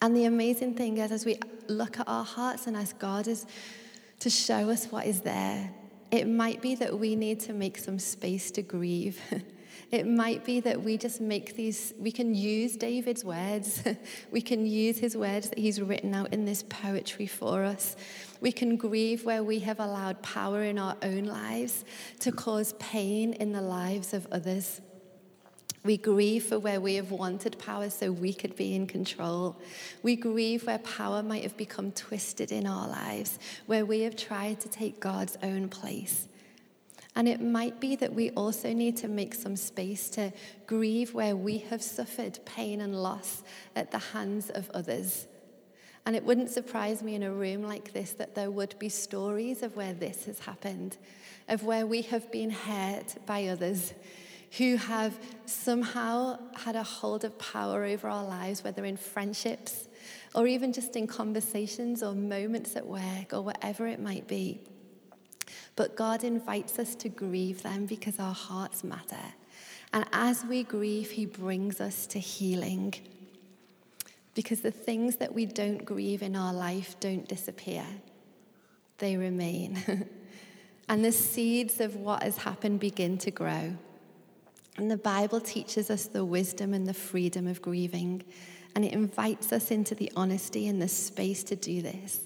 And 0.00 0.16
the 0.16 0.26
amazing 0.26 0.74
thing 0.74 0.98
is, 0.98 1.10
as 1.10 1.24
we 1.24 1.38
look 1.66 1.98
at 1.98 2.08
our 2.08 2.24
hearts 2.24 2.66
and 2.66 2.76
ask 2.76 2.98
God 2.98 3.26
is 3.26 3.46
to 4.20 4.30
show 4.30 4.70
us 4.70 4.86
what 4.86 5.06
is 5.06 5.20
there, 5.22 5.70
it 6.10 6.26
might 6.26 6.62
be 6.62 6.74
that 6.76 6.98
we 6.98 7.16
need 7.16 7.40
to 7.40 7.52
make 7.52 7.78
some 7.78 7.98
space 7.98 8.50
to 8.52 8.62
grieve. 8.62 9.20
It 9.90 10.06
might 10.06 10.44
be 10.44 10.60
that 10.60 10.82
we 10.82 10.98
just 10.98 11.18
make 11.18 11.56
these, 11.56 11.94
we 11.98 12.12
can 12.12 12.34
use 12.34 12.76
David's 12.76 13.24
words. 13.24 13.82
we 14.30 14.42
can 14.42 14.66
use 14.66 14.98
his 14.98 15.16
words 15.16 15.48
that 15.48 15.58
he's 15.58 15.80
written 15.80 16.14
out 16.14 16.32
in 16.34 16.44
this 16.44 16.62
poetry 16.62 17.26
for 17.26 17.64
us. 17.64 17.96
We 18.42 18.52
can 18.52 18.76
grieve 18.76 19.24
where 19.24 19.42
we 19.42 19.60
have 19.60 19.80
allowed 19.80 20.22
power 20.22 20.62
in 20.62 20.78
our 20.78 20.96
own 21.02 21.24
lives 21.24 21.86
to 22.20 22.32
cause 22.32 22.74
pain 22.74 23.32
in 23.34 23.52
the 23.52 23.62
lives 23.62 24.12
of 24.12 24.26
others. 24.30 24.82
We 25.84 25.96
grieve 25.96 26.44
for 26.44 26.58
where 26.58 26.80
we 26.80 26.94
have 26.94 27.10
wanted 27.10 27.58
power 27.58 27.88
so 27.90 28.10
we 28.10 28.32
could 28.32 28.56
be 28.56 28.74
in 28.74 28.86
control. 28.86 29.56
We 30.02 30.16
grieve 30.16 30.66
where 30.66 30.78
power 30.78 31.22
might 31.22 31.44
have 31.44 31.56
become 31.56 31.92
twisted 31.92 32.50
in 32.50 32.66
our 32.66 32.88
lives, 32.88 33.38
where 33.66 33.86
we 33.86 34.00
have 34.00 34.16
tried 34.16 34.60
to 34.60 34.68
take 34.68 35.00
God's 35.00 35.36
own 35.42 35.68
place. 35.68 36.28
And 37.14 37.26
it 37.26 37.40
might 37.40 37.80
be 37.80 37.96
that 37.96 38.14
we 38.14 38.30
also 38.30 38.72
need 38.72 38.96
to 38.98 39.08
make 39.08 39.34
some 39.34 39.56
space 39.56 40.08
to 40.10 40.32
grieve 40.66 41.14
where 41.14 41.34
we 41.34 41.58
have 41.58 41.82
suffered 41.82 42.38
pain 42.44 42.80
and 42.80 42.94
loss 42.94 43.42
at 43.74 43.90
the 43.90 43.98
hands 43.98 44.50
of 44.50 44.70
others. 44.70 45.26
And 46.06 46.14
it 46.14 46.24
wouldn't 46.24 46.50
surprise 46.50 47.02
me 47.02 47.14
in 47.14 47.22
a 47.22 47.32
room 47.32 47.62
like 47.62 47.92
this 47.92 48.12
that 48.12 48.34
there 48.34 48.50
would 48.50 48.78
be 48.78 48.88
stories 48.88 49.62
of 49.62 49.76
where 49.76 49.94
this 49.94 50.26
has 50.26 50.38
happened, 50.38 50.96
of 51.48 51.64
where 51.64 51.86
we 51.86 52.02
have 52.02 52.30
been 52.30 52.50
hurt 52.50 53.16
by 53.26 53.48
others 53.48 53.94
who 54.56 54.76
have 54.76 55.18
somehow 55.46 56.38
had 56.56 56.74
a 56.74 56.82
hold 56.82 57.24
of 57.24 57.38
power 57.38 57.84
over 57.84 58.08
our 58.08 58.24
lives, 58.24 58.64
whether 58.64 58.84
in 58.84 58.96
friendships 58.96 59.88
or 60.34 60.46
even 60.46 60.72
just 60.72 60.96
in 60.96 61.06
conversations 61.06 62.02
or 62.02 62.14
moments 62.14 62.76
at 62.76 62.86
work 62.86 63.32
or 63.32 63.42
whatever 63.42 63.86
it 63.86 64.00
might 64.00 64.26
be. 64.26 64.60
But 65.76 65.96
God 65.96 66.24
invites 66.24 66.78
us 66.78 66.94
to 66.96 67.08
grieve 67.08 67.62
them 67.62 67.86
because 67.86 68.18
our 68.18 68.34
hearts 68.34 68.82
matter. 68.82 69.16
And 69.92 70.04
as 70.12 70.44
we 70.44 70.64
grieve, 70.64 71.10
He 71.10 71.26
brings 71.26 71.80
us 71.80 72.06
to 72.08 72.18
healing. 72.18 72.94
Because 74.34 74.60
the 74.60 74.70
things 74.70 75.16
that 75.16 75.34
we 75.34 75.46
don't 75.46 75.84
grieve 75.84 76.22
in 76.22 76.36
our 76.36 76.52
life 76.52 76.96
don't 77.00 77.26
disappear, 77.26 77.84
they 78.98 79.16
remain. 79.16 80.06
and 80.88 81.04
the 81.04 81.12
seeds 81.12 81.80
of 81.80 81.96
what 81.96 82.22
has 82.22 82.38
happened 82.38 82.80
begin 82.80 83.18
to 83.18 83.30
grow. 83.30 83.76
And 84.78 84.88
the 84.88 84.96
Bible 84.96 85.40
teaches 85.40 85.90
us 85.90 86.06
the 86.06 86.24
wisdom 86.24 86.72
and 86.72 86.86
the 86.86 86.94
freedom 86.94 87.48
of 87.48 87.60
grieving, 87.60 88.22
and 88.76 88.84
it 88.84 88.92
invites 88.92 89.52
us 89.52 89.72
into 89.72 89.96
the 89.96 90.10
honesty 90.14 90.68
and 90.68 90.80
the 90.80 90.88
space 90.88 91.42
to 91.44 91.56
do 91.56 91.82
this. 91.82 92.20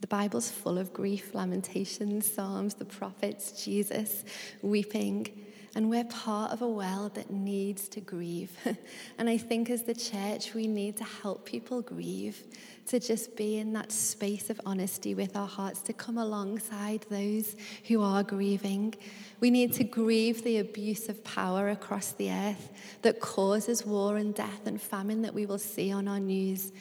The 0.00 0.08
Bible's 0.08 0.50
full 0.50 0.76
of 0.76 0.92
grief, 0.92 1.32
lamentations, 1.32 2.30
Psalms, 2.30 2.74
the 2.74 2.84
prophets, 2.84 3.64
Jesus 3.64 4.24
weeping. 4.60 5.46
And 5.76 5.88
we're 5.88 6.04
part 6.04 6.50
of 6.50 6.62
a 6.62 6.68
world 6.68 7.14
that 7.14 7.30
needs 7.30 7.88
to 7.90 8.00
grieve. 8.00 8.50
and 9.18 9.30
I 9.30 9.36
think 9.36 9.70
as 9.70 9.84
the 9.84 9.94
church, 9.94 10.52
we 10.52 10.66
need 10.66 10.96
to 10.96 11.04
help 11.04 11.44
people 11.44 11.80
grieve, 11.80 12.42
to 12.86 12.98
just 12.98 13.36
be 13.36 13.58
in 13.58 13.72
that 13.74 13.92
space 13.92 14.50
of 14.50 14.60
honesty 14.66 15.14
with 15.14 15.36
our 15.36 15.46
hearts, 15.46 15.80
to 15.82 15.92
come 15.92 16.18
alongside 16.18 17.06
those 17.08 17.54
who 17.86 18.02
are 18.02 18.24
grieving. 18.24 18.94
We 19.38 19.50
need 19.50 19.72
to 19.74 19.84
grieve 19.84 20.42
the 20.42 20.58
abuse 20.58 21.08
of 21.08 21.22
power 21.22 21.68
across 21.68 22.12
the 22.12 22.32
earth 22.32 22.70
that 23.02 23.20
causes 23.20 23.86
war 23.86 24.16
and 24.16 24.34
death 24.34 24.66
and 24.66 24.82
famine 24.82 25.22
that 25.22 25.34
we 25.34 25.46
will 25.46 25.58
see 25.58 25.92
on 25.92 26.08
our 26.08 26.20
news. 26.20 26.72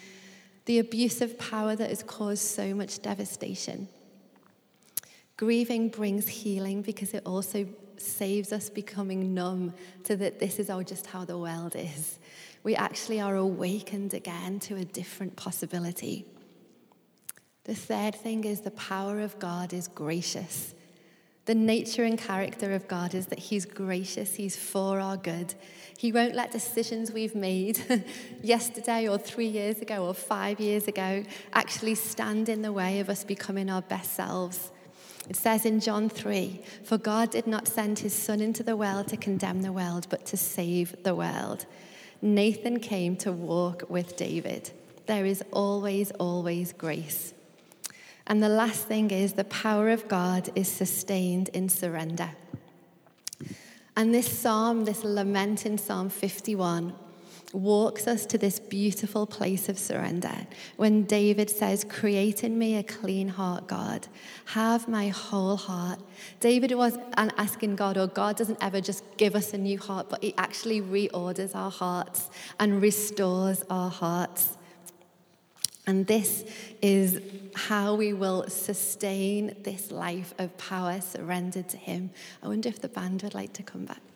The 0.65 0.79
abuse 0.79 1.21
of 1.21 1.37
power 1.37 1.75
that 1.75 1.89
has 1.89 2.01
caused 2.01 2.43
so 2.43 2.73
much 2.73 3.03
devastation. 3.03 3.87
Grieving 5.37 5.89
brings 5.89 6.27
healing 6.27 6.81
because 6.81 7.13
it 7.13 7.23
also 7.25 7.65
saves 8.01 8.51
us 8.51 8.69
becoming 8.69 9.33
numb 9.33 9.73
to 10.05 10.15
that 10.17 10.39
this 10.39 10.59
is 10.59 10.69
all 10.69 10.83
just 10.83 11.07
how 11.07 11.25
the 11.25 11.37
world 11.37 11.75
is. 11.75 12.19
We 12.63 12.75
actually 12.75 13.21
are 13.21 13.35
awakened 13.35 14.13
again 14.13 14.59
to 14.61 14.75
a 14.75 14.83
different 14.83 15.35
possibility. 15.35 16.25
The 17.63 17.75
third 17.75 18.15
thing 18.15 18.43
is 18.43 18.61
the 18.61 18.71
power 18.71 19.19
of 19.19 19.37
God 19.39 19.73
is 19.73 19.87
gracious. 19.87 20.73
The 21.45 21.55
nature 21.55 22.03
and 22.03 22.17
character 22.17 22.73
of 22.73 22.87
God 22.87 23.15
is 23.15 23.27
that 23.27 23.39
He's 23.39 23.65
gracious, 23.65 24.35
He's 24.35 24.55
for 24.55 24.99
our 24.99 25.17
good. 25.17 25.55
He 25.97 26.11
won't 26.11 26.35
let 26.35 26.51
decisions 26.51 27.11
we've 27.11 27.33
made 27.35 28.03
yesterday 28.43 29.07
or 29.07 29.17
three 29.17 29.47
years 29.47 29.81
ago 29.81 30.05
or 30.05 30.13
five 30.13 30.59
years 30.59 30.87
ago 30.87 31.23
actually 31.53 31.95
stand 31.95 32.49
in 32.49 32.61
the 32.61 32.71
way 32.71 32.99
of 32.99 33.09
us 33.09 33.23
becoming 33.23 33.69
our 33.69 33.81
best 33.81 34.13
selves. 34.13 34.71
It 35.27 35.35
says 35.35 35.65
in 35.65 35.79
John 35.79 36.09
3 36.09 36.61
For 36.83 36.97
God 36.97 37.31
did 37.31 37.47
not 37.47 37.67
send 37.67 37.99
his 37.99 38.13
Son 38.13 38.41
into 38.41 38.63
the 38.63 38.77
world 38.77 39.07
to 39.09 39.17
condemn 39.17 39.61
the 39.61 39.71
world, 39.71 40.07
but 40.09 40.25
to 40.27 40.37
save 40.37 41.03
the 41.03 41.15
world. 41.15 41.65
Nathan 42.21 42.79
came 42.79 43.15
to 43.17 43.31
walk 43.31 43.83
with 43.89 44.15
David. 44.15 44.71
There 45.05 45.25
is 45.25 45.43
always, 45.51 46.11
always 46.11 46.73
grace. 46.73 47.33
And 48.27 48.43
the 48.43 48.49
last 48.49 48.87
thing 48.87 49.09
is 49.09 49.33
the 49.33 49.43
power 49.45 49.89
of 49.89 50.07
God 50.07 50.49
is 50.55 50.67
sustained 50.67 51.49
in 51.49 51.67
surrender. 51.67 52.31
And 53.95 54.13
this 54.13 54.29
psalm, 54.29 54.85
this 54.85 55.03
lament 55.03 55.65
in 55.65 55.77
Psalm 55.77 56.09
51, 56.09 56.93
walks 57.53 58.07
us 58.07 58.25
to 58.27 58.37
this 58.37 58.59
beautiful 58.59 59.25
place 59.25 59.69
of 59.69 59.79
surrender 59.79 60.47
when 60.77 61.03
David 61.03 61.49
says, 61.49 61.83
Create 61.83 62.43
in 62.43 62.57
me 62.57 62.77
a 62.77 62.83
clean 62.83 63.27
heart, 63.27 63.67
God. 63.67 64.07
Have 64.45 64.87
my 64.87 65.09
whole 65.09 65.55
heart. 65.55 65.99
David 66.39 66.73
was 66.73 66.97
asking 67.15 67.75
God, 67.75 67.97
or 67.97 68.07
God 68.07 68.37
doesn't 68.37 68.59
ever 68.61 68.81
just 68.81 69.03
give 69.17 69.35
us 69.35 69.53
a 69.53 69.57
new 69.57 69.79
heart, 69.79 70.07
but 70.09 70.23
He 70.23 70.33
actually 70.37 70.81
reorders 70.81 71.55
our 71.55 71.71
hearts 71.71 72.29
and 72.59 72.81
restores 72.81 73.63
our 73.69 73.89
hearts. 73.89 74.55
And 75.87 76.05
this 76.05 76.45
is 76.83 77.19
how 77.55 77.95
we 77.95 78.13
will 78.13 78.47
sustain 78.47 79.55
this 79.63 79.89
life 79.89 80.35
of 80.37 80.55
power 80.57 81.01
surrendered 81.01 81.67
to 81.69 81.77
Him. 81.77 82.11
I 82.43 82.47
wonder 82.47 82.69
if 82.69 82.79
the 82.79 82.89
band 82.89 83.23
would 83.23 83.33
like 83.33 83.53
to 83.53 83.63
come 83.63 83.85
back. 83.85 84.08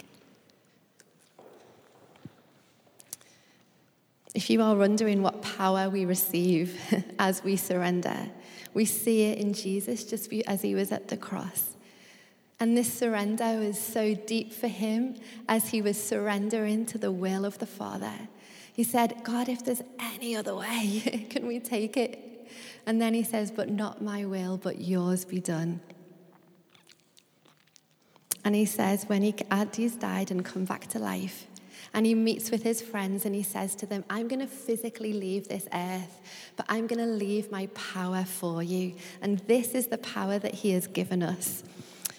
If 4.34 4.50
you 4.50 4.62
are 4.62 4.76
wondering 4.76 5.22
what 5.22 5.42
power 5.42 5.90
we 5.90 6.06
receive 6.06 6.80
as 7.20 7.44
we 7.44 7.56
surrender, 7.56 8.30
we 8.74 8.86
see 8.86 9.24
it 9.24 9.38
in 9.38 9.54
Jesus 9.54 10.04
just 10.04 10.34
as 10.48 10.62
he 10.62 10.74
was 10.74 10.92
at 10.92 11.08
the 11.08 11.18
cross. 11.18 11.76
And 12.60 12.78
this 12.78 12.92
surrender 12.92 13.60
was 13.60 13.80
so 13.80 14.16
deep 14.16 14.54
for 14.54 14.68
him 14.68 15.16
as 15.48 15.70
he 15.70 15.82
was 15.82 16.02
surrendering 16.02 16.86
to 16.88 16.98
the 16.98 17.12
will 17.12 17.46
of 17.46 17.60
the 17.60 17.66
Father. 17.66 18.14
He 18.74 18.84
said, 18.84 19.24
God, 19.24 19.50
if 19.50 19.64
there's 19.64 19.84
any 20.00 20.36
other 20.36 20.56
way, 20.56 21.28
can 21.30 21.46
we 21.46 21.60
take 21.60 21.98
it? 21.98 22.48
And 22.86 23.02
then 23.02 23.14
he 23.14 23.24
says, 23.24 23.52
But 23.52 23.70
not 23.70 24.02
my 24.02 24.26
will, 24.26 24.58
but 24.58 24.82
yours 24.82 25.26
be 25.26 25.40
done. 25.40 25.82
And 28.44 28.56
he 28.56 28.66
says, 28.66 29.06
when 29.06 29.22
he, 29.22 29.34
he's 29.74 29.96
died 29.96 30.30
and 30.30 30.44
come 30.44 30.66
back 30.66 30.88
to 30.88 31.00
life, 31.00 31.48
and 31.94 32.06
he 32.06 32.16
meets 32.16 32.50
with 32.50 32.64
his 32.64 32.82
friends 32.82 33.26
and 33.26 33.36
he 33.36 33.44
says 33.44 33.76
to 33.76 33.86
them, 33.86 34.04
I'm 34.10 34.28
going 34.28 34.40
to 34.40 34.48
physically 34.48 35.14
leave 35.14 35.48
this 35.48 35.68
earth, 35.74 36.20
but 36.56 36.66
I'm 36.68 36.88
going 36.88 37.00
to 37.00 37.12
leave 37.12 37.52
my 37.52 37.68
power 37.68 38.24
for 38.26 38.64
you. 38.64 38.96
And 39.22 39.40
this 39.40 39.76
is 39.76 39.88
the 39.88 40.00
power 40.00 40.40
that 40.40 40.56
he 40.56 40.72
has 40.72 40.88
given 40.88 41.22
us. 41.22 41.64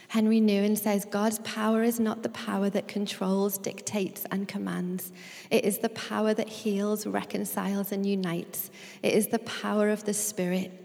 Henry 0.09 0.41
Nouwen 0.41 0.79
says 0.79 1.05
God's 1.05 1.41
power 1.41 1.83
is 1.83 1.99
not 1.99 2.23
the 2.23 2.29
power 2.29 2.71
that 2.71 2.87
controls, 2.87 3.59
dictates, 3.59 4.25
and 4.31 4.47
commands. 4.47 5.11
It 5.51 5.65
is 5.65 5.79
the 5.79 5.89
power 5.89 6.33
that 6.35 6.49
heals, 6.49 7.05
reconciles, 7.05 7.91
and 7.91 8.07
unites. 8.07 8.71
It 9.03 9.15
is 9.15 9.27
the 9.27 9.41
power 9.41 9.89
of 9.89 10.05
the 10.05 10.15
Spirit. 10.15 10.84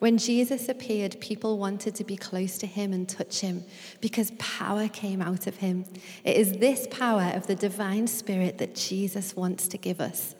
When 0.00 0.18
Jesus 0.18 0.68
appeared, 0.68 1.20
people 1.20 1.58
wanted 1.58 1.94
to 1.94 2.04
be 2.04 2.16
close 2.16 2.58
to 2.58 2.66
him 2.66 2.92
and 2.92 3.08
touch 3.08 3.40
him 3.40 3.64
because 4.00 4.32
power 4.38 4.88
came 4.88 5.22
out 5.22 5.46
of 5.46 5.56
him. 5.56 5.84
It 6.24 6.36
is 6.36 6.52
this 6.58 6.86
power 6.90 7.32
of 7.34 7.46
the 7.46 7.54
divine 7.54 8.06
spirit 8.06 8.58
that 8.58 8.74
Jesus 8.74 9.36
wants 9.36 9.68
to 9.68 9.78
give 9.78 10.00
us. 10.00 10.34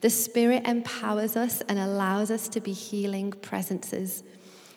The 0.00 0.10
spirit 0.10 0.66
empowers 0.66 1.36
us 1.36 1.60
and 1.62 1.78
allows 1.78 2.30
us 2.30 2.48
to 2.48 2.60
be 2.60 2.72
healing 2.72 3.32
presences. 3.32 4.22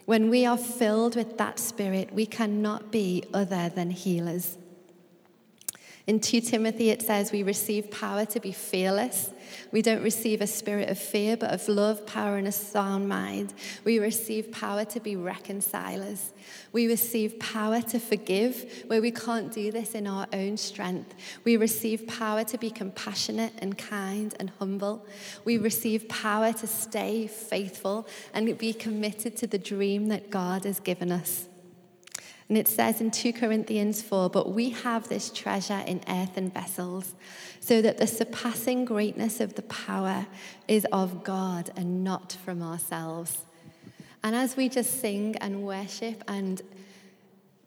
When 0.06 0.30
we 0.30 0.46
are 0.46 0.58
filled 0.58 1.16
with 1.16 1.38
that 1.38 1.60
spirit, 1.60 2.12
we 2.12 2.26
cannot 2.26 2.92
be 2.92 3.24
other 3.34 3.70
than 3.70 3.92
healers. 3.92 4.58
In 6.08 6.20
2 6.20 6.42
Timothy, 6.42 6.90
it 6.90 7.02
says 7.02 7.32
we 7.32 7.44
receive 7.44 7.92
power 7.92 8.26
to 8.26 8.40
be 8.40 8.52
fearless. 8.52 9.30
We 9.72 9.82
don't 9.82 10.02
receive 10.02 10.42
a 10.42 10.48
spirit 10.48 10.90
of 10.90 10.98
fear, 10.98 11.38
but 11.38 11.52
of 11.52 11.68
love, 11.68 12.06
power, 12.08 12.38
and 12.38 12.48
a 12.48 12.52
sound 12.52 13.08
mind. 13.08 13.54
We 13.84 14.00
receive 14.00 14.52
power 14.52 14.84
to 14.86 15.00
be 15.00 15.16
reconcilers. 15.16 16.32
We 16.72 16.88
receive 16.88 17.40
power 17.40 17.82
to 17.82 18.00
forgive 18.00 18.84
where 18.88 19.02
we 19.02 19.12
can't 19.12 19.52
do 19.52 19.72
this 19.72 19.94
in 19.94 20.08
our 20.08 20.26
own 20.34 20.58
strength. 20.58 21.14
We 21.44 21.58
receive 21.58 22.08
power 22.08 22.44
to 22.46 22.58
be 22.58 22.72
compassionate 22.72 23.54
and 23.60 23.78
kind 23.78 24.34
and 24.40 24.52
humble. 24.58 25.06
We 25.46 25.58
receive 25.58 26.10
power 26.10 26.52
to 26.54 26.68
stay 26.68 27.28
faithful 27.28 28.08
and 28.34 28.58
be 28.58 28.74
committed 28.74 29.38
to 29.38 29.48
the 29.48 29.60
dream 29.60 30.08
that 30.08 30.30
God 30.32 30.64
has 30.64 30.80
given 30.80 31.12
us. 31.12 31.48
And 32.52 32.58
it 32.58 32.68
says 32.68 33.00
in 33.00 33.12
2 33.12 33.32
Corinthians 33.32 34.02
4 34.02 34.30
But 34.30 34.52
we 34.52 34.72
have 34.72 35.08
this 35.08 35.30
treasure 35.30 35.82
in 35.88 36.02
earthen 36.10 36.50
vessels, 36.50 37.16
so 37.62 37.82
that 37.82 37.98
the 37.98 38.06
surpassing 38.06 38.84
greatness 38.84 39.40
of 39.40 39.54
the 39.54 39.62
power 39.62 40.28
is 40.68 40.86
of 40.92 41.24
God 41.24 41.72
and 41.78 42.04
not 42.04 42.34
from 42.44 42.62
ourselves. 42.62 43.46
And 44.22 44.36
as 44.36 44.58
we 44.58 44.68
just 44.68 45.00
sing 45.00 45.38
and 45.38 45.64
worship 45.64 46.26
and 46.28 46.62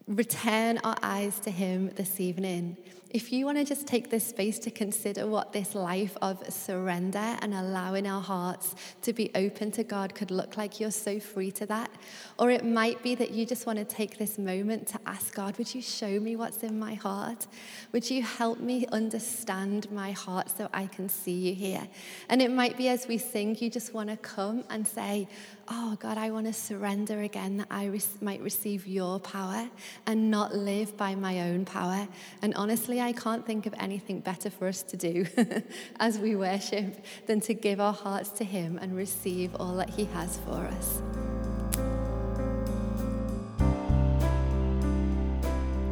return 0.07 0.77
our 0.85 0.99
eyes 1.03 1.39
to 1.39 1.51
Him 1.51 1.89
this 1.97 2.21
evening, 2.21 2.77
if 3.15 3.33
you 3.33 3.45
want 3.47 3.57
to 3.57 3.65
just 3.65 3.87
take 3.87 4.11
this 4.11 4.27
space 4.27 4.59
to 4.59 4.73
consider 4.73 5.25
what 5.29 5.53
this 5.53 5.77
life 5.77 6.17
of 6.21 6.43
surrender 6.53 7.37
and 7.43 7.55
allowing 7.55 8.09
our 8.09 8.21
hearts 8.21 8.75
to 9.03 9.13
be 9.13 9.31
open 9.37 9.71
to 9.71 9.85
God 9.85 10.17
could 10.17 10.33
look 10.33 10.57
like, 10.57 10.81
you're 10.81 10.91
so 10.91 11.21
free 11.21 11.53
to 11.53 11.65
that. 11.67 11.93
Or 12.41 12.51
it 12.51 12.65
might 12.65 13.05
be 13.05 13.15
that 13.15 13.31
you 13.31 13.47
just 13.47 13.67
want 13.67 13.79
to 13.79 13.85
take 13.85 14.19
this 14.19 14.37
moment 14.37 14.89
to 14.89 14.99
ask 15.07 15.33
God, 15.33 15.57
would 15.59 15.73
you 15.73 15.81
show 15.81 16.19
me 16.19 16.35
what's 16.35 16.65
in 16.65 16.77
my 16.77 16.95
heart? 16.95 17.47
Would 17.93 18.11
you 18.11 18.21
help 18.21 18.59
me 18.59 18.85
understand 18.91 19.89
my 19.93 20.11
heart 20.11 20.51
so 20.51 20.69
I 20.75 20.87
can 20.89 21.09
see 21.09 21.35
you 21.35 21.55
here? 21.55 21.87
And 22.29 22.43
it 22.43 22.51
might 22.51 22.77
be 22.77 22.89
as 22.89 23.07
we 23.07 23.19
sing, 23.19 23.57
you 23.61 23.71
just 23.71 23.95
want 23.95 24.11
to 24.11 24.17
come 24.17 24.65
and 24.71 24.89
say, 24.89 25.29
oh 25.69 25.97
God, 26.01 26.19
I 26.19 26.33
want 26.33 26.47
to 26.47 26.53
surrender 26.53 27.23
again 27.23 27.59
that 27.59 27.69
I 27.71 27.93
might 28.21 28.41
receive 28.41 28.89
your 28.89 29.21
power 29.21 29.69
and 30.05 30.33
not 30.33 30.53
live 30.53 30.97
by 30.97 31.15
my 31.15 31.43
own 31.43 31.65
power. 31.65 32.09
And 32.43 32.55
honestly, 32.55 33.04
I 33.05 33.13
can't 33.13 33.45
think 33.45 33.67
of 33.67 33.75
anything 33.79 34.21
better 34.21 34.49
for 34.49 34.67
us 34.67 34.83
to 34.85 34.97
do 34.97 35.27
as 36.01 36.19
we 36.19 36.37
worship 36.37 37.05
than 37.27 37.39
to 37.43 37.53
give 37.53 37.79
our 37.79 37.93
hearts 37.93 38.31
to 38.31 38.45
Him 38.45 38.79
and 38.81 38.97
receive 38.97 39.55
all 39.57 39.75
that 39.77 39.91
He 39.91 40.07
has 40.07 40.39
for 40.39 40.53
us. 40.53 41.03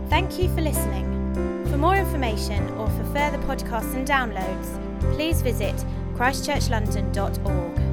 Thank 0.09 0.39
you 0.39 0.49
for 0.55 0.63
listening. 0.63 1.67
For 1.67 1.77
more 1.77 1.97
information 1.97 2.67
or 2.71 2.89
for 2.89 3.05
further 3.13 3.39
podcasts 3.47 3.95
and 3.95 4.09
downloads, 4.09 4.81
please 5.15 5.43
visit 5.43 5.77
christchurchlondon.org. 6.15 7.92